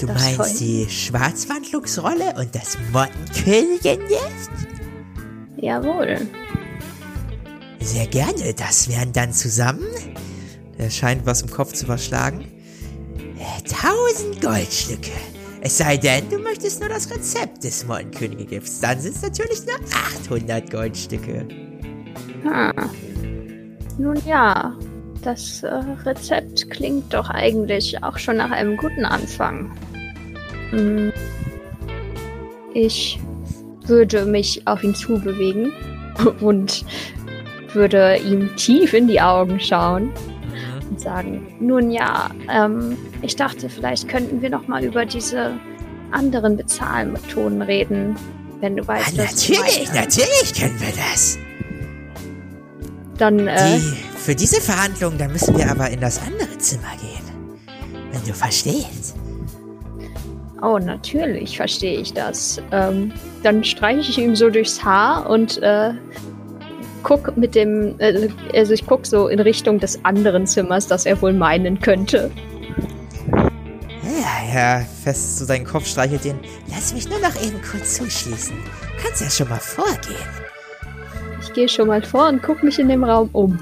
Du 0.00 0.06
das 0.06 0.36
meinst 0.38 0.60
die 0.60 0.86
Schwarzwandlungsrolle 0.88 2.34
und 2.38 2.54
das 2.54 2.78
Mottenkönigin 2.92 4.00
jetzt? 4.08 4.77
Jawohl. 5.60 6.18
Sehr 7.80 8.06
gerne, 8.06 8.54
das 8.54 8.88
wären 8.88 9.12
dann 9.12 9.32
zusammen 9.32 9.86
Er 10.78 10.90
scheint 10.90 11.26
was 11.26 11.42
im 11.42 11.50
Kopf 11.50 11.72
zu 11.72 11.86
überschlagen. 11.86 12.44
äh, 13.38 13.62
1000 13.62 14.40
Goldstücke. 14.40 15.10
Es 15.60 15.78
sei 15.78 15.96
denn, 15.96 16.28
du 16.30 16.38
möchtest 16.38 16.80
nur 16.80 16.88
das 16.88 17.10
Rezept 17.10 17.64
des 17.64 17.84
Mottenkönigin-Gifts. 17.86 18.80
Dann 18.80 19.00
sind 19.00 19.16
es 19.16 19.22
natürlich 19.22 19.64
nur 19.66 19.76
800 20.28 20.70
Goldstücke. 20.70 21.46
Hm. 22.42 22.72
Nun 23.98 24.22
ja, 24.24 24.76
das 25.22 25.64
äh, 25.64 25.74
Rezept 26.04 26.70
klingt 26.70 27.12
doch 27.12 27.28
eigentlich 27.30 28.00
auch 28.04 28.16
schon 28.18 28.36
nach 28.36 28.52
einem 28.52 28.76
guten 28.76 29.04
Anfang. 29.04 29.72
Hm. 30.70 31.12
Ich 32.74 33.18
würde 33.88 34.24
mich 34.24 34.66
auf 34.66 34.82
ihn 34.82 34.94
zubewegen 34.94 35.72
und 36.40 36.84
würde 37.72 38.16
ihm 38.18 38.54
tief 38.56 38.94
in 38.94 39.08
die 39.08 39.20
Augen 39.20 39.60
schauen 39.60 40.10
und 40.90 41.00
sagen, 41.00 41.56
nun 41.60 41.90
ja, 41.90 42.30
ähm, 42.50 42.96
ich 43.22 43.36
dachte, 43.36 43.68
vielleicht 43.68 44.08
könnten 44.08 44.42
wir 44.42 44.50
noch 44.50 44.66
mal 44.68 44.84
über 44.84 45.04
diese 45.04 45.52
anderen 46.10 46.56
Bezahlmethoden 46.56 47.62
reden, 47.62 48.16
wenn 48.60 48.76
du 48.76 48.86
weißt, 48.86 49.18
was 49.18 49.48
ich 49.48 49.58
natürlich, 49.58 49.92
natürlich 49.92 50.54
können 50.58 50.80
wir 50.80 50.92
das. 51.10 51.38
Dann, 53.18 53.46
äh, 53.46 53.78
Die, 53.78 53.96
für 54.16 54.34
diese 54.34 54.60
Verhandlungen, 54.60 55.18
dann 55.18 55.32
müssen 55.32 55.56
wir 55.56 55.70
aber 55.70 55.90
in 55.90 56.00
das 56.00 56.20
andere 56.22 56.56
Zimmer 56.58 56.92
gehen. 57.00 57.18
Wenn 58.12 58.24
du 58.24 58.32
verstehst. 58.32 59.16
Oh, 60.60 60.78
natürlich 60.78 61.56
verstehe 61.56 62.00
ich 62.00 62.12
das. 62.12 62.60
Ähm, 62.72 63.12
dann 63.42 63.62
streiche 63.62 64.00
ich 64.10 64.18
ihm 64.18 64.34
so 64.34 64.50
durchs 64.50 64.82
Haar 64.82 65.28
und 65.30 65.62
äh, 65.62 65.92
guck 67.04 67.36
mit 67.36 67.54
dem, 67.54 67.94
äh, 67.98 68.28
also 68.54 68.72
ich 68.72 68.84
guck 68.86 69.06
so 69.06 69.28
in 69.28 69.38
Richtung 69.40 69.78
des 69.78 70.04
anderen 70.04 70.46
Zimmers, 70.46 70.86
das 70.88 71.06
er 71.06 71.20
wohl 71.22 71.32
meinen 71.32 71.78
könnte. 71.80 72.30
Ja, 74.02 74.54
Ja, 74.54 74.80
fest 75.04 75.38
zu 75.38 75.44
seinen 75.44 75.64
Kopf 75.64 75.86
streichelt 75.86 76.24
den. 76.24 76.38
lass 76.68 76.92
mich 76.92 77.08
nur 77.08 77.20
noch 77.20 77.40
eben 77.42 77.60
kurz 77.70 77.94
zuschließen. 77.98 78.56
Kannst 79.02 79.22
ja 79.22 79.30
schon 79.30 79.48
mal 79.48 79.60
vorgehen. 79.60 80.16
Ich 81.40 81.52
gehe 81.52 81.68
schon 81.68 81.86
mal 81.88 82.02
vor 82.02 82.28
und 82.28 82.42
guck 82.42 82.62
mich 82.64 82.78
in 82.78 82.88
dem 82.88 83.04
Raum 83.04 83.28
um. 83.32 83.58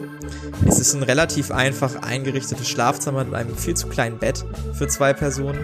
Es 0.67 0.81
ist 0.81 0.95
ein 0.95 1.03
relativ 1.03 1.51
einfach 1.51 2.03
eingerichtetes 2.03 2.69
Schlafzimmer 2.69 3.25
mit 3.25 3.35
einem 3.35 3.55
viel 3.55 3.75
zu 3.75 3.87
kleinen 3.89 4.19
Bett 4.19 4.45
für 4.73 4.89
zwei 4.89 5.13
Personen. 5.13 5.59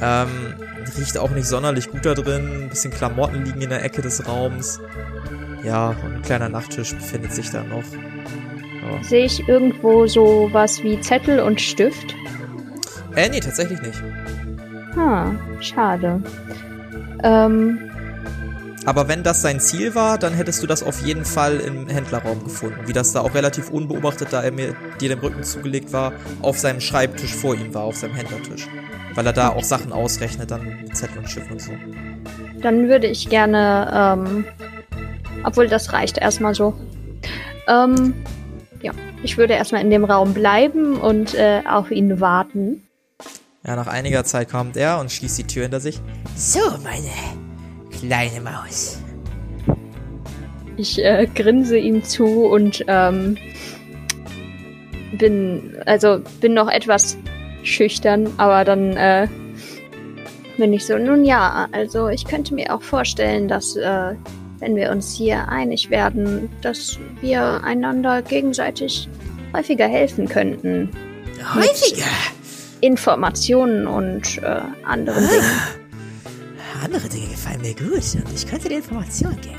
Ähm, 0.00 0.54
riecht 0.96 1.18
auch 1.18 1.30
nicht 1.30 1.46
sonderlich 1.46 1.90
gut 1.90 2.06
da 2.06 2.14
drin. 2.14 2.64
Ein 2.64 2.68
bisschen 2.68 2.92
Klamotten 2.92 3.44
liegen 3.44 3.60
in 3.60 3.70
der 3.70 3.84
Ecke 3.84 4.02
des 4.02 4.26
Raums. 4.26 4.80
Ja, 5.64 5.88
und 6.04 6.16
ein 6.16 6.22
kleiner 6.22 6.48
Nachttisch 6.48 6.94
befindet 6.94 7.32
sich 7.32 7.50
da 7.50 7.62
noch. 7.64 7.82
Ja. 7.82 9.02
Sehe 9.02 9.24
ich 9.24 9.48
irgendwo 9.48 10.06
so 10.06 10.48
was 10.52 10.82
wie 10.82 11.00
Zettel 11.00 11.40
und 11.40 11.60
Stift? 11.60 12.14
Äh, 13.16 13.28
nee, 13.28 13.40
tatsächlich 13.40 13.80
nicht. 13.82 14.00
Hm, 14.94 15.38
schade. 15.60 16.22
Ähm, 17.24 17.80
Aber 18.84 19.08
wenn 19.08 19.22
das 19.24 19.42
sein 19.42 19.58
Ziel 19.60 19.94
war, 19.96 20.16
dann 20.18 20.32
hättest 20.32 20.62
du 20.62 20.66
das 20.68 20.82
auf 20.84 21.00
jeden 21.02 21.24
Fall 21.24 21.58
im 21.58 21.88
Händlerraum 21.88 22.44
gefunden. 22.44 22.78
Wie 22.86 22.92
das 22.92 23.12
da 23.12 23.20
auch 23.20 23.34
relativ 23.34 23.70
unbeobachtet, 23.70 24.28
da 24.30 24.42
er 24.42 24.52
mir 24.52 24.74
dir 25.00 25.08
den 25.08 25.18
Rücken 25.18 25.42
zugelegt 25.42 25.92
war, 25.92 26.12
auf 26.40 26.58
seinem 26.58 26.80
Schreibtisch 26.80 27.34
vor 27.34 27.54
ihm 27.56 27.74
war, 27.74 27.82
auf 27.82 27.96
seinem 27.96 28.14
Händlertisch. 28.14 28.68
Weil 29.18 29.26
er 29.26 29.32
da 29.32 29.48
auch 29.48 29.64
Sachen 29.64 29.92
ausrechnet, 29.92 30.52
dann 30.52 30.88
Zettel 30.92 31.18
und 31.18 31.28
Schiff 31.28 31.50
und 31.50 31.60
so. 31.60 31.72
dann 32.62 32.88
würde 32.88 33.08
ich 33.08 33.28
gerne, 33.28 33.90
ähm, 33.92 34.44
obwohl 35.42 35.66
das 35.66 35.92
reicht 35.92 36.18
erstmal 36.18 36.54
so. 36.54 36.72
Ähm, 37.66 38.14
ja, 38.80 38.92
ich 39.24 39.36
würde 39.36 39.54
erstmal 39.54 39.80
in 39.80 39.90
dem 39.90 40.04
Raum 40.04 40.34
bleiben 40.34 41.00
und 41.00 41.34
äh, 41.34 41.62
auf 41.68 41.90
ihn 41.90 42.20
warten. 42.20 42.86
Ja, 43.66 43.74
nach 43.74 43.88
einiger 43.88 44.22
Zeit 44.22 44.52
kommt 44.52 44.76
er 44.76 45.00
und 45.00 45.10
schließt 45.10 45.38
die 45.38 45.48
Tür 45.48 45.64
hinter 45.64 45.80
sich. 45.80 46.00
So, 46.36 46.60
meine 46.84 47.10
kleine 47.90 48.40
Maus. 48.40 49.02
Ich 50.76 51.04
äh, 51.04 51.26
grinse 51.34 51.76
ihm 51.76 52.04
zu 52.04 52.44
und 52.44 52.84
ähm, 52.86 53.36
bin, 55.14 55.76
also 55.86 56.20
bin 56.40 56.54
noch 56.54 56.68
etwas 56.68 57.18
schüchtern, 57.62 58.32
aber 58.36 58.64
dann 58.64 58.96
äh, 58.96 59.28
bin 60.56 60.72
ich 60.72 60.86
so, 60.86 60.98
nun 60.98 61.24
ja, 61.24 61.68
also 61.72 62.08
ich 62.08 62.24
könnte 62.24 62.54
mir 62.54 62.74
auch 62.74 62.82
vorstellen, 62.82 63.48
dass 63.48 63.76
äh, 63.76 64.14
wenn 64.60 64.76
wir 64.76 64.90
uns 64.90 65.14
hier 65.14 65.48
einig 65.48 65.90
werden, 65.90 66.48
dass 66.62 66.98
wir 67.20 67.62
einander 67.62 68.22
gegenseitig 68.22 69.08
häufiger 69.52 69.86
helfen 69.86 70.28
könnten. 70.28 70.90
Häufiger. 71.54 72.04
Informationen 72.80 73.86
und 73.86 74.38
äh, 74.38 74.60
anderen 74.84 75.28
Dingen. 75.28 75.44
Andere 76.84 77.08
Dinge 77.08 77.28
gefallen 77.28 77.60
mir 77.60 77.74
gut 77.74 78.14
und 78.14 78.32
ich 78.34 78.46
könnte 78.46 78.68
dir 78.68 78.76
Informationen 78.76 79.40
geben. 79.40 79.58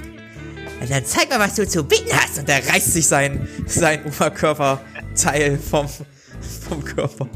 Und 0.80 0.90
dann 0.90 1.04
zeig 1.04 1.30
mal, 1.30 1.40
was 1.40 1.56
du 1.56 1.68
zu 1.68 1.84
bieten 1.84 2.10
hast. 2.14 2.40
Und 2.40 2.48
er 2.48 2.66
reißt 2.66 2.94
sich 2.94 3.08
sein, 3.08 3.48
sein 3.66 4.06
Oberkörperteil 4.06 5.58
vom, 5.58 5.88
vom 6.70 6.84
Körper. 6.86 7.28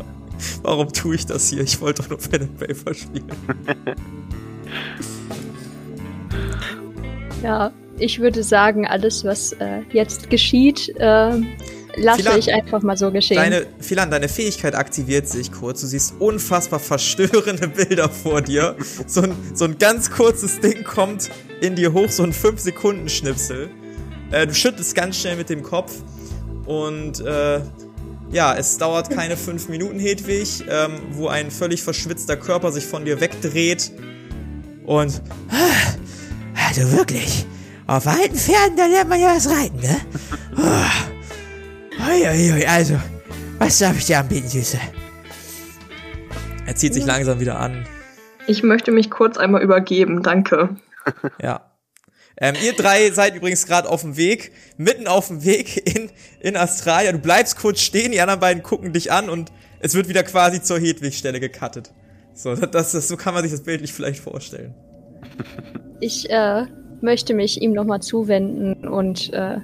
Warum 0.61 0.91
tue 0.91 1.15
ich 1.15 1.25
das 1.25 1.49
hier? 1.49 1.61
Ich 1.61 1.79
wollte 1.81 2.03
doch 2.03 2.09
nur 2.09 2.19
Pen 2.19 2.41
and 2.43 2.57
Paper 2.57 2.93
spielen. 2.93 3.31
Ja, 7.43 7.73
ich 7.99 8.19
würde 8.19 8.41
sagen, 8.41 8.87
alles, 8.87 9.25
was 9.25 9.51
äh, 9.53 9.81
jetzt 9.91 10.29
geschieht, 10.29 10.89
äh, 10.97 11.41
lasse 11.95 12.23
Philan, 12.23 12.39
ich 12.39 12.53
einfach 12.53 12.81
mal 12.81 12.97
so 12.97 13.11
geschehen. 13.11 13.37
Deine, 13.37 13.65
Philan, 13.79 14.09
deine 14.09 14.29
Fähigkeit 14.29 14.75
aktiviert 14.75 15.27
sich 15.27 15.51
kurz. 15.51 15.81
Du 15.81 15.87
siehst 15.87 16.15
unfassbar 16.19 16.79
verstörende 16.79 17.67
Bilder 17.67 18.09
vor 18.09 18.41
dir. 18.41 18.75
So 19.05 19.21
ein, 19.21 19.35
so 19.53 19.65
ein 19.65 19.77
ganz 19.77 20.09
kurzes 20.09 20.59
Ding 20.59 20.83
kommt 20.83 21.29
in 21.61 21.75
dir 21.75 21.93
hoch, 21.93 22.09
so 22.09 22.23
ein 22.23 22.33
5-Sekunden-Schnipsel. 22.33 23.69
Äh, 24.31 24.47
du 24.47 24.53
schüttelst 24.53 24.95
ganz 24.95 25.19
schnell 25.19 25.35
mit 25.35 25.49
dem 25.49 25.63
Kopf. 25.63 26.01
Und 26.65 27.19
äh, 27.19 27.59
ja, 28.33 28.55
es 28.55 28.77
dauert 28.77 29.09
keine 29.09 29.37
5 29.37 29.69
Minuten, 29.69 29.99
Hedwig, 29.99 30.65
ähm, 30.69 30.99
wo 31.11 31.27
ein 31.27 31.51
völlig 31.51 31.83
verschwitzter 31.83 32.35
Körper 32.35 32.71
sich 32.71 32.85
von 32.85 33.05
dir 33.05 33.21
wegdreht. 33.21 33.91
Und 34.85 35.21
Also 36.67 36.91
wirklich. 36.91 37.45
Auf 37.85 38.07
alten 38.07 38.35
Pferden, 38.35 38.77
da 38.77 38.85
lernt 38.85 39.09
man 39.09 39.19
ja 39.19 39.35
was 39.35 39.49
reiten, 39.49 39.79
ne? 39.79 39.97
Uiuiui, 41.99 42.65
also, 42.65 42.95
was 43.59 43.77
darf 43.77 43.97
ich 43.97 44.05
dir 44.05 44.19
anbieten, 44.19 44.47
Süße? 44.47 44.79
er 46.65 46.75
zieht 46.75 46.93
sich 46.93 47.05
langsam 47.05 47.39
wieder 47.39 47.59
an. 47.59 47.85
Ich 48.47 48.63
möchte 48.63 48.91
mich 48.91 49.11
kurz 49.11 49.37
einmal 49.37 49.61
übergeben, 49.61 50.23
danke. 50.23 50.69
Ja. 51.41 51.72
Ähm, 52.37 52.55
ihr 52.63 52.73
drei 52.73 53.11
seid 53.11 53.35
übrigens 53.35 53.65
gerade 53.67 53.89
auf 53.89 54.01
dem 54.01 54.17
Weg, 54.17 54.51
mitten 54.77 55.07
auf 55.07 55.27
dem 55.27 55.43
Weg 55.43 55.95
in, 55.95 56.09
in 56.39 56.57
Australia. 56.57 57.11
Du 57.11 57.19
bleibst 57.19 57.57
kurz 57.57 57.81
stehen, 57.81 58.11
die 58.11 58.21
anderen 58.21 58.39
beiden 58.39 58.63
gucken 58.63 58.93
dich 58.93 59.11
an 59.11 59.29
und 59.29 59.51
es 59.79 59.93
wird 59.93 60.07
wieder 60.07 60.23
quasi 60.23 60.61
zur 60.61 60.79
Hedwig-Stelle 60.79 61.39
gecuttet. 61.39 61.91
So, 62.33 62.55
das, 62.55 62.91
das, 62.91 63.07
so 63.07 63.17
kann 63.17 63.33
man 63.33 63.43
sich 63.43 63.51
das 63.51 63.61
bildlich 63.61 63.93
vielleicht 63.93 64.19
vorstellen. 64.19 64.73
Ich 65.99 66.29
äh, 66.29 66.65
möchte 66.99 67.33
mich 67.33 67.61
ihm 67.61 67.71
nochmal 67.71 68.01
zuwenden 68.01 68.85
und 68.85 69.31
äh, 69.31 69.59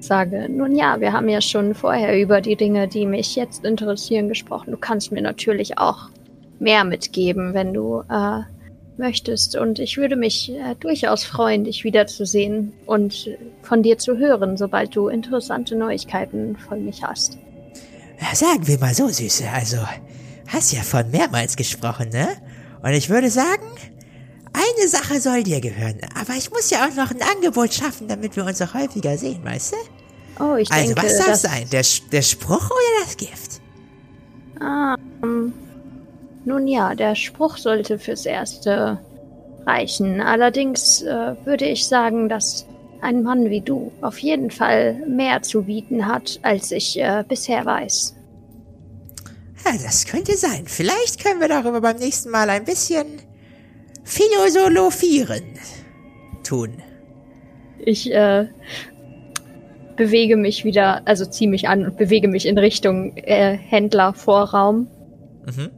sage, 0.00 0.48
nun 0.48 0.74
ja, 0.74 0.98
wir 0.98 1.12
haben 1.12 1.28
ja 1.28 1.42
schon 1.42 1.74
vorher 1.74 2.18
über 2.18 2.40
die 2.40 2.56
Dinge, 2.56 2.88
die 2.88 3.04
mich 3.04 3.36
jetzt 3.36 3.66
interessieren, 3.66 4.28
gesprochen. 4.28 4.70
Du 4.70 4.78
kannst 4.78 5.12
mir 5.12 5.20
natürlich 5.20 5.76
auch 5.76 6.08
mehr 6.58 6.84
mitgeben, 6.84 7.52
wenn 7.52 7.74
du 7.74 8.02
äh, 8.08 8.40
möchtest. 8.98 9.56
Und 9.56 9.78
ich 9.78 9.96
würde 9.96 10.16
mich 10.16 10.50
äh, 10.50 10.74
durchaus 10.80 11.24
freuen, 11.24 11.64
dich 11.64 11.84
wiederzusehen 11.84 12.72
und 12.86 13.30
von 13.62 13.82
dir 13.82 13.98
zu 13.98 14.16
hören, 14.16 14.56
sobald 14.56 14.94
du 14.94 15.08
interessante 15.08 15.76
Neuigkeiten 15.76 16.56
von 16.56 16.84
mich 16.84 17.02
hast. 17.02 17.38
Sagen 18.32 18.66
wir 18.66 18.78
mal 18.78 18.94
so, 18.94 19.08
Süße, 19.08 19.44
also, 19.50 19.78
hast 20.46 20.72
ja 20.72 20.82
von 20.82 21.10
mehrmals 21.10 21.56
gesprochen, 21.56 22.10
ne? 22.10 22.28
Und 22.82 22.92
ich 22.92 23.10
würde 23.10 23.30
sagen, 23.30 23.66
eine 24.52 24.88
Sache 24.88 25.20
soll 25.20 25.42
dir 25.42 25.60
gehören, 25.60 25.98
aber 26.18 26.34
ich 26.36 26.50
muss 26.50 26.70
ja 26.70 26.86
auch 26.86 26.94
noch 26.94 27.10
ein 27.10 27.22
Angebot 27.34 27.74
schaffen, 27.74 28.06
damit 28.08 28.36
wir 28.36 28.44
uns 28.44 28.62
auch 28.62 28.72
häufiger 28.74 29.18
sehen, 29.18 29.44
weißt 29.44 29.72
du? 29.72 30.42
Oh, 30.44 30.56
ich 30.56 30.70
Also, 30.70 30.94
denke, 30.94 31.02
was 31.02 31.16
soll 31.18 31.26
dass, 31.26 31.44
es 31.44 31.50
sein? 31.50 31.68
Der, 31.70 31.84
der 32.12 32.22
Spruch 32.22 32.70
oder 32.70 33.04
das 33.04 33.16
Gift? 33.16 33.60
Ah, 34.60 34.96
ähm, 35.22 35.52
nun 36.44 36.66
ja, 36.66 36.94
der 36.94 37.14
Spruch 37.14 37.56
sollte 37.56 37.98
fürs 37.98 38.26
Erste 38.26 39.00
reichen. 39.66 40.20
Allerdings 40.20 41.02
äh, 41.02 41.34
würde 41.44 41.66
ich 41.66 41.86
sagen, 41.86 42.28
dass 42.28 42.66
ein 43.00 43.22
Mann 43.22 43.50
wie 43.50 43.60
du 43.60 43.92
auf 44.00 44.18
jeden 44.18 44.50
Fall 44.50 44.94
mehr 45.06 45.42
zu 45.42 45.62
bieten 45.62 46.06
hat, 46.06 46.38
als 46.42 46.70
ich 46.72 46.98
äh, 46.98 47.24
bisher 47.28 47.64
weiß. 47.64 48.14
Ja, 49.64 49.72
das 49.82 50.06
könnte 50.06 50.36
sein. 50.36 50.64
Vielleicht 50.66 51.22
können 51.22 51.40
wir 51.40 51.48
darüber 51.48 51.80
beim 51.80 51.96
nächsten 51.96 52.30
Mal 52.30 52.50
ein 52.50 52.64
bisschen 52.64 53.06
philosophieren 54.04 55.44
tun. 56.42 56.82
Ich 57.78 58.12
äh, 58.12 58.48
bewege 59.96 60.36
mich 60.36 60.64
wieder, 60.64 61.02
also 61.06 61.24
ziehe 61.26 61.50
mich 61.50 61.68
an 61.68 61.84
und 61.84 61.96
bewege 61.96 62.28
mich 62.28 62.46
in 62.46 62.58
Richtung 62.58 63.16
äh, 63.16 63.56
Händlervorraum. 63.56 64.88
Mhm. 65.46 65.70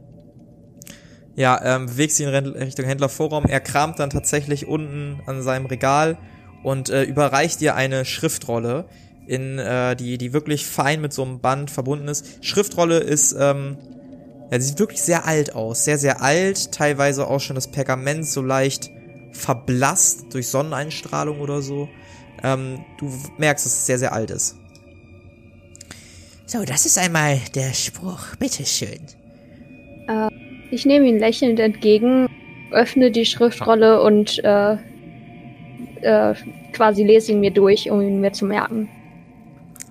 Ja, 1.37 1.61
ähm, 1.63 1.85
bewegt 1.85 2.13
sich 2.13 2.25
in 2.25 2.33
Richtung 2.33 2.85
Händlervorraum. 2.85 3.45
Er 3.45 3.59
kramt 3.59 3.99
dann 3.99 4.09
tatsächlich 4.09 4.67
unten 4.67 5.21
an 5.27 5.43
seinem 5.43 5.67
Regal 5.67 6.17
und 6.63 6.89
äh, 6.89 7.03
überreicht 7.03 7.61
dir 7.61 7.75
eine 7.75 8.05
Schriftrolle, 8.05 8.85
in 9.27 9.59
äh, 9.59 9.95
die 9.95 10.17
die 10.17 10.33
wirklich 10.33 10.65
fein 10.65 10.99
mit 10.99 11.13
so 11.13 11.21
einem 11.23 11.39
Band 11.39 11.69
verbunden 11.69 12.07
ist. 12.07 12.43
Schriftrolle 12.43 12.97
ist 12.97 13.35
ähm, 13.39 13.77
ja, 14.49 14.59
sie 14.59 14.69
sieht 14.69 14.79
wirklich 14.79 15.03
sehr 15.03 15.27
alt 15.27 15.53
aus, 15.53 15.85
sehr 15.85 15.99
sehr 15.99 16.23
alt, 16.23 16.71
teilweise 16.71 17.27
auch 17.27 17.39
schon 17.39 17.55
das 17.55 17.67
Pergament 17.67 18.25
so 18.25 18.41
leicht 18.41 18.89
verblasst 19.31 20.33
durch 20.33 20.47
Sonneneinstrahlung 20.47 21.39
oder 21.39 21.61
so. 21.61 21.87
Ähm, 22.41 22.83
du 22.97 23.13
merkst, 23.37 23.63
dass 23.63 23.73
es 23.73 23.85
sehr 23.85 23.99
sehr 23.99 24.11
alt 24.11 24.31
ist. 24.31 24.55
So, 26.47 26.65
das 26.65 26.87
ist 26.87 26.97
einmal 26.97 27.39
der 27.53 27.73
Spruch. 27.73 28.35
Bitteschön. 28.39 29.01
Ich 30.71 30.85
nehme 30.85 31.07
ihn 31.07 31.19
lächelnd 31.19 31.59
entgegen, 31.59 32.27
öffne 32.71 33.11
die 33.11 33.25
Schriftrolle 33.25 34.01
und 34.01 34.43
äh, 34.43 34.77
äh, 36.01 36.35
quasi 36.73 37.03
lese 37.03 37.31
ihn 37.31 37.39
mir 37.39 37.51
durch, 37.51 37.89
um 37.89 38.01
ihn 38.01 38.19
mir 38.19 38.33
zu 38.33 38.45
merken. 38.45 38.89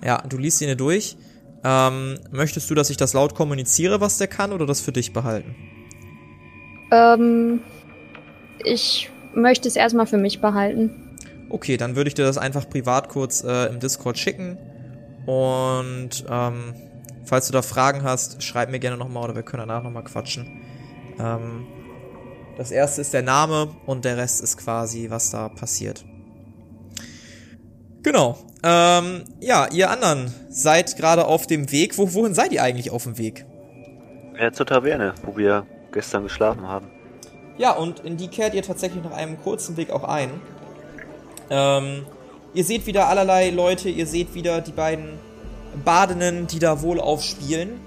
Ja, 0.03 0.23
du 0.27 0.37
liest 0.37 0.61
ihn 0.61 0.67
dir 0.67 0.75
durch. 0.75 1.17
Ähm, 1.63 2.19
möchtest 2.31 2.69
du, 2.69 2.75
dass 2.75 2.89
ich 2.89 2.97
das 2.97 3.13
laut 3.13 3.35
kommuniziere, 3.35 3.99
was 3.99 4.17
der 4.17 4.27
kann, 4.27 4.53
oder 4.53 4.65
das 4.65 4.79
für 4.79 4.91
dich 4.91 5.11
behalten? 5.11 5.55
Ähm, 6.91 7.61
ich 8.63 9.09
möchte 9.33 9.67
es 9.67 9.75
erstmal 9.75 10.05
für 10.05 10.17
mich 10.17 10.39
behalten. 10.39 11.17
Okay, 11.49 11.77
dann 11.77 11.95
würde 11.95 12.09
ich 12.09 12.13
dir 12.13 12.23
das 12.23 12.37
einfach 12.37 12.69
privat 12.69 13.09
kurz 13.09 13.43
äh, 13.43 13.67
im 13.67 13.79
Discord 13.79 14.17
schicken. 14.17 14.57
Und 15.25 16.25
ähm, 16.29 16.73
falls 17.27 17.47
du 17.47 17.53
da 17.53 17.61
Fragen 17.61 18.03
hast, 18.03 18.41
schreib 18.41 18.69
mir 18.69 18.79
gerne 18.79 18.97
nochmal 18.97 19.25
oder 19.25 19.35
wir 19.35 19.43
können 19.43 19.67
danach 19.67 19.83
nochmal 19.83 20.03
quatschen. 20.03 20.61
Ähm, 21.19 21.67
das 22.57 22.71
erste 22.71 23.01
ist 23.01 23.13
der 23.13 23.21
Name 23.21 23.75
und 23.85 24.05
der 24.05 24.17
Rest 24.17 24.41
ist 24.41 24.57
quasi, 24.57 25.09
was 25.09 25.29
da 25.29 25.49
passiert. 25.49 26.05
Genau. 28.01 28.37
Ähm, 28.63 29.25
ja, 29.39 29.67
ihr 29.71 29.91
anderen 29.91 30.33
seid 30.49 30.97
gerade 30.97 31.25
auf 31.25 31.45
dem 31.45 31.71
Weg. 31.71 31.97
Wo, 31.97 32.13
wohin 32.13 32.33
seid 32.33 32.51
ihr 32.51 32.63
eigentlich 32.63 32.89
auf 32.89 33.03
dem 33.03 33.17
Weg? 33.17 33.45
Ja, 34.39 34.51
zur 34.51 34.65
Taverne, 34.65 35.13
wo 35.23 35.37
wir 35.37 35.65
gestern 35.91 36.23
geschlafen 36.23 36.67
haben. 36.67 36.87
Ja, 37.57 37.71
und 37.73 37.99
in 38.01 38.17
die 38.17 38.27
kehrt 38.27 38.53
ihr 38.53 38.63
tatsächlich 38.63 39.03
nach 39.03 39.11
einem 39.11 39.41
kurzen 39.41 39.77
Weg 39.77 39.89
auch 39.91 40.03
ein. 40.03 40.29
Ähm, 41.49 42.05
ihr 42.53 42.63
seht 42.63 42.85
wieder 42.85 43.07
allerlei 43.07 43.49
Leute, 43.49 43.89
ihr 43.89 44.05
seht 44.05 44.33
wieder 44.35 44.61
die 44.61 44.71
beiden 44.71 45.19
Badenden, 45.83 46.47
die 46.47 46.59
da 46.59 46.81
wohl 46.81 46.99
aufspielen. 46.99 47.79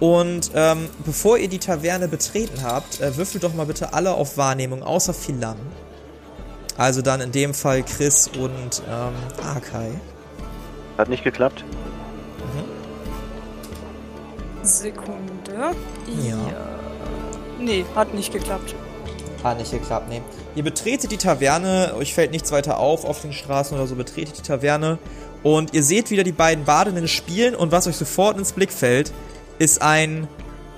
Und 0.00 0.52
ähm, 0.54 0.88
bevor 1.04 1.38
ihr 1.38 1.48
die 1.48 1.58
Taverne 1.58 2.06
betreten 2.06 2.62
habt, 2.62 3.00
äh, 3.00 3.16
würfelt 3.16 3.42
doch 3.42 3.54
mal 3.54 3.66
bitte 3.66 3.92
alle 3.92 4.14
auf 4.14 4.36
Wahrnehmung, 4.36 4.82
außer 4.82 5.12
Philan. 5.12 5.56
Also 6.76 7.02
dann 7.02 7.20
in 7.20 7.32
dem 7.32 7.54
Fall 7.54 7.82
Chris 7.82 8.28
und 8.28 8.82
ähm, 8.88 9.14
Akai. 9.44 9.90
Hat 10.96 11.08
nicht 11.08 11.24
geklappt? 11.24 11.64
Sekunde. 14.62 15.74
Ja. 16.22 16.36
Nee, 17.58 17.84
hat 17.94 18.14
nicht 18.14 18.32
geklappt. 18.32 18.74
Hat 19.42 19.58
nicht 19.58 19.72
geklappt, 19.72 20.08
nee. 20.08 20.22
Ihr 20.58 20.64
betretet 20.64 21.12
die 21.12 21.18
Taverne, 21.18 21.94
euch 21.96 22.12
fällt 22.14 22.32
nichts 22.32 22.50
weiter 22.50 22.80
auf 22.80 23.04
auf 23.04 23.22
den 23.22 23.32
Straßen 23.32 23.76
oder 23.78 23.86
so, 23.86 23.94
betretet 23.94 24.38
die 24.38 24.42
Taverne 24.42 24.98
und 25.44 25.72
ihr 25.72 25.84
seht 25.84 26.10
wieder 26.10 26.24
die 26.24 26.32
beiden 26.32 26.64
Badenden 26.64 27.06
spielen 27.06 27.54
und 27.54 27.70
was 27.70 27.86
euch 27.86 27.94
sofort 27.94 28.36
ins 28.36 28.50
Blick 28.50 28.72
fällt, 28.72 29.12
ist 29.60 29.80
ein, 29.80 30.26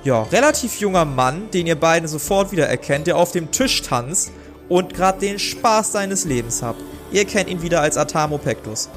ja, 0.04 0.24
relativ 0.24 0.80
junger 0.80 1.06
Mann, 1.06 1.50
den 1.52 1.66
ihr 1.66 1.80
beiden 1.80 2.10
sofort 2.10 2.52
wiedererkennt, 2.52 3.06
der 3.06 3.16
auf 3.16 3.32
dem 3.32 3.52
Tisch 3.52 3.80
tanzt 3.80 4.32
und 4.68 4.92
gerade 4.92 5.18
den 5.18 5.38
Spaß 5.38 5.92
seines 5.92 6.26
Lebens 6.26 6.62
habt. 6.62 6.82
Ihr 7.10 7.24
kennt 7.24 7.48
ihn 7.48 7.62
wieder 7.62 7.80
als 7.80 7.96
Atamo 7.96 8.36
Pectus. 8.36 8.90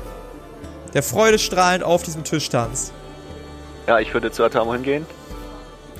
Der 0.94 1.02
freudestrahlend 1.02 1.86
auf 1.86 2.04
diesem 2.04 2.26
Tisch 2.26 2.50
tanzt. 2.50 2.92
Ja, 3.88 4.00
ich 4.00 4.14
würde 4.14 4.34
zu 4.34 4.44
Atamo 4.44 4.74
hingehen. 4.74 5.06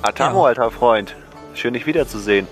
Atamo, 0.02 0.42
Ja. 0.42 0.48
alter 0.48 0.70
Freund. 0.70 1.16
Schön, 1.54 1.72
dich 1.72 1.86
wiederzusehen. 1.86 2.46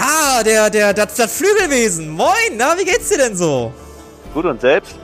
Ah, 0.00 0.42
der, 0.44 0.70
der, 0.70 0.94
das, 0.94 1.14
das 1.14 1.32
Flügelwesen. 1.32 2.08
Moin, 2.08 2.56
na, 2.56 2.76
wie 2.78 2.84
geht's 2.84 3.08
dir 3.08 3.18
denn 3.18 3.36
so? 3.36 3.72
Gut 4.32 4.44
und 4.44 4.60
selbst? 4.60 4.94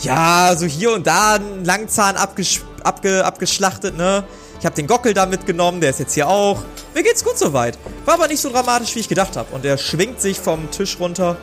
Ja, 0.00 0.54
so 0.56 0.66
hier 0.66 0.92
und 0.92 1.06
da 1.06 1.36
ein 1.36 1.64
Langzahn 1.64 2.16
abgesch 2.16 2.60
abge 2.84 3.24
abgeschlachtet, 3.24 3.96
ne? 3.96 4.24
Ich 4.60 4.66
habe 4.66 4.74
den 4.74 4.86
Gockel 4.86 5.14
da 5.14 5.26
mitgenommen, 5.26 5.80
der 5.80 5.90
ist 5.90 5.98
jetzt 6.00 6.14
hier 6.14 6.28
auch. 6.28 6.62
Mir 6.94 7.02
geht's 7.02 7.24
gut 7.24 7.38
soweit. 7.38 7.78
War 8.04 8.14
aber 8.14 8.28
nicht 8.28 8.40
so 8.40 8.50
dramatisch, 8.50 8.94
wie 8.94 9.00
ich 9.00 9.08
gedacht 9.08 9.36
habe. 9.36 9.54
Und 9.54 9.64
er 9.64 9.78
schwingt 9.78 10.20
sich 10.20 10.38
vom 10.38 10.70
Tisch 10.70 10.98
runter. 11.00 11.36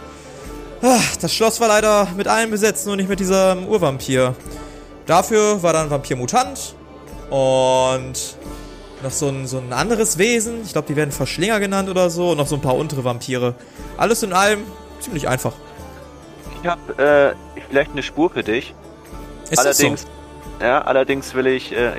Ah, 0.82 1.00
Das 1.22 1.34
Schloss 1.34 1.60
war 1.60 1.70
leider 1.70 2.08
mit 2.16 2.28
allen 2.28 2.52
besetzt, 2.52 2.86
nur 2.86 2.96
nicht 2.98 3.10
mit 3.10 3.20
diesem 3.20 3.68
Urvampir. 3.68 4.36
Dafür 5.06 5.64
war 5.64 5.74
dann 5.74 5.90
Vampir-Mutant 5.90 6.76
und 7.30 8.35
noch 9.06 9.12
so 9.12 9.30
ein, 9.30 9.48
so 9.48 9.60
ein 9.60 9.72
anderes 9.72 10.18
Wesen. 10.18 10.62
Ich 10.64 10.74
glaube, 10.74 10.88
die 10.88 10.96
werden 10.96 11.12
Verschlinger 11.12 11.60
genannt 11.60 11.90
oder 11.90 12.10
so. 12.10 12.32
Und 12.32 12.38
noch 12.38 12.48
so 12.48 12.56
ein 12.56 12.62
paar 12.62 12.76
untere 12.76 13.04
Vampire. 13.04 13.56
Alles 13.98 14.24
in 14.24 14.34
allem 14.34 14.64
ziemlich 15.00 15.28
einfach. 15.30 15.54
Ich 16.62 16.70
habe 16.70 17.36
äh, 17.38 17.62
vielleicht 17.70 17.92
eine 17.92 18.04
Spur 18.04 18.30
für 18.32 18.44
dich. 18.44 18.74
Ist 19.50 19.64
das 19.64 19.80
allerdings, 19.80 20.08
ja, 20.60 20.82
allerdings 20.82 21.34
will 21.36 21.48
ich, 21.48 21.72
äh, 21.72 21.92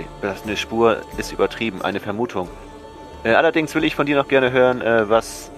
eine 0.45 0.57
Spur 0.57 0.99
ist 1.17 1.33
übertrieben, 1.33 1.81
eine 1.83 2.01
Vermutung. 2.01 2.49
Äh, 3.23 3.35
allerdings 3.35 3.75
will 3.75 3.85
ich 3.85 3.95
von 3.95 4.05
dir 4.05 4.17
noch 4.17 4.27
gerne 4.27 4.51
hören, 4.51 4.83
äh, 4.83 5.09
was 5.09 5.51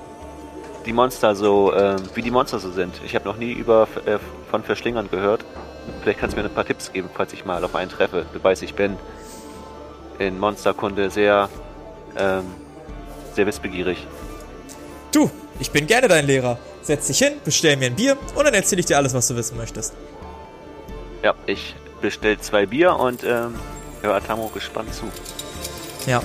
die 0.85 0.93
Monster 0.93 1.35
so, 1.35 1.73
äh, 1.73 1.97
wie 2.15 2.23
die 2.23 2.31
Monster 2.31 2.59
so 2.59 2.71
sind. 2.71 3.01
Ich 3.05 3.15
habe 3.15 3.25
noch 3.25 3.37
nie 3.37 3.53
über 3.53 3.89
äh, 4.05 4.19
von 4.51 4.63
Verschlingern 4.63 5.09
gehört. 5.11 5.45
Vielleicht 6.03 6.21
kannst 6.21 6.37
du 6.37 6.41
mir 6.43 6.47
ein 6.47 6.55
paar 6.55 6.67
Tipps 6.67 6.93
geben, 6.93 7.09
falls 7.15 7.33
ich 7.33 7.47
mal 7.47 7.65
auf 7.65 7.75
einen 7.75 7.91
treffe. 7.91 8.27
Du 8.35 8.45
weißt, 8.45 8.63
ich 8.63 8.75
bin 8.75 8.99
in 10.19 10.39
Monsterkunde 10.39 11.11
sehr, 11.11 11.49
ähm, 12.16 12.45
sehr 13.35 13.47
wissbegierig. 13.47 14.07
Du, 15.12 15.31
ich 15.61 15.71
bin 15.71 15.87
gerne 15.87 16.09
dein 16.09 16.27
Lehrer. 16.27 16.59
Setz 16.83 17.07
dich 17.07 17.19
hin, 17.19 17.35
bestell 17.45 17.77
mir 17.77 17.87
ein 17.87 17.97
Bier 17.97 18.16
und 18.35 18.45
dann 18.45 18.55
erzähle 18.55 18.81
ich 18.81 18.87
dir 18.87 18.97
alles, 18.97 19.14
was 19.14 19.29
du 19.29 19.37
wissen 19.37 19.57
möchtest. 19.57 19.95
Ja, 21.23 21.35
ich 21.47 21.75
bestell 22.01 22.39
zwei 22.39 22.66
Bier 22.66 22.95
und 22.97 23.25
ähm, 23.25 23.55
höre 24.03 24.14
Atamo 24.14 24.49
gespannt 24.49 24.95
zu. 24.95 25.05
Ja. 26.09 26.23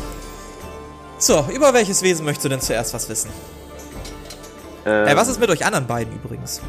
So, 1.18 1.46
über 1.54 1.74
welches 1.74 2.02
Wesen 2.04 2.26
möchtest 2.26 2.46
du 2.46 2.50
denn 2.50 2.62
zuerst 2.62 2.94
was 2.94 3.10
wissen? 3.10 3.30
Ähm, 4.86 5.08
Äh, 5.08 5.16
was 5.16 5.28
ist 5.28 5.40
mit 5.40 5.50
euch 5.50 5.66
anderen 5.66 5.88
beiden 5.88 6.14
übrigens? 6.14 6.62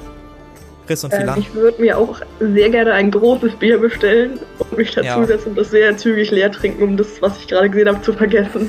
Chris 0.86 1.02
und 1.04 1.12
Ähm, 1.12 1.20
Philan? 1.20 1.38
ich 1.40 1.54
würde 1.54 1.80
mir 1.80 1.96
auch 1.98 2.20
sehr 2.40 2.70
gerne 2.70 2.92
ein 2.92 3.10
großes 3.10 3.54
Bier 3.56 3.78
bestellen 3.78 4.38
und 4.58 4.76
mich 4.76 4.94
Ja. 4.94 5.02
dazusetzen 5.02 5.50
und 5.50 5.58
das 5.58 5.70
sehr 5.70 5.96
zügig 5.96 6.30
leer 6.30 6.50
trinken, 6.52 6.82
um 6.82 6.96
das, 6.96 7.06
was 7.20 7.38
ich 7.38 7.48
gerade 7.48 7.70
gesehen 7.70 7.88
habe, 7.88 8.02
zu 8.02 8.12
vergessen. 8.12 8.68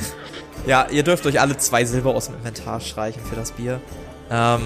Ja, 0.65 0.87
ihr 0.89 1.03
dürft 1.03 1.25
euch 1.25 1.39
alle 1.39 1.57
zwei 1.57 1.85
Silber 1.85 2.15
aus 2.15 2.27
dem 2.27 2.35
Inventar 2.35 2.79
streichen 2.79 3.21
für 3.23 3.35
das 3.35 3.51
Bier. 3.51 3.79
Ähm, 4.31 4.61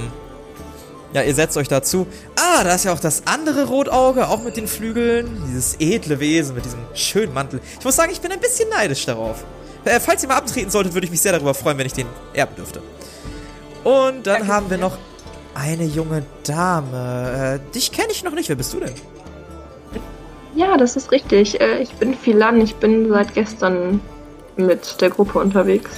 ja, 1.12 1.24
ihr 1.24 1.34
setzt 1.34 1.58
euch 1.58 1.68
dazu. 1.68 2.06
Ah, 2.38 2.64
da 2.64 2.76
ist 2.76 2.86
ja 2.86 2.93
auch 2.93 3.00
das 3.00 3.24
andere 3.26 3.66
Rotauge, 3.66 4.28
auch 4.28 4.43
mit 4.43 4.56
den 4.56 4.68
Flügeln. 4.68 5.41
Dieses 5.47 5.76
edle 5.80 6.20
Wesen 6.20 6.56
mit 6.56 6.64
diesem 6.66 6.80
schönen 6.93 7.34
Mantel. 7.34 7.60
Ich 7.80 7.84
muss 7.84 7.95
sagen, 7.95 8.12
ich 8.12 8.22
bin 8.22 8.32
ein 8.32 8.39
bisschen 8.39 8.70
neidisch 8.70 9.06
darauf. 9.06 9.43
Äh, 9.86 10.00
falls 10.00 10.22
ihr 10.24 10.30
mal 10.30 10.36
abtreten 10.38 10.70
solltet, 10.70 10.93
würde 10.93 11.06
ich 11.06 11.12
mich 11.12 11.22
sehr 11.22 11.32
darüber 11.32 11.54
freuen, 11.54 11.78
wenn 11.80 11.86
ich 11.88 11.93
den 11.93 12.06
erben 12.34 12.56
dürfte. 12.56 12.82
Und 13.84 14.28
dann 14.28 14.47
haben 14.47 14.70
wir 14.70 14.78
noch 14.78 14.97
eine 15.54 15.84
junge 15.86 16.24
Dame. 16.43 17.60
Äh, 17.70 17.74
dich 17.74 17.91
kenne 17.91 18.10
ich 18.12 18.24
noch 18.24 18.34
nicht. 18.34 18.50
Wer 18.50 18.56
bist 18.56 18.74
du 18.74 18.80
denn? 18.80 18.93
Ja, 20.56 20.78
das 20.78 20.95
ist 20.95 21.12
richtig. 21.12 21.60
Äh, 21.62 21.82
Ich 21.82 21.91
bin 21.93 22.14
Philan, 22.16 22.60
ich 22.62 22.76
bin 22.76 23.10
seit 23.10 23.34
gestern 23.34 24.02
mit 24.58 25.00
der 25.02 25.10
Gruppe 25.10 25.39
unterwegs. 25.39 25.89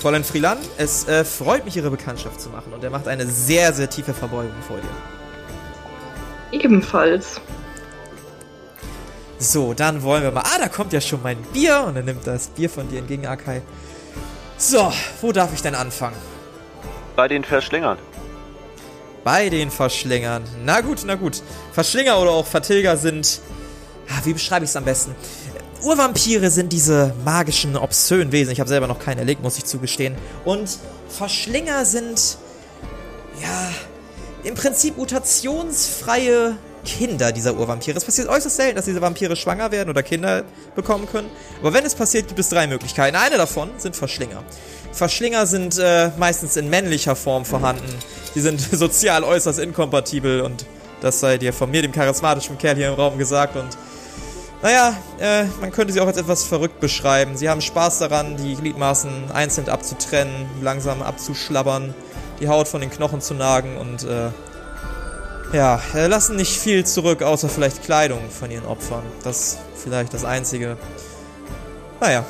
Fräulein 0.00 0.24
Frilan, 0.24 0.56
es 0.78 1.06
äh, 1.08 1.24
freut 1.24 1.64
mich, 1.64 1.76
Ihre 1.76 1.90
Bekanntschaft 1.90 2.40
zu 2.40 2.48
machen. 2.48 2.72
Und 2.72 2.82
er 2.82 2.90
macht 2.90 3.06
eine 3.08 3.26
sehr, 3.26 3.72
sehr 3.72 3.90
tiefe 3.90 4.14
Verbeugung 4.14 4.54
vor 4.66 4.78
dir. 4.78 6.58
Ebenfalls. 6.58 7.40
So, 9.38 9.72
dann 9.74 10.02
wollen 10.02 10.22
wir 10.22 10.30
mal. 10.32 10.42
Ah, 10.44 10.58
da 10.58 10.68
kommt 10.68 10.92
ja 10.92 11.00
schon 11.00 11.22
mein 11.22 11.38
Bier. 11.52 11.84
Und 11.86 11.96
er 11.96 12.02
nimmt 12.02 12.26
das 12.26 12.48
Bier 12.48 12.68
von 12.70 12.88
dir 12.88 12.98
entgegen, 12.98 13.26
Akai. 13.26 13.62
So, 14.58 14.92
wo 15.22 15.32
darf 15.32 15.52
ich 15.54 15.62
denn 15.62 15.74
anfangen? 15.74 16.16
bei 17.16 17.28
den 17.28 17.44
Verschlingern. 17.44 17.98
Bei 19.24 19.48
den 19.50 19.70
Verschlingern. 19.70 20.44
Na 20.64 20.80
gut, 20.80 21.02
na 21.04 21.14
gut. 21.14 21.42
Verschlinger 21.72 22.18
oder 22.18 22.30
auch 22.30 22.46
Vertilger 22.46 22.96
sind. 22.96 23.40
Ah, 24.08 24.20
wie 24.24 24.32
beschreibe 24.32 24.64
ich 24.64 24.70
es 24.70 24.76
am 24.76 24.84
besten? 24.84 25.14
Urvampire 25.82 26.50
sind 26.50 26.72
diese 26.72 27.14
magischen, 27.24 27.76
obszönen 27.76 28.32
Wesen. 28.32 28.52
Ich 28.52 28.60
habe 28.60 28.68
selber 28.68 28.86
noch 28.86 28.98
keinen 28.98 29.18
erlegt, 29.18 29.42
muss 29.42 29.56
ich 29.56 29.64
zugestehen. 29.64 30.14
Und 30.44 30.78
Verschlinger 31.08 31.84
sind, 31.84 32.38
ja, 33.40 33.70
im 34.42 34.54
Prinzip 34.54 34.96
mutationsfreie 34.96 36.56
Kinder 36.84 37.32
dieser 37.32 37.54
Urvampire. 37.54 37.96
Es 37.96 38.04
passiert 38.04 38.28
äußerst 38.28 38.56
selten, 38.56 38.76
dass 38.76 38.84
diese 38.84 39.00
Vampire 39.00 39.36
schwanger 39.36 39.70
werden 39.70 39.90
oder 39.90 40.02
Kinder 40.02 40.44
bekommen 40.74 41.08
können. 41.10 41.30
Aber 41.60 41.72
wenn 41.72 41.84
es 41.84 41.94
passiert, 41.94 42.28
gibt 42.28 42.40
es 42.40 42.48
drei 42.48 42.66
Möglichkeiten. 42.66 43.16
Eine 43.16 43.36
davon 43.36 43.70
sind 43.78 43.96
Verschlinger. 43.96 44.42
Verschlinger 44.92 45.46
sind 45.46 45.78
äh, 45.78 46.10
meistens 46.18 46.56
in 46.56 46.68
männlicher 46.68 47.16
Form 47.16 47.44
vorhanden. 47.44 47.94
Die 48.34 48.40
sind 48.40 48.60
sozial 48.72 49.24
äußerst 49.24 49.58
inkompatibel 49.58 50.40
und 50.40 50.66
das 51.00 51.20
sei 51.20 51.38
dir 51.38 51.52
von 51.52 51.70
mir, 51.70 51.82
dem 51.82 51.92
charismatischen 51.92 52.58
Kerl 52.58 52.76
hier 52.76 52.88
im 52.88 52.94
Raum 52.94 53.16
gesagt 53.18 53.56
und 53.56 53.76
naja, 54.62 54.94
äh, 55.18 55.44
man 55.60 55.70
könnte 55.72 55.92
sie 55.92 56.00
auch 56.00 56.06
als 56.06 56.18
etwas 56.18 56.44
verrückt 56.44 56.80
beschreiben. 56.80 57.34
Sie 57.34 57.48
haben 57.48 57.62
Spaß 57.62 57.98
daran, 57.98 58.36
die 58.36 58.56
Gliedmaßen 58.56 59.30
einzeln 59.32 59.70
abzutrennen, 59.70 60.50
langsam 60.60 61.00
abzuschlabbern, 61.00 61.94
die 62.40 62.48
Haut 62.48 62.68
von 62.68 62.82
den 62.82 62.90
Knochen 62.90 63.22
zu 63.22 63.32
nagen 63.32 63.78
und 63.78 64.04
äh, 64.04 64.28
ja, 65.52 65.80
äh, 65.94 66.06
lassen 66.06 66.36
nicht 66.36 66.58
viel 66.58 66.84
zurück, 66.86 67.22
außer 67.22 67.48
vielleicht 67.48 67.82
Kleidung 67.84 68.30
von 68.30 68.50
ihren 68.50 68.66
Opfern. 68.66 69.02
Das 69.24 69.40
ist 69.40 69.58
vielleicht 69.74 70.14
das 70.14 70.24
Einzige. 70.24 70.76
Naja. 72.00 72.24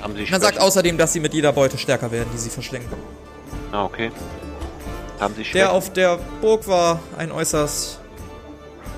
Haben 0.00 0.16
Sie 0.16 0.30
Man 0.30 0.40
sagt 0.40 0.58
außerdem, 0.58 0.96
dass 0.96 1.12
sie 1.12 1.20
mit 1.20 1.34
jeder 1.34 1.52
Beute 1.52 1.76
stärker 1.76 2.10
werden, 2.10 2.28
die 2.32 2.38
sie 2.38 2.50
verschlingen. 2.50 2.88
Ah, 3.72 3.84
okay. 3.84 4.10
Haben 5.18 5.34
Sie 5.34 5.42
Der 5.42 5.50
Schwächen? 5.50 5.68
auf 5.68 5.92
der 5.92 6.18
Burg 6.40 6.66
war 6.66 7.00
ein 7.18 7.30
äußerst 7.32 7.98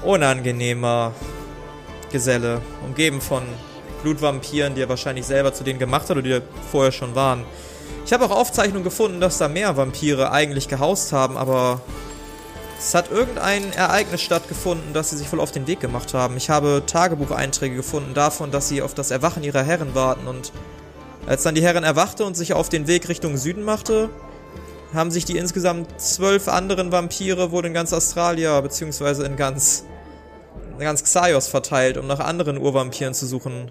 unangenehmer 0.04 1.12
Geselle, 2.12 2.60
umgeben 2.84 3.20
von 3.20 3.42
Blutvampiren, 4.02 4.74
die 4.74 4.82
er 4.82 4.88
wahrscheinlich 4.88 5.26
selber 5.26 5.52
zu 5.54 5.64
denen 5.64 5.78
gemacht 5.78 6.02
hat 6.04 6.12
oder 6.12 6.22
die 6.22 6.30
da 6.30 6.40
vorher 6.70 6.92
schon 6.92 7.14
waren. 7.14 7.44
Ich 8.04 8.12
habe 8.12 8.24
auch 8.24 8.30
Aufzeichnungen 8.30 8.84
gefunden, 8.84 9.20
dass 9.20 9.38
da 9.38 9.48
mehr 9.48 9.76
Vampire 9.76 10.32
eigentlich 10.32 10.68
gehaust 10.68 11.12
haben, 11.12 11.36
aber 11.36 11.80
es 12.84 12.94
hat 12.96 13.12
irgendein 13.12 13.72
Ereignis 13.72 14.22
stattgefunden, 14.22 14.92
dass 14.92 15.10
sie 15.10 15.16
sich 15.16 15.32
wohl 15.32 15.40
auf 15.40 15.52
den 15.52 15.68
Weg 15.68 15.78
gemacht 15.78 16.14
haben. 16.14 16.36
Ich 16.36 16.50
habe 16.50 16.82
Tagebucheinträge 16.84 17.76
gefunden 17.76 18.12
davon, 18.12 18.50
dass 18.50 18.68
sie 18.68 18.82
auf 18.82 18.92
das 18.92 19.12
Erwachen 19.12 19.44
ihrer 19.44 19.62
Herren 19.62 19.94
warten 19.94 20.26
und 20.26 20.52
als 21.26 21.44
dann 21.44 21.54
die 21.54 21.62
Herren 21.62 21.84
erwachte 21.84 22.24
und 22.24 22.36
sich 22.36 22.54
auf 22.54 22.68
den 22.68 22.88
Weg 22.88 23.08
Richtung 23.08 23.36
Süden 23.36 23.62
machte, 23.62 24.10
haben 24.92 25.12
sich 25.12 25.24
die 25.24 25.38
insgesamt 25.38 26.00
zwölf 26.00 26.48
anderen 26.48 26.90
Vampire 26.90 27.52
wohl 27.52 27.64
in 27.64 27.72
ganz 27.72 27.92
Australia, 27.92 28.60
beziehungsweise 28.60 29.24
in 29.24 29.36
ganz, 29.36 29.84
in 30.72 30.80
ganz 30.80 31.04
Xaios 31.04 31.46
verteilt, 31.46 31.96
um 31.96 32.08
nach 32.08 32.18
anderen 32.18 32.58
Urvampiren 32.58 33.14
zu 33.14 33.26
suchen. 33.26 33.70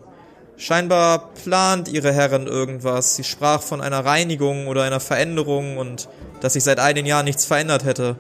Scheinbar 0.56 1.34
plant 1.34 1.90
ihre 1.90 2.14
Herren 2.14 2.48
irgendwas. 2.48 3.18
Sie 3.18 3.26
sprach 3.26 3.62
von 3.62 3.82
einer 3.82 4.06
Reinigung 4.06 4.68
oder 4.68 4.84
einer 4.84 5.02
Veränderung 5.02 5.78
und 5.78 6.08
dass 6.40 6.54
sich 6.54 6.64
seit 6.64 6.80
einigen 6.80 7.08
Jahren 7.08 7.26
nichts 7.26 7.44
verändert 7.44 7.84
hätte. 7.84 8.16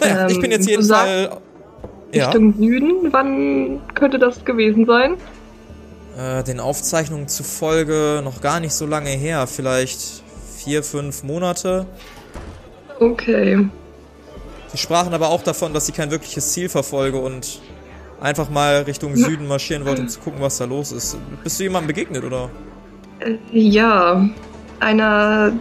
Naja, 0.00 0.22
Ähm, 0.24 0.28
ich 0.30 0.40
bin 0.40 0.50
jetzt 0.50 0.68
jeden 0.68 0.84
Fall. 0.84 1.38
Ja, 2.12 2.26
Richtung 2.26 2.54
Süden, 2.56 3.12
wann 3.12 3.80
könnte 3.94 4.18
das 4.18 4.44
gewesen 4.44 4.86
sein? 4.86 5.16
äh, 6.16 6.42
den 6.44 6.60
Aufzeichnungen 6.60 7.28
zufolge 7.28 8.22
noch 8.24 8.40
gar 8.40 8.60
nicht 8.60 8.72
so 8.72 8.86
lange 8.86 9.10
her. 9.10 9.46
Vielleicht 9.46 10.22
vier, 10.56 10.82
fünf 10.82 11.22
Monate. 11.24 11.86
Okay. 13.00 13.68
Sie 14.68 14.78
sprachen 14.78 15.12
aber 15.12 15.28
auch 15.28 15.42
davon, 15.42 15.74
dass 15.74 15.86
sie 15.86 15.92
kein 15.92 16.10
wirkliches 16.10 16.52
Ziel 16.52 16.68
verfolge 16.68 17.18
und 17.18 17.60
einfach 18.20 18.48
mal 18.48 18.82
Richtung 18.82 19.14
Süden 19.16 19.46
marschieren 19.46 19.84
wollte, 19.84 20.02
um 20.02 20.08
zu 20.08 20.20
gucken, 20.20 20.40
was 20.40 20.56
da 20.58 20.64
los 20.64 20.92
ist. 20.92 21.18
Bist 21.44 21.60
du 21.60 21.64
jemandem 21.64 21.88
begegnet, 21.88 22.24
oder? 22.24 22.48
Äh, 23.20 23.36
ja, 23.52 24.26
einer 24.80 25.52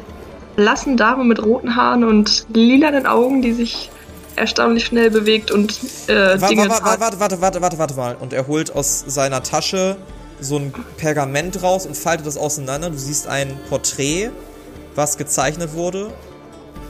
blassen 0.56 0.96
Dame 0.96 1.26
mit 1.26 1.44
roten 1.44 1.76
Haaren 1.76 2.04
und 2.06 2.46
lilanen 2.54 3.06
Augen, 3.06 3.42
die 3.42 3.52
sich 3.52 3.92
erstaunlich 4.36 4.86
schnell 4.86 5.10
bewegt 5.12 5.52
und 5.52 5.80
äh, 6.08 6.40
Wa- 6.42 6.48
Dinge 6.48 6.64
wa- 6.66 6.70
wa- 6.70 6.80
tat. 6.80 7.00
Warte, 7.00 7.20
warte, 7.20 7.42
warte, 7.42 7.62
warte, 7.62 7.78
warte 7.78 7.94
mal. 7.96 8.16
Und 8.16 8.34
er 8.34 8.48
holt 8.48 8.76
aus 8.76 9.04
seiner 9.08 9.42
Tasche 9.44 9.98
so 10.42 10.58
ein 10.58 10.74
Pergament 10.98 11.62
raus 11.64 11.86
und 11.86 11.96
faltet 11.96 12.28
das 12.28 12.38
auseinander. 12.38 12.90
Du 12.90 12.98
siehst 12.98 13.28
ein 13.28 13.58
Porträt, 13.70 14.30
was 14.96 15.18
gezeichnet 15.18 15.74
wurde. 15.74 16.12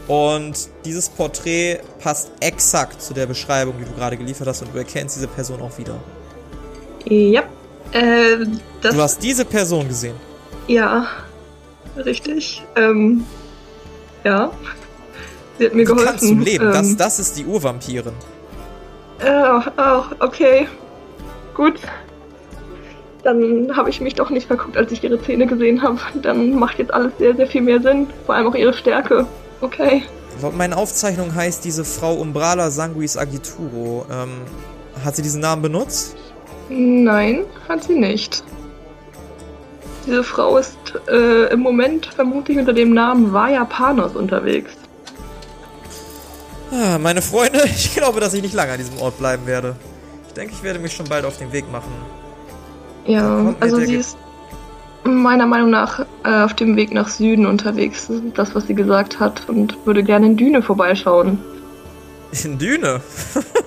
Und 0.08 0.70
dieses 0.86 1.10
Porträt 1.10 1.80
passt 2.00 2.30
exakt 2.40 3.02
zu 3.02 3.14
der 3.14 3.26
Beschreibung, 3.26 3.76
die 3.80 3.86
du 3.86 3.92
gerade 3.94 4.18
geliefert 4.18 4.48
hast. 4.48 4.62
Und 4.62 4.74
du 4.74 4.78
erkennst 4.78 5.16
diese 5.16 5.28
Person 5.28 5.62
auch 5.62 5.78
wieder. 5.78 5.96
Ja, 7.06 7.44
äh, 7.92 8.38
Du 8.82 9.02
hast 9.02 9.22
diese 9.24 9.46
Person 9.46 9.88
gesehen. 9.88 10.16
Ja, 10.68 11.08
richtig. 11.98 12.64
Ähm, 12.76 13.24
ja. 14.24 14.52
Sie 15.58 15.66
hat 15.66 15.74
mir 15.74 15.86
geholfen. 15.86 16.06
kann 16.06 16.20
zum 16.20 16.40
Leben. 16.42 16.66
Das, 16.72 16.88
Ähm, 16.88 16.98
das 16.98 17.20
ist 17.20 17.38
die 17.38 17.46
Urvampirin. 17.46 18.14
äh, 19.20 19.60
oh, 19.78 20.02
okay. 20.20 20.68
Gut. 21.54 21.76
Dann 23.24 23.76
habe 23.76 23.90
ich 23.90 24.02
mich 24.02 24.14
doch 24.14 24.30
nicht 24.30 24.46
verguckt, 24.48 24.78
als 24.78 24.92
ich 24.92 25.04
ihre 25.04 25.20
Zähne 25.22 25.48
gesehen 25.48 25.82
habe. 25.82 25.98
Dann 26.22 26.54
macht 26.60 26.78
jetzt 26.78 26.94
alles 26.94 27.12
sehr, 27.18 27.36
sehr 27.36 27.48
viel 27.48 27.62
mehr 27.62 27.82
Sinn. 27.82 28.08
Vor 28.26 28.36
allem 28.36 28.48
auch 28.48 28.56
ihre 28.56 28.74
Stärke. 28.74 29.26
Okay. 29.62 30.04
Laut 30.42 30.56
meinen 30.56 30.74
Aufzeichnungen 30.74 31.34
heißt 31.34 31.64
diese 31.64 31.86
Frau 31.86 32.14
Umbrala 32.16 32.70
Sanguis 32.70 33.18
Agituro. 33.18 34.06
Ähm, 34.12 34.30
hat 35.04 35.16
sie 35.16 35.22
diesen 35.22 35.42
Namen 35.42 35.62
benutzt? 35.62 36.16
Nein, 36.70 37.46
hat 37.70 37.84
sie 37.86 37.98
nicht. 37.98 38.44
Diese 40.06 40.24
Frau 40.24 40.58
ist 40.58 40.78
äh, 41.08 41.52
im 41.52 41.62
Moment 41.62 42.08
vermutlich 42.08 42.58
unter 42.58 42.74
dem 42.74 42.94
Namen 42.94 43.34
Vaya 43.34 43.66
Panos 43.66 44.16
unterwegs. 44.16 44.72
Ah, 46.72 46.98
meine 46.98 47.22
Freunde, 47.22 47.64
ich 47.66 47.94
glaube, 47.96 48.20
dass 48.20 48.34
ich 48.34 48.42
nicht 48.42 48.54
lange 48.54 48.74
an 48.74 48.78
diesem 48.78 48.98
Ort 49.00 49.18
bleiben 49.18 49.46
werde. 49.46 49.76
Ich 50.28 50.34
denke, 50.34 50.54
ich 50.54 50.64
werde 50.64 50.80
mich 50.80 50.94
schon 50.94 51.08
bald 51.08 51.26
auf 51.26 51.38
den 51.38 51.52
Weg 51.52 51.72
machen. 51.72 51.92
Ja, 53.06 53.54
also 53.60 53.78
sie 53.78 53.86
Ge- 53.86 53.98
ist 54.00 54.18
meiner 55.04 55.46
Meinung 55.46 55.70
nach 55.70 56.00
äh, 56.24 56.44
auf 56.44 56.56
dem 56.56 56.76
Weg 56.76 56.92
nach 56.92 57.08
Süden 57.08 57.46
unterwegs. 57.46 58.08
Das 58.08 58.18
ist 58.18 58.38
das, 58.38 58.56
was 58.56 58.66
sie 58.68 58.74
gesagt 58.74 59.20
hat 59.20 59.48
und 59.48 59.78
würde 59.86 60.04
gerne 60.04 60.26
in 60.26 60.38
Düne 60.38 60.62
vorbeischauen. 60.64 61.38
In 62.44 62.58
Düne? 62.58 63.02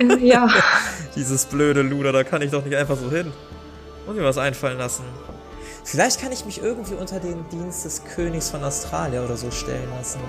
äh, 0.01 0.17
ja, 0.19 0.49
Dieses 1.17 1.47
blöde 1.47 1.83
Luder, 1.83 2.13
da 2.13 2.25
kann 2.25 2.43
ich 2.43 2.51
doch 2.51 2.65
nicht 2.65 2.77
einfach 2.77 2.97
so 2.97 3.11
hin. 3.11 3.33
Muss 4.07 4.17
mir 4.17 4.25
was 4.25 4.39
einfallen 4.39 4.79
lassen. 4.79 5.05
Vielleicht 5.85 6.21
kann 6.21 6.33
ich 6.33 6.45
mich 6.45 6.61
irgendwie 6.63 6.95
unter 6.95 7.19
den 7.21 7.49
Dienst 7.51 7.85
des 7.85 8.03
Königs 8.05 8.51
von 8.51 8.63
Australia 8.65 9.23
oder 9.25 9.37
so 9.37 9.51
stellen 9.51 9.89
lassen. 9.97 10.21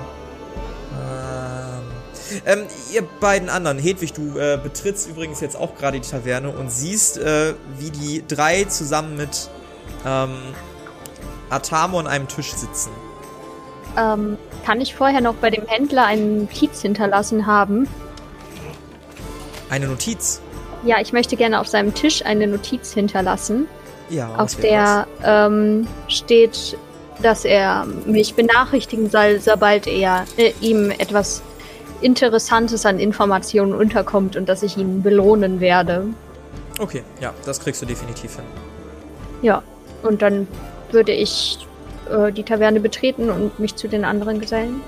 Ähm, 0.93 1.83
ähm, 2.45 2.63
ihr 2.93 3.03
beiden 3.19 3.49
anderen, 3.49 3.77
Hedwig, 3.79 4.13
du 4.13 4.37
äh, 4.37 4.59
betrittst 4.61 5.09
übrigens 5.09 5.41
jetzt 5.41 5.55
auch 5.55 5.75
gerade 5.75 5.99
die 5.99 6.07
Taverne 6.07 6.49
und 6.49 6.71
siehst, 6.71 7.17
äh, 7.17 7.53
wie 7.77 7.89
die 7.91 8.23
drei 8.27 8.63
zusammen 8.65 9.17
mit 9.17 9.49
ähm, 10.05 10.37
Atamo 11.49 11.99
an 11.99 12.07
einem 12.07 12.27
Tisch 12.27 12.51
sitzen. 12.53 12.91
Ähm, 13.97 14.37
kann 14.65 14.81
ich 14.81 14.95
vorher 14.95 15.21
noch 15.21 15.35
bei 15.35 15.49
dem 15.49 15.65
Händler 15.65 16.05
einen 16.05 16.41
Notiz 16.41 16.81
hinterlassen 16.81 17.45
haben? 17.47 17.87
Eine 19.69 19.87
Notiz. 19.87 20.41
Ja, 20.83 20.99
ich 21.01 21.11
möchte 21.11 21.35
gerne 21.35 21.59
auf 21.59 21.67
seinem 21.67 21.93
Tisch 21.93 22.23
eine 22.25 22.47
Notiz 22.47 22.93
hinterlassen, 22.93 23.67
Ja. 24.09 24.35
auf 24.35 24.55
der 24.55 25.07
ähm, 25.23 25.87
steht, 26.07 26.77
dass 27.21 27.43
er 27.45 27.85
mich 28.05 28.35
benachrichtigen 28.35 29.09
soll, 29.09 29.39
sobald 29.41 29.87
er 29.87 30.25
äh, 30.37 30.53
ihm 30.61 30.91
etwas 30.91 31.41
Interessantes 32.01 32.85
an 32.85 32.99
Informationen 32.99 33.73
unterkommt 33.73 34.35
und 34.35 34.49
dass 34.49 34.63
ich 34.63 34.77
ihn 34.77 35.01
belohnen 35.01 35.59
werde. 35.59 36.05
Okay, 36.79 37.03
ja, 37.21 37.33
das 37.45 37.59
kriegst 37.59 37.81
du 37.81 37.85
definitiv 37.85 38.35
hin. 38.35 38.45
Ja, 39.41 39.63
und 40.03 40.21
dann 40.21 40.47
würde 40.91 41.11
ich 41.11 41.59
äh, 42.09 42.31
die 42.31 42.43
Taverne 42.43 42.79
betreten 42.79 43.29
und 43.29 43.59
mich 43.59 43.75
zu 43.75 43.87
den 43.87 44.05
anderen 44.05 44.39
gesellen. 44.39 44.81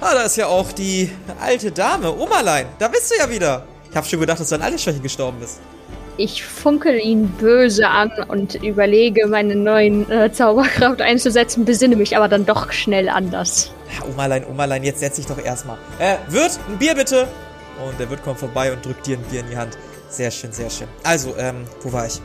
Ah, 0.00 0.14
da 0.14 0.22
ist 0.24 0.36
ja 0.36 0.46
auch 0.46 0.72
die 0.72 1.10
alte 1.40 1.70
Dame, 1.70 2.12
Omerlein. 2.12 2.66
Da 2.78 2.88
bist 2.88 3.10
du 3.10 3.16
ja 3.18 3.30
wieder. 3.30 3.64
Ich 3.90 3.96
hab 3.96 4.06
schon 4.06 4.20
gedacht, 4.20 4.40
dass 4.40 4.48
du 4.48 4.54
an 4.56 4.62
Altersschwäche 4.62 5.00
gestorben 5.00 5.38
bist. 5.40 5.60
Ich 6.18 6.44
funkel 6.44 6.98
ihn 6.98 7.28
böse 7.28 7.88
an 7.88 8.10
und 8.28 8.54
überlege, 8.62 9.26
meine 9.26 9.54
neuen 9.54 10.10
äh, 10.10 10.32
Zauberkraft 10.32 11.02
einzusetzen, 11.02 11.64
besinne 11.64 11.96
mich 11.96 12.16
aber 12.16 12.28
dann 12.28 12.46
doch 12.46 12.72
schnell 12.72 13.08
anders. 13.08 13.70
Ja, 13.96 14.06
Omerlein, 14.06 14.44
Omerlein, 14.46 14.84
jetzt 14.84 15.00
setz 15.00 15.16
dich 15.16 15.26
doch 15.26 15.38
erstmal. 15.42 15.78
Äh, 15.98 16.16
Wirt, 16.28 16.58
ein 16.68 16.78
Bier 16.78 16.94
bitte. 16.94 17.28
Und 17.86 17.98
der 17.98 18.08
Wirt 18.10 18.22
kommt 18.22 18.38
vorbei 18.38 18.72
und 18.72 18.84
drückt 18.84 19.06
dir 19.06 19.16
ein 19.18 19.22
Bier 19.24 19.40
in 19.40 19.50
die 19.50 19.56
Hand. 19.56 19.76
Sehr 20.08 20.30
schön, 20.30 20.52
sehr 20.52 20.70
schön. 20.70 20.88
Also, 21.02 21.34
ähm, 21.36 21.64
wo 21.82 21.92
war 21.92 22.06
ich? 22.06 22.20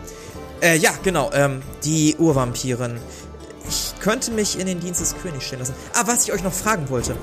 Äh, 0.61 0.77
ja, 0.77 0.91
genau, 1.03 1.29
ähm, 1.33 1.61
die 1.83 2.15
Urvampirin. 2.17 2.99
Ich 3.67 3.93
könnte 3.99 4.31
mich 4.31 4.59
in 4.59 4.67
den 4.67 4.79
Dienst 4.79 5.01
des 5.01 5.15
Königs 5.21 5.45
stellen 5.45 5.61
lassen. 5.61 5.75
Ah, 5.93 6.03
was 6.05 6.25
ich 6.25 6.33
euch 6.33 6.43
noch 6.43 6.53
fragen 6.53 6.89
wollte. 6.89 7.15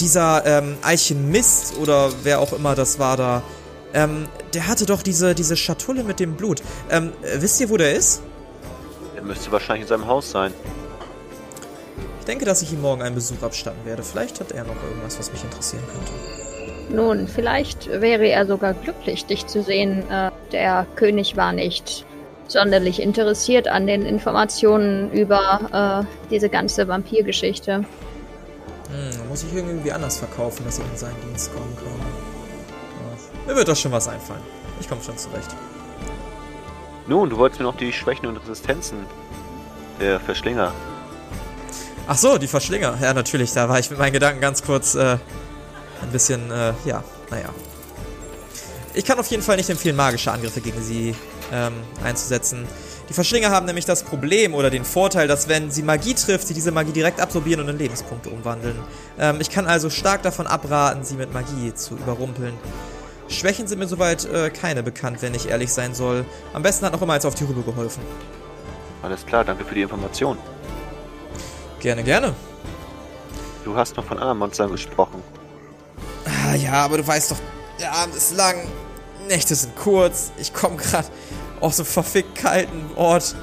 Dieser, 0.00 0.44
ähm, 0.46 0.76
Alchemist 0.82 1.76
oder 1.78 2.10
wer 2.22 2.40
auch 2.40 2.52
immer 2.52 2.74
das 2.74 2.98
war 2.98 3.16
da, 3.16 3.42
Ähm, 3.96 4.26
der 4.54 4.66
hatte 4.66 4.86
doch 4.86 5.02
diese, 5.04 5.36
diese 5.36 5.56
Schatulle 5.56 6.02
mit 6.02 6.18
dem 6.18 6.34
Blut. 6.34 6.62
Ähm, 6.90 7.12
äh, 7.22 7.40
wisst 7.40 7.60
ihr, 7.60 7.70
wo 7.70 7.76
der 7.76 7.94
ist? 7.94 8.22
Er 9.14 9.22
müsste 9.22 9.52
wahrscheinlich 9.52 9.82
in 9.82 9.88
seinem 9.88 10.08
Haus 10.08 10.32
sein. 10.32 10.52
Ich 12.24 12.26
denke, 12.26 12.46
dass 12.46 12.62
ich 12.62 12.72
ihm 12.72 12.80
morgen 12.80 13.02
einen 13.02 13.14
Besuch 13.14 13.42
abstatten 13.42 13.84
werde. 13.84 14.02
Vielleicht 14.02 14.40
hat 14.40 14.50
er 14.50 14.64
noch 14.64 14.82
irgendwas, 14.82 15.18
was 15.18 15.30
mich 15.30 15.44
interessieren 15.44 15.82
könnte. 15.92 16.96
Nun, 16.96 17.28
vielleicht 17.28 17.86
wäre 18.00 18.26
er 18.28 18.46
sogar 18.46 18.72
glücklich, 18.72 19.26
dich 19.26 19.46
zu 19.46 19.62
sehen. 19.62 20.10
Äh, 20.10 20.30
der 20.50 20.86
König 20.96 21.36
war 21.36 21.52
nicht 21.52 22.06
sonderlich 22.48 23.02
interessiert 23.02 23.68
an 23.68 23.86
den 23.86 24.06
Informationen 24.06 25.12
über 25.12 26.06
äh, 26.08 26.30
diese 26.30 26.48
ganze 26.48 26.88
Vampirgeschichte. 26.88 27.74
Hm, 27.74 29.28
muss 29.28 29.44
ich 29.44 29.54
irgendwie 29.54 29.92
anders 29.92 30.16
verkaufen, 30.16 30.64
dass 30.64 30.78
ich 30.78 30.84
in 30.90 30.96
seinen 30.96 31.20
Dienst 31.28 31.52
kommen 31.52 31.76
kann. 31.76 32.06
Ach, 33.12 33.46
mir 33.46 33.54
wird 33.54 33.68
doch 33.68 33.76
schon 33.76 33.92
was 33.92 34.08
einfallen. 34.08 34.40
Ich 34.80 34.88
komme 34.88 35.02
schon 35.02 35.18
zurecht. 35.18 35.54
Nun, 37.06 37.28
du 37.28 37.36
wolltest 37.36 37.60
mir 37.60 37.66
noch 37.66 37.76
die 37.76 37.92
Schwächen 37.92 38.24
und 38.24 38.38
Resistenzen 38.38 39.04
der 40.00 40.20
Verschlinger. 40.20 40.72
Ach 42.06 42.18
so, 42.18 42.36
die 42.36 42.48
Verschlinger. 42.48 42.98
Ja, 43.00 43.14
natürlich, 43.14 43.52
da 43.52 43.68
war 43.68 43.78
ich 43.78 43.88
mit 43.90 43.98
meinen 43.98 44.12
Gedanken 44.12 44.40
ganz 44.40 44.62
kurz 44.62 44.94
äh, 44.94 45.16
ein 46.02 46.10
bisschen, 46.12 46.50
äh, 46.50 46.72
ja, 46.84 47.02
naja. 47.30 47.48
Ich 48.92 49.04
kann 49.04 49.18
auf 49.18 49.26
jeden 49.28 49.42
Fall 49.42 49.56
nicht 49.56 49.70
empfehlen, 49.70 49.96
magische 49.96 50.30
Angriffe 50.30 50.60
gegen 50.60 50.80
sie 50.82 51.14
ähm, 51.52 51.72
einzusetzen. 52.04 52.66
Die 53.08 53.12
Verschlinger 53.14 53.50
haben 53.50 53.66
nämlich 53.66 53.84
das 53.84 54.02
Problem 54.02 54.54
oder 54.54 54.70
den 54.70 54.84
Vorteil, 54.84 55.28
dass 55.28 55.48
wenn 55.48 55.70
sie 55.70 55.82
Magie 55.82 56.14
trifft, 56.14 56.46
sie 56.46 56.54
diese 56.54 56.70
Magie 56.70 56.92
direkt 56.92 57.20
absorbieren 57.20 57.60
und 57.60 57.68
in 57.68 57.78
Lebenspunkte 57.78 58.30
umwandeln. 58.30 58.78
Ähm, 59.18 59.40
ich 59.40 59.50
kann 59.50 59.66
also 59.66 59.90
stark 59.90 60.22
davon 60.22 60.46
abraten, 60.46 61.04
sie 61.04 61.16
mit 61.16 61.32
Magie 61.32 61.74
zu 61.74 61.96
überrumpeln. 61.96 62.54
Schwächen 63.28 63.66
sind 63.66 63.78
mir 63.78 63.88
soweit 63.88 64.26
äh, 64.26 64.50
keine 64.50 64.82
bekannt, 64.82 65.22
wenn 65.22 65.34
ich 65.34 65.48
ehrlich 65.48 65.72
sein 65.72 65.94
soll. 65.94 66.24
Am 66.52 66.62
besten 66.62 66.84
hat 66.84 66.92
noch 66.92 67.02
immer 67.02 67.14
eins 67.14 67.24
auf 67.24 67.34
die 67.34 67.44
Rübe 67.44 67.62
geholfen. 67.62 68.02
Alles 69.02 69.24
klar, 69.24 69.44
danke 69.44 69.64
für 69.64 69.74
die 69.74 69.82
Information. 69.82 70.38
Gerne, 71.84 72.02
gerne. 72.02 72.32
Du 73.62 73.76
hast 73.76 73.94
noch 73.98 74.04
von 74.04 74.16
anderen 74.16 74.38
Monstern 74.38 74.70
gesprochen. 74.70 75.22
Ah, 76.24 76.54
ja, 76.54 76.72
aber 76.82 76.96
du 76.96 77.06
weißt 77.06 77.32
doch, 77.32 77.36
der 77.78 77.92
Abend 77.92 78.16
ist 78.16 78.34
lang, 78.34 78.56
Nächte 79.28 79.54
sind 79.54 79.76
kurz, 79.76 80.32
ich 80.38 80.54
komme 80.54 80.76
gerade 80.76 81.06
aus 81.60 81.78
einem 81.78 81.84
verfickt 81.84 82.36
kalten 82.36 82.90
Ort. 82.96 83.36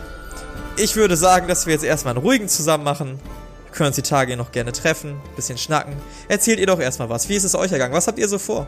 Ich 0.75 0.95
würde 0.95 1.17
sagen, 1.17 1.47
dass 1.47 1.67
wir 1.67 1.73
jetzt 1.73 1.83
erstmal 1.83 2.15
einen 2.15 2.23
ruhigen 2.23 2.47
zusammen 2.47 2.83
machen. 2.83 3.19
Wir 3.65 3.73
können 3.73 3.87
uns 3.87 3.97
die 3.97 4.01
Tage 4.01 4.35
noch 4.35 4.51
gerne 4.51 4.71
treffen, 4.71 5.21
bisschen 5.35 5.59
schnacken. 5.59 5.95
Erzählt 6.27 6.59
ihr 6.59 6.65
doch 6.65 6.79
erstmal 6.79 7.09
was. 7.09 7.29
Wie 7.29 7.35
ist 7.35 7.43
es 7.43 7.53
euch 7.53 7.71
ergangen? 7.71 7.93
Was 7.93 8.07
habt 8.07 8.17
ihr 8.17 8.27
so 8.27 8.39
vor? 8.39 8.65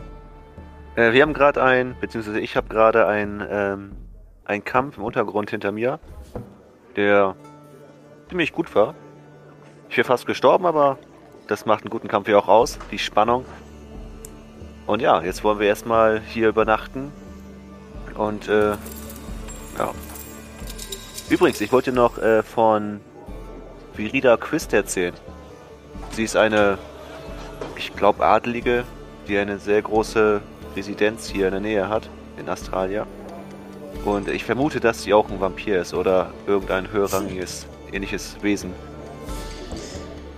Äh, 0.94 1.12
wir 1.14 1.22
haben 1.22 1.32
gerade 1.32 1.60
ein, 1.60 1.96
beziehungsweise 2.00 2.38
ich 2.38 2.54
habe 2.54 2.68
gerade 2.68 3.08
ein, 3.08 3.44
ähm, 3.50 3.96
einen 4.44 4.62
Kampf 4.62 4.98
im 4.98 5.02
Untergrund 5.02 5.50
hinter 5.50 5.72
mir, 5.72 5.98
der 6.94 7.34
ziemlich 8.28 8.52
gut 8.52 8.72
war. 8.76 8.94
Ich 9.94 9.98
wäre 9.98 10.08
fast 10.08 10.26
gestorben, 10.26 10.66
aber 10.66 10.98
das 11.46 11.66
macht 11.66 11.84
einen 11.84 11.90
guten 11.90 12.08
Kampf 12.08 12.26
ja 12.26 12.36
auch 12.36 12.48
aus, 12.48 12.80
die 12.90 12.98
Spannung. 12.98 13.44
Und 14.88 15.00
ja, 15.00 15.22
jetzt 15.22 15.44
wollen 15.44 15.60
wir 15.60 15.68
erstmal 15.68 16.20
hier 16.20 16.48
übernachten. 16.48 17.12
Und 18.16 18.48
äh, 18.48 18.72
ja. 19.78 19.92
Übrigens, 21.30 21.60
ich 21.60 21.70
wollte 21.70 21.92
noch 21.92 22.18
äh, 22.18 22.42
von 22.42 23.02
Virida 23.94 24.36
Quist 24.36 24.72
erzählen. 24.72 25.14
Sie 26.10 26.24
ist 26.24 26.36
eine, 26.36 26.76
ich 27.76 27.94
glaube, 27.94 28.26
Adelige, 28.26 28.82
die 29.28 29.38
eine 29.38 29.60
sehr 29.60 29.80
große 29.80 30.40
Residenz 30.74 31.28
hier 31.28 31.46
in 31.46 31.52
der 31.52 31.60
Nähe 31.60 31.88
hat, 31.88 32.10
in 32.36 32.48
Australia. 32.48 33.06
Und 34.04 34.26
ich 34.26 34.44
vermute, 34.44 34.80
dass 34.80 35.04
sie 35.04 35.14
auch 35.14 35.30
ein 35.30 35.40
Vampir 35.40 35.80
ist 35.80 35.94
oder 35.94 36.32
irgendein 36.48 36.90
höherrangiges, 36.90 37.68
ähnliches 37.92 38.36
Wesen. 38.42 38.72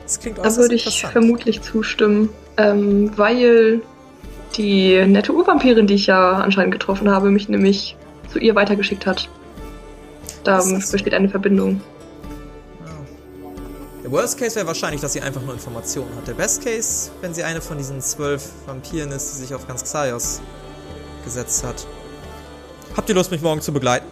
Das 0.07 0.21
klingt 0.21 0.39
Da 0.39 0.57
würde 0.57 0.77
ich 0.77 1.05
vermutlich 1.05 1.63
zustimmen, 1.63 2.29
ähm, 2.57 3.11
weil 3.17 3.81
die 4.57 5.05
nette 5.05 5.35
Urvampirin, 5.35 5.89
die 5.89 5.95
ich 5.95 6.07
ja 6.07 6.35
anscheinend 6.35 6.73
getroffen 6.73 7.11
habe, 7.11 7.31
mich 7.31 7.49
nämlich 7.49 7.97
zu 8.33 8.39
ihr 8.39 8.55
weitergeschickt 8.55 9.05
hat. 9.05 9.29
Da 10.45 10.63
besteht 10.63 11.13
eine 11.13 11.29
Verbindung. 11.29 11.81
Der 14.05 14.13
Worst 14.13 14.39
Case 14.39 14.55
wäre 14.55 14.69
wahrscheinlich, 14.69 15.01
dass 15.01 15.13
sie 15.13 15.21
einfach 15.21 15.43
nur 15.43 15.53
Informationen 15.53 16.15
hat. 16.15 16.29
Der 16.29 16.35
Best 16.35 16.65
Case, 16.65 17.11
wenn 17.21 17.35
sie 17.35 17.43
eine 17.43 17.61
von 17.61 17.77
diesen 17.77 18.01
zwölf 18.01 18.51
Vampiren 18.65 19.11
ist, 19.11 19.33
die 19.33 19.39
sich 19.41 19.53
auf 19.53 19.67
ganz 19.67 19.83
Xaios 19.83 20.41
gesetzt 21.25 21.65
hat. 21.65 21.85
Habt 22.97 23.09
ihr 23.09 23.17
Lust, 23.17 23.33
mich 23.33 23.43
morgen 23.43 23.61
zu 23.61 23.73
begleiten? 23.73 24.07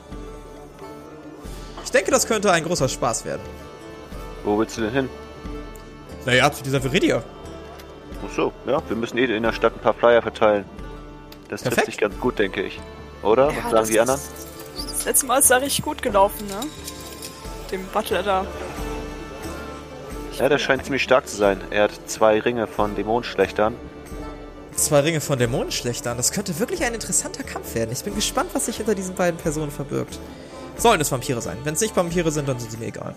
Ich 1.84 1.92
denke, 1.92 2.10
das 2.10 2.26
könnte 2.26 2.50
ein 2.50 2.64
großer 2.64 2.88
Spaß 2.88 3.24
werden. 3.24 3.42
Wo 4.42 4.58
willst 4.58 4.76
du 4.76 4.80
denn 4.80 4.92
hin? 4.92 5.08
Naja, 6.26 6.50
zu 6.52 6.62
dieser 6.62 6.82
Viridia. 6.82 7.22
Ach 8.26 8.34
so, 8.34 8.52
ja, 8.66 8.80
wir 8.88 8.96
müssen 8.96 9.18
eh 9.18 9.24
in 9.24 9.42
der 9.42 9.52
Stadt 9.52 9.74
ein 9.74 9.80
paar 9.80 9.94
Flyer 9.94 10.22
verteilen. 10.22 10.64
Das 11.48 11.60
trifft 11.62 11.74
Perfekt. 11.76 11.86
sich 11.86 11.98
ganz 11.98 12.18
gut, 12.20 12.38
denke 12.38 12.62
ich. 12.62 12.80
Oder? 13.22 13.50
Ja, 13.50 13.56
Was 13.64 13.70
sagen 13.70 13.88
die 13.88 14.00
anderen? 14.00 14.20
ist- 14.20 14.30
Das 14.90 15.04
letzte 15.04 15.26
Mal 15.26 15.40
ist 15.40 15.50
da 15.50 15.56
richtig 15.58 15.84
gut 15.84 16.02
gelaufen, 16.02 16.46
ne? 16.46 16.60
Dem 17.70 17.84
Butler 17.92 18.22
da. 18.22 18.46
Ja, 20.38 20.48
der 20.48 20.58
scheint 20.58 20.84
ziemlich 20.84 21.02
stark 21.02 21.28
zu 21.28 21.36
sein. 21.36 21.60
Er 21.70 21.84
hat 21.84 21.92
zwei 22.06 22.40
Ringe 22.40 22.66
von 22.66 22.94
Dämonenschlechtern. 22.96 23.74
Zwei 24.74 25.00
Ringe 25.00 25.20
von 25.20 25.38
Dämonenschlechtern. 25.38 26.16
Das 26.16 26.32
könnte 26.32 26.58
wirklich 26.58 26.82
ein 26.84 26.94
interessanter 26.94 27.44
Kampf 27.44 27.74
werden. 27.76 27.90
Ich 27.92 28.02
bin 28.02 28.14
gespannt, 28.16 28.50
was 28.52 28.66
sich 28.66 28.78
hinter 28.78 28.94
diesen 28.96 29.14
beiden 29.14 29.38
Personen 29.38 29.70
verbirgt. 29.70 30.18
Sollen 30.76 31.00
es 31.00 31.12
Vampire 31.12 31.40
sein. 31.40 31.58
Wenn 31.62 31.74
es 31.74 31.80
nicht 31.80 31.94
Vampire 31.94 32.32
sind, 32.32 32.48
dann 32.48 32.58
sind 32.58 32.72
sie 32.72 32.78
mir 32.78 32.86
egal. 32.86 33.14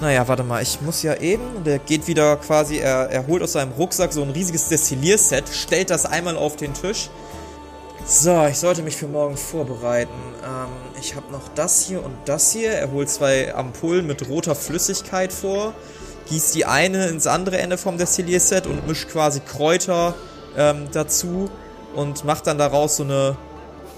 Naja, 0.00 0.28
warte 0.28 0.42
mal, 0.42 0.62
ich 0.62 0.80
muss 0.82 1.02
ja 1.02 1.14
eben. 1.14 1.56
Und 1.56 1.66
er 1.66 1.78
geht 1.78 2.06
wieder 2.06 2.36
quasi, 2.36 2.76
er, 2.76 3.10
er 3.10 3.26
holt 3.26 3.42
aus 3.42 3.52
seinem 3.52 3.72
Rucksack 3.72 4.12
so 4.12 4.22
ein 4.22 4.30
riesiges 4.30 4.68
Destillierset, 4.68 5.48
stellt 5.48 5.90
das 5.90 6.04
einmal 6.04 6.36
auf 6.36 6.56
den 6.56 6.74
Tisch. 6.74 7.08
So, 8.04 8.46
ich 8.46 8.58
sollte 8.58 8.82
mich 8.82 8.94
für 8.94 9.08
morgen 9.08 9.36
vorbereiten. 9.36 10.12
Ähm, 10.44 10.68
ich 11.00 11.16
habe 11.16 11.32
noch 11.32 11.48
das 11.54 11.86
hier 11.86 12.04
und 12.04 12.14
das 12.26 12.52
hier. 12.52 12.70
Er 12.70 12.92
holt 12.92 13.08
zwei 13.08 13.54
Ampullen 13.54 14.06
mit 14.06 14.28
roter 14.28 14.54
Flüssigkeit 14.54 15.32
vor, 15.32 15.74
gießt 16.28 16.54
die 16.54 16.66
eine 16.66 17.08
ins 17.08 17.26
andere 17.26 17.58
Ende 17.58 17.78
vom 17.78 17.98
Destillierset 17.98 18.66
und 18.66 18.86
mischt 18.86 19.08
quasi 19.08 19.40
Kräuter 19.40 20.14
ähm, 20.56 20.88
dazu 20.92 21.50
und 21.96 22.24
macht 22.24 22.46
dann 22.46 22.58
daraus 22.58 22.96
so 22.96 23.02
eine 23.02 23.36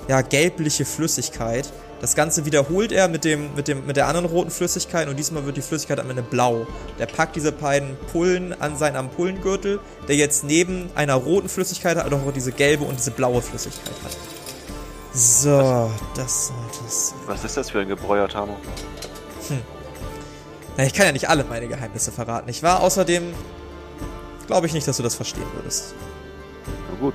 ja, 0.08 0.22
gelbliche 0.22 0.84
Flüssigkeit. 0.84 1.68
Das 2.00 2.14
Ganze 2.14 2.44
wiederholt 2.44 2.92
er 2.92 3.08
mit, 3.08 3.24
dem, 3.24 3.54
mit, 3.54 3.66
dem, 3.66 3.84
mit 3.84 3.96
der 3.96 4.06
anderen 4.06 4.26
roten 4.26 4.50
Flüssigkeit 4.50 5.08
und 5.08 5.18
diesmal 5.18 5.44
wird 5.46 5.56
die 5.56 5.62
Flüssigkeit 5.62 5.98
am 5.98 6.08
Ende 6.10 6.22
blau. 6.22 6.66
Der 6.98 7.06
packt 7.06 7.34
diese 7.34 7.50
beiden 7.50 7.96
Pullen 8.12 8.58
an 8.60 8.76
seinen 8.76 8.96
Ampulengürtel, 8.96 9.80
der 10.06 10.16
jetzt 10.16 10.44
neben 10.44 10.90
einer 10.94 11.14
roten 11.14 11.48
Flüssigkeit 11.48 11.96
hat, 11.96 12.12
auch 12.12 12.32
diese 12.32 12.52
gelbe 12.52 12.84
und 12.84 12.98
diese 12.98 13.10
blaue 13.10 13.42
Flüssigkeit 13.42 13.94
hat. 14.04 14.16
So, 15.12 15.90
das 16.14 16.48
sollte 16.48 16.86
es 16.86 17.08
sein. 17.08 17.18
Was 17.26 17.42
ist 17.42 17.56
das 17.56 17.70
für 17.70 17.80
ein 17.80 17.88
Gebräu, 17.88 18.26
Tamo? 18.28 18.56
Na, 20.76 20.84
ich 20.84 20.94
kann 20.94 21.06
ja 21.06 21.12
nicht 21.12 21.28
alle 21.28 21.42
meine 21.42 21.66
Geheimnisse 21.66 22.12
verraten, 22.12 22.46
nicht 22.46 22.62
wahr? 22.62 22.80
Außerdem 22.82 23.34
glaube 24.46 24.68
ich 24.68 24.72
nicht, 24.72 24.86
dass 24.86 24.98
du 24.98 25.02
das 25.02 25.16
verstehen 25.16 25.46
würdest. 25.54 25.94
Na 26.90 27.00
gut. 27.00 27.14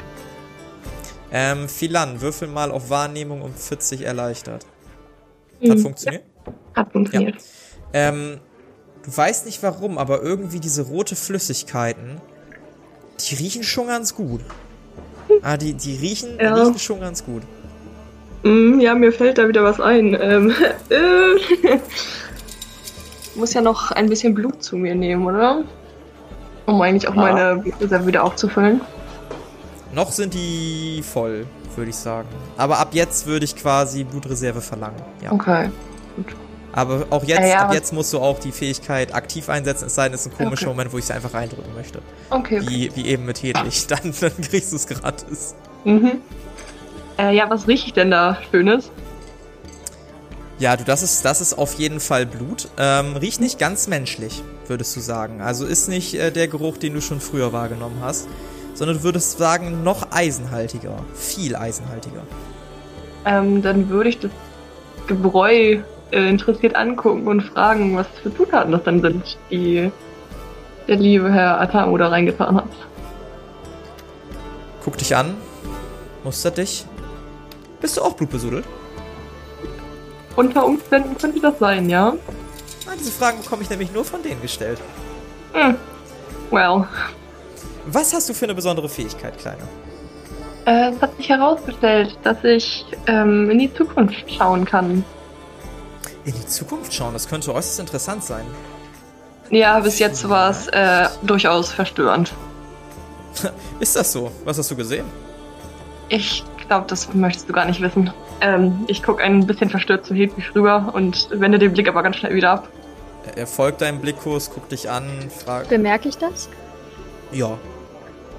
Ähm, 1.32 1.70
Philan, 1.70 2.20
würfel 2.20 2.50
mal 2.50 2.72
auf 2.72 2.90
Wahrnehmung 2.90 3.42
um 3.42 3.56
40 3.56 4.02
erleichtert. 4.02 4.66
Hat 5.70 5.78
Mhm. 5.78 5.82
funktioniert? 5.82 6.24
Hat 6.76 6.92
funktioniert. 6.92 7.36
Ähm, 7.94 8.40
du 9.06 9.16
weißt 9.18 9.46
nicht 9.46 9.62
warum, 9.64 9.98
aber 9.98 10.22
irgendwie 10.22 10.60
diese 10.60 10.82
rote 10.84 11.16
Flüssigkeiten, 11.16 12.20
die 13.20 13.36
riechen 13.36 13.64
schon 13.64 13.88
ganz 13.88 14.16
gut. 14.16 14.42
Ah, 15.42 15.58
die, 15.58 15.74
die 15.74 15.96
riechen, 15.98 16.38
Ja. 16.40 16.54
riechen 16.56 16.80
schon 16.80 17.00
ganz 17.00 17.24
gut. 17.26 17.44
Mm, 18.44 18.80
ja, 18.80 18.94
mir 18.94 19.14
fällt 19.14 19.38
da 19.38 19.48
wieder 19.48 19.64
was 19.64 19.80
ein. 19.80 20.18
Ähm, 20.20 20.54
äh, 20.90 21.80
muss 23.36 23.54
ja 23.54 23.62
noch 23.62 23.92
ein 23.92 24.10
bisschen 24.10 24.34
Blut 24.34 24.62
zu 24.64 24.76
mir 24.78 24.96
nehmen, 24.96 25.26
oder? 25.26 25.64
Um 26.66 26.82
eigentlich 26.82 27.08
auch 27.08 27.16
Ah. 27.16 27.32
meine 27.32 27.62
Blutreserve 27.62 28.08
wieder 28.08 28.24
aufzufüllen. 28.24 28.82
Noch 29.94 30.12
sind 30.12 30.34
die 30.34 31.02
voll, 31.04 31.46
würde 31.78 31.90
ich 31.90 31.96
sagen. 31.96 32.28
Aber 32.58 32.80
ab 32.80 32.90
jetzt 32.92 33.26
würde 33.26 33.46
ich 33.46 33.56
quasi 33.56 34.04
Blutreserve 34.04 34.62
verlangen. 34.62 35.02
Ja. 35.22 35.32
Okay. 35.32 35.70
Aber 36.74 37.06
auch 37.12 37.24
jetzt, 37.24 37.42
Ja, 37.42 37.48
ja, 37.48 37.60
ab 37.60 37.74
jetzt 37.74 37.94
musst 37.94 38.12
du 38.14 38.20
auch 38.20 38.40
die 38.40 38.52
Fähigkeit 38.52 39.14
aktiv 39.14 39.48
einsetzen, 39.48 39.86
es 39.86 39.96
sei 39.96 40.06
denn, 40.06 40.16
es 40.16 40.26
ist 40.26 40.32
ein 40.34 40.38
komischer 40.38 40.66
Okay. 40.68 40.74
Moment, 40.74 40.94
wo 40.94 40.98
ich 40.98 41.06
sie 41.06 41.14
einfach 41.14 41.34
reindrücken 41.34 41.74
möchte. 41.76 42.02
Okay, 42.32 42.60
okay. 42.60 42.68
Wie, 42.68 42.96
wie 42.96 43.08
eben 43.10 43.26
mit 43.26 43.44
Hedwig. 43.44 43.88
Dann, 43.88 44.14
dann 44.20 44.42
kriegst 44.42 44.72
du 44.72 44.78
es 44.78 44.88
gratis. 44.88 45.54
Mhm. 45.84 46.14
Äh, 47.20 47.36
ja, 47.36 47.48
was 47.50 47.68
rieche 47.68 47.88
ich 47.88 47.94
denn 47.94 48.10
da 48.10 48.38
Schönes? 48.50 48.90
Ja, 50.58 50.76
du, 50.78 50.84
das 50.84 51.04
ist, 51.04 51.26
das 51.26 51.42
ist 51.42 51.54
auf 51.58 51.74
jeden 51.76 52.00
Fall 52.00 52.26
Blut. 52.26 52.70
Ähm, 52.78 53.18
riecht 53.18 53.40
nicht 53.40 53.60
ganz 53.60 53.88
menschlich, 53.88 54.42
würdest 54.68 54.96
du 54.96 55.00
sagen. 55.00 55.42
Also 55.42 55.66
ist 55.66 55.90
nicht 55.90 56.16
äh, 56.16 56.32
der 56.32 56.48
Geruch, 56.48 56.78
den 56.78 56.94
du 56.94 57.02
schon 57.02 57.20
früher 57.20 57.54
wahrgenommen 57.54 57.98
hast. 58.02 58.28
Sondern 58.84 58.98
du 58.98 59.04
würdest 59.06 59.38
sagen, 59.38 59.82
noch 59.82 60.12
eisenhaltiger. 60.12 60.98
Viel 61.14 61.56
eisenhaltiger. 61.56 62.24
Ähm, 63.24 63.62
dann 63.62 63.88
würde 63.88 64.10
ich 64.10 64.20
das 64.20 64.30
Gebräu 65.08 65.78
äh, 66.12 66.30
interessiert 66.30 66.76
angucken 66.76 67.26
und 67.26 67.44
fragen, 67.44 67.96
was 67.96 68.08
für 68.22 68.36
Zutaten 68.36 68.74
das 68.74 68.84
dann 68.84 69.02
sind, 69.02 69.38
die 69.50 69.90
der 70.90 70.98
liebe 70.98 71.32
Herr 71.32 71.62
Atamo 71.62 71.98
da 71.98 72.10
reingetan 72.10 72.58
hat. 72.58 72.68
Guck 74.84 74.98
dich 74.98 75.16
an, 75.16 75.34
mustert 76.26 76.58
dich. 76.58 76.86
Bist 77.80 77.96
du 77.96 78.02
auch 78.02 78.18
blutbesudelt? 78.18 78.66
Unter 80.36 80.66
Umständen 80.66 81.18
könnte 81.18 81.40
das 81.40 81.58
sein, 81.58 81.90
ja? 81.90 82.16
Ah, 82.86 82.96
diese 83.00 83.14
Fragen 83.14 83.42
bekomme 83.42 83.62
ich 83.62 83.70
nämlich 83.70 83.94
nur 83.94 84.04
von 84.04 84.22
denen 84.22 84.42
gestellt. 84.42 84.82
Hm. 85.54 85.76
Well. 86.52 86.86
Was 87.86 88.14
hast 88.14 88.30
du 88.30 88.34
für 88.34 88.46
eine 88.46 88.56
besondere 88.56 88.88
Fähigkeit, 88.88 89.38
Kleiner? 89.38 89.68
Äh, 90.66 90.92
es 90.92 91.02
hat 91.02 91.16
sich 91.18 91.30
herausgestellt, 91.30 92.18
dass 92.24 92.44
ich 92.44 92.86
ähm, 93.08 93.50
in 93.50 93.60
die 93.60 93.74
Zukunft 93.74 94.32
schauen 94.32 94.66
kann. 94.66 95.04
In 96.26 96.34
die 96.34 96.46
Zukunft 96.46 96.94
schauen, 96.94 97.14
das 97.14 97.28
könnte 97.28 97.54
äußerst 97.54 97.80
interessant 97.80 98.24
sein. 98.24 98.46
Ja, 99.50 99.80
bis 99.82 100.00
jetzt 100.00 100.28
war 100.30 100.50
es 100.50 100.68
äh, 100.68 101.08
durchaus 101.22 101.72
verstörend. 101.72 102.34
Ist 103.80 103.96
das 103.96 104.12
so? 104.14 104.32
Was 104.46 104.58
hast 104.58 104.72
du 104.72 104.76
gesehen? 104.76 105.06
Ich 106.08 106.44
glaube, 106.68 106.86
das 106.88 107.14
möchtest 107.14 107.50
du 107.50 107.54
gar 107.54 107.66
nicht 107.66 107.82
wissen. 107.82 108.12
Ähm, 108.42 108.86
ich 108.88 109.04
gucke 109.04 109.22
ein 109.22 109.46
bisschen 109.46 109.70
verstört 109.70 110.06
zu 110.06 110.14
Hedwig 110.14 110.56
rüber 110.56 110.92
und 110.94 111.28
wende 111.32 111.60
den 111.60 111.74
Blick 111.74 111.90
aber 111.90 112.04
ganz 112.04 112.18
schnell 112.18 112.34
wieder 112.34 112.52
ab. 112.52 112.70
Er 113.36 113.48
folgt 113.48 113.82
deinem 113.82 114.00
Blickkurs, 114.00 114.50
guckt 114.52 114.72
dich 114.72 114.90
an, 114.90 115.06
fragt. 115.30 115.70
Bemerke 115.70 116.10
ich 116.10 116.18
das? 116.18 116.50
Ja. 117.32 117.58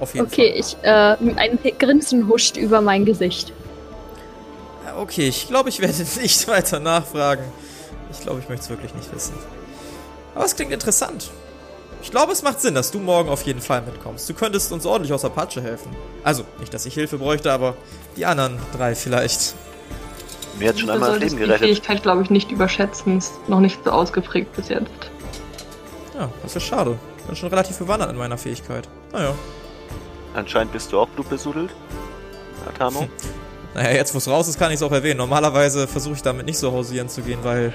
Auf 0.00 0.14
jeden 0.14 0.26
Okay, 0.26 0.54
ich, 0.56 0.76
äh, 0.82 1.16
ein 1.36 1.58
Grinsen 1.78 2.28
huscht 2.28 2.56
über 2.56 2.80
mein 2.80 3.04
Gesicht. 3.04 3.52
Fall. 4.84 4.94
Okay, 4.98 5.28
ich 5.28 5.48
glaube, 5.48 5.68
ich 5.68 5.80
werde 5.80 5.94
nicht 6.20 6.48
weiter 6.48 6.80
nachfragen. 6.80 7.44
Ich 8.10 8.20
glaube, 8.20 8.40
ich 8.40 8.48
möchte 8.48 8.64
es 8.64 8.70
wirklich 8.70 8.94
nicht 8.94 9.12
wissen. 9.14 9.34
Aber 10.34 10.44
es 10.44 10.54
klingt 10.54 10.72
interessant. 10.72 11.30
Ich 12.02 12.10
glaube, 12.10 12.32
es 12.32 12.42
macht 12.42 12.60
Sinn, 12.60 12.74
dass 12.74 12.90
du 12.90 12.98
morgen 12.98 13.30
auf 13.30 13.42
jeden 13.42 13.60
Fall 13.62 13.80
mitkommst. 13.82 14.28
Du 14.28 14.34
könntest 14.34 14.70
uns 14.72 14.84
ordentlich 14.84 15.12
aus 15.12 15.24
Apache 15.24 15.62
helfen. 15.62 15.90
Also, 16.22 16.44
nicht, 16.60 16.72
dass 16.74 16.84
ich 16.84 16.94
Hilfe 16.94 17.16
bräuchte, 17.18 17.50
aber 17.50 17.76
die 18.16 18.26
anderen 18.26 18.58
drei 18.76 18.94
vielleicht. 18.94 19.54
Mir 20.58 20.68
hat 20.68 20.78
schon 20.78 20.90
einmal 20.90 21.12
das 21.12 21.20
Leben 21.20 21.36
die 21.36 21.42
gerettet. 21.42 21.66
Fähigkeit, 21.66 22.02
glaube 22.02 22.22
ich, 22.22 22.30
nicht 22.30 22.50
überschätzen. 22.52 23.18
Ist 23.18 23.32
noch 23.48 23.60
nicht 23.60 23.82
so 23.84 23.90
ausgeprägt 23.90 24.54
bis 24.54 24.68
jetzt. 24.68 24.90
Ja, 26.14 26.28
das 26.42 26.54
ist 26.54 26.64
schade. 26.64 26.98
Bin 27.26 27.34
schon 27.36 27.48
relativ 27.48 27.78
bewandert 27.78 28.10
in 28.10 28.16
meiner 28.18 28.36
Fähigkeit. 28.38 28.86
Naja. 29.12 29.34
Anscheinend 30.34 30.72
bist 30.72 30.92
du 30.92 30.98
auch 30.98 31.08
blutbesudelt. 31.08 31.70
Atamo. 32.68 33.08
Naja, 33.76 33.90
jetzt 33.90 34.14
wo 34.14 34.18
es 34.18 34.28
raus 34.28 34.46
ist, 34.46 34.56
kann 34.56 34.70
ich 34.70 34.76
es 34.76 34.82
auch 34.84 34.92
erwähnen. 34.92 35.18
Normalerweise 35.18 35.88
versuche 35.88 36.14
ich 36.14 36.22
damit 36.22 36.46
nicht 36.46 36.58
so 36.58 36.70
hausieren 36.70 37.08
zu 37.08 37.22
gehen, 37.22 37.40
weil. 37.42 37.74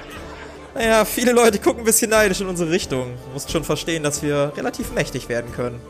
Naja, 0.74 1.04
viele 1.04 1.34
Leute 1.34 1.60
gucken 1.60 1.80
ein 1.82 1.84
bisschen 1.84 2.10
neidisch 2.10 2.40
in 2.40 2.48
unsere 2.48 2.72
Richtung. 2.72 3.16
Du 3.26 3.34
musst 3.34 3.52
schon 3.52 3.66
verstehen, 3.66 4.02
dass 4.02 4.24
wir 4.24 4.54
relativ 4.56 4.94
mächtig 4.94 5.28
werden 5.28 5.52
können. 5.52 5.82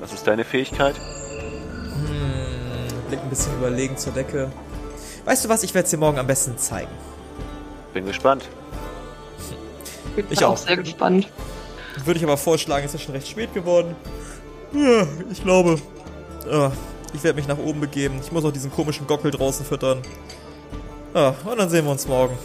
Was 0.00 0.12
ist 0.12 0.26
deine 0.26 0.42
Fähigkeit? 0.44 0.96
Hm, 0.96 2.88
Blick 3.06 3.20
ein 3.20 3.30
bisschen 3.30 3.52
überlegen 3.58 3.96
zur 3.96 4.12
Decke. 4.12 4.50
Weißt 5.24 5.44
du 5.44 5.48
was, 5.48 5.62
ich 5.62 5.72
werde 5.72 5.84
es 5.84 5.90
dir 5.92 5.98
morgen 5.98 6.18
am 6.18 6.26
besten 6.26 6.58
zeigen. 6.58 6.90
Bin 7.94 8.04
gespannt. 8.04 8.48
Bin 10.16 10.26
Ich 10.30 10.44
auch. 10.44 10.56
sehr 10.56 10.78
gespannt. 10.78 11.28
Würde 12.04 12.18
ich 12.18 12.24
aber 12.24 12.36
vorschlagen, 12.36 12.84
ist 12.86 12.94
ja 12.94 12.98
schon 12.98 13.14
recht 13.14 13.28
spät 13.28 13.54
geworden. 13.54 13.94
Ja, 14.74 15.06
ich 15.30 15.42
glaube. 15.42 15.78
Ich 17.14 17.22
werde 17.22 17.36
mich 17.36 17.46
nach 17.46 17.58
oben 17.58 17.80
begeben. 17.80 18.18
Ich 18.24 18.32
muss 18.32 18.42
noch 18.42 18.52
diesen 18.52 18.72
komischen 18.72 19.06
Gockel 19.06 19.30
draußen 19.30 19.64
füttern. 19.66 19.98
Ja, 21.14 21.34
und 21.44 21.58
dann 21.58 21.68
sehen 21.68 21.84
wir 21.84 21.92
uns 21.92 22.08
morgen. 22.08 22.36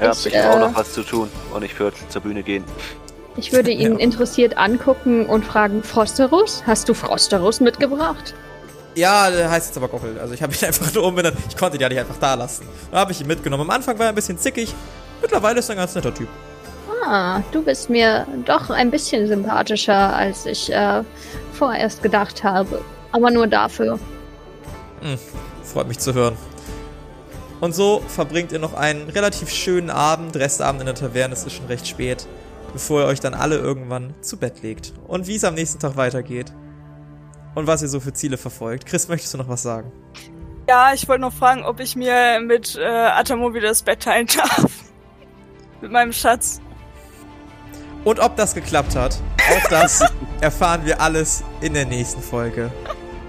Ja, 0.00 0.12
Ich, 0.12 0.26
ich, 0.26 0.36
habe 0.36 0.50
auch 0.50 0.56
äh, 0.56 0.70
noch 0.70 0.76
was 0.76 0.92
zu 0.92 1.02
tun 1.02 1.28
und 1.52 1.62
ich 1.64 1.78
würde 1.78 1.96
zur 2.08 2.22
Bühne 2.22 2.42
gehen. 2.42 2.64
Ich 3.36 3.52
würde 3.52 3.70
ihn 3.72 3.94
Ja. 3.94 3.98
interessiert 3.98 4.56
angucken 4.56 5.26
und 5.26 5.44
fragen, 5.44 5.82
Frosterus, 5.82 6.62
hast 6.66 6.88
du 6.88 6.94
Frosterus 6.94 7.60
mitgebracht? 7.60 8.34
Ja, 8.94 9.28
der 9.30 9.50
heißt 9.50 9.66
jetzt 9.68 9.76
aber 9.76 9.88
Gockel. 9.88 10.18
Also 10.20 10.34
ich 10.34 10.42
habe 10.42 10.54
ihn 10.54 10.64
einfach 10.66 10.92
nur 10.94 11.04
umbenannt. 11.04 11.36
Ich 11.48 11.56
konnte 11.56 11.76
ihn 11.76 11.80
ja 11.80 11.88
nicht 11.88 11.98
einfach 11.98 12.18
da 12.20 12.34
lassen. 12.34 12.66
Da 12.92 12.98
habe 13.00 13.12
ich 13.12 13.20
ihn 13.20 13.26
mitgenommen. 13.26 13.62
Am 13.64 13.70
Anfang 13.70 13.98
war 13.98 14.06
er 14.06 14.10
ein 14.10 14.14
bisschen 14.14 14.38
zickig. 14.38 14.72
Mittlerweile 15.20 15.58
ist 15.58 15.68
er 15.68 15.74
ein 15.74 15.78
ganz 15.78 15.94
netter 15.96 16.14
Typ. 16.14 16.28
Ah, 17.06 17.42
du 17.52 17.62
bist 17.62 17.90
mir 17.90 18.26
doch 18.46 18.70
ein 18.70 18.90
bisschen 18.90 19.26
sympathischer, 19.26 20.16
als 20.16 20.46
ich 20.46 20.72
äh, 20.72 21.02
vorerst 21.52 22.02
gedacht 22.02 22.42
habe. 22.42 22.82
Aber 23.12 23.30
nur 23.30 23.46
dafür. 23.46 23.98
Freut 25.62 25.86
mich 25.86 25.98
zu 25.98 26.14
hören. 26.14 26.36
Und 27.60 27.74
so 27.74 28.02
verbringt 28.08 28.52
ihr 28.52 28.58
noch 28.58 28.74
einen 28.74 29.08
relativ 29.10 29.50
schönen 29.50 29.90
Abend, 29.90 30.34
Restabend 30.36 30.80
in 30.80 30.86
der 30.86 30.94
Taverne, 30.94 31.34
es 31.34 31.44
ist 31.44 31.52
schon 31.52 31.66
recht 31.66 31.86
spät, 31.86 32.26
bevor 32.72 33.02
ihr 33.02 33.06
euch 33.06 33.20
dann 33.20 33.34
alle 33.34 33.56
irgendwann 33.56 34.14
zu 34.20 34.38
Bett 34.38 34.62
legt. 34.62 34.92
Und 35.06 35.26
wie 35.26 35.36
es 35.36 35.44
am 35.44 35.54
nächsten 35.54 35.78
Tag 35.78 35.96
weitergeht. 35.96 36.52
Und 37.54 37.66
was 37.66 37.82
ihr 37.82 37.88
so 37.88 38.00
für 38.00 38.12
Ziele 38.12 38.36
verfolgt. 38.36 38.86
Chris, 38.86 39.08
möchtest 39.08 39.34
du 39.34 39.38
noch 39.38 39.48
was 39.48 39.62
sagen? 39.62 39.92
Ja, 40.68 40.92
ich 40.94 41.06
wollte 41.08 41.20
noch 41.20 41.32
fragen, 41.32 41.64
ob 41.64 41.80
ich 41.80 41.94
mir 41.94 42.40
mit 42.40 42.76
äh, 42.76 42.84
Atamo 42.84 43.52
wieder 43.54 43.68
das 43.68 43.82
Bett 43.82 44.02
teilen 44.02 44.26
darf. 44.26 44.70
mit 45.80 45.92
meinem 45.92 46.12
Schatz. 46.12 46.60
Und 48.04 48.20
ob 48.20 48.36
das 48.36 48.54
geklappt 48.54 48.94
hat, 48.96 49.18
auch 49.50 49.68
das 49.70 50.04
erfahren 50.40 50.84
wir 50.84 51.00
alles 51.00 51.42
in 51.60 51.74
der 51.74 51.86
nächsten 51.86 52.22
Folge. 52.22 52.70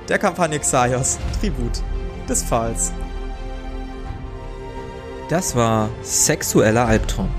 Der 0.09 0.19
Kampagne 0.19 0.59
Xaios, 0.59 1.17
Tribut 1.39 1.81
des 2.29 2.43
Pfahls. 2.43 2.91
Das 5.29 5.55
war 5.55 5.89
Sexueller 6.03 6.85
Albtraum. 6.85 7.29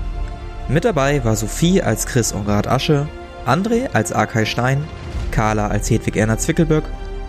Mit 0.67 0.83
dabei 0.83 1.23
war 1.23 1.35
Sophie 1.35 1.81
als 1.81 2.05
Chris 2.05 2.33
Ongard 2.33 2.67
Asche, 2.67 3.07
André 3.45 3.89
als 3.93 4.11
Arkay 4.11 4.45
Stein, 4.45 4.83
Carla 5.31 5.67
als 5.67 5.89
Hedwig 5.89 6.17
Erna 6.17 6.37
Zwickelböck 6.37 6.83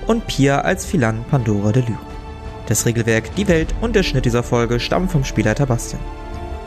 und 0.08 0.26
Pia 0.26 0.62
als 0.62 0.84
Philan 0.84 1.24
Pandora 1.30 1.70
de 1.70 1.82
Lyre. 1.84 1.98
Das 2.66 2.86
Regelwerk, 2.86 3.34
die 3.36 3.46
Welt 3.46 3.74
und 3.80 3.94
der 3.94 4.02
Schnitt 4.02 4.24
dieser 4.24 4.42
Folge 4.42 4.80
stammen 4.80 5.08
vom 5.08 5.24
Spielleiter 5.24 5.66
Bastian. 5.66 6.02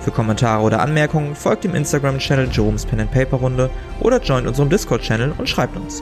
Für 0.02 0.12
Kommentare 0.12 0.64
oder 0.64 0.82
Anmerkungen 0.82 1.36
folgt 1.36 1.64
dem 1.64 1.76
Instagram-Channel 1.76 2.50
Jerome's 2.52 2.86
Pen 2.86 3.02
and 3.02 3.12
Paper 3.12 3.38
Runde 3.38 3.70
oder 4.00 4.20
joint 4.20 4.48
unserem 4.48 4.70
Discord-Channel 4.70 5.34
und 5.38 5.48
schreibt 5.48 5.78
uns. 5.78 6.02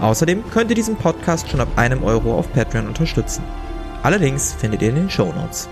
Außerdem 0.00 0.44
könnt 0.50 0.70
ihr 0.70 0.76
diesen 0.76 0.96
Podcast 0.96 1.48
schon 1.48 1.60
ab 1.60 1.68
einem 1.76 2.04
Euro 2.04 2.38
auf 2.38 2.52
Patreon 2.52 2.86
unterstützen. 2.86 3.42
Allerdings 4.02 4.52
findet 4.54 4.82
ihr 4.82 4.90
in 4.90 4.96
den 4.96 5.10
Show 5.10 5.32
Notes. 5.32 5.68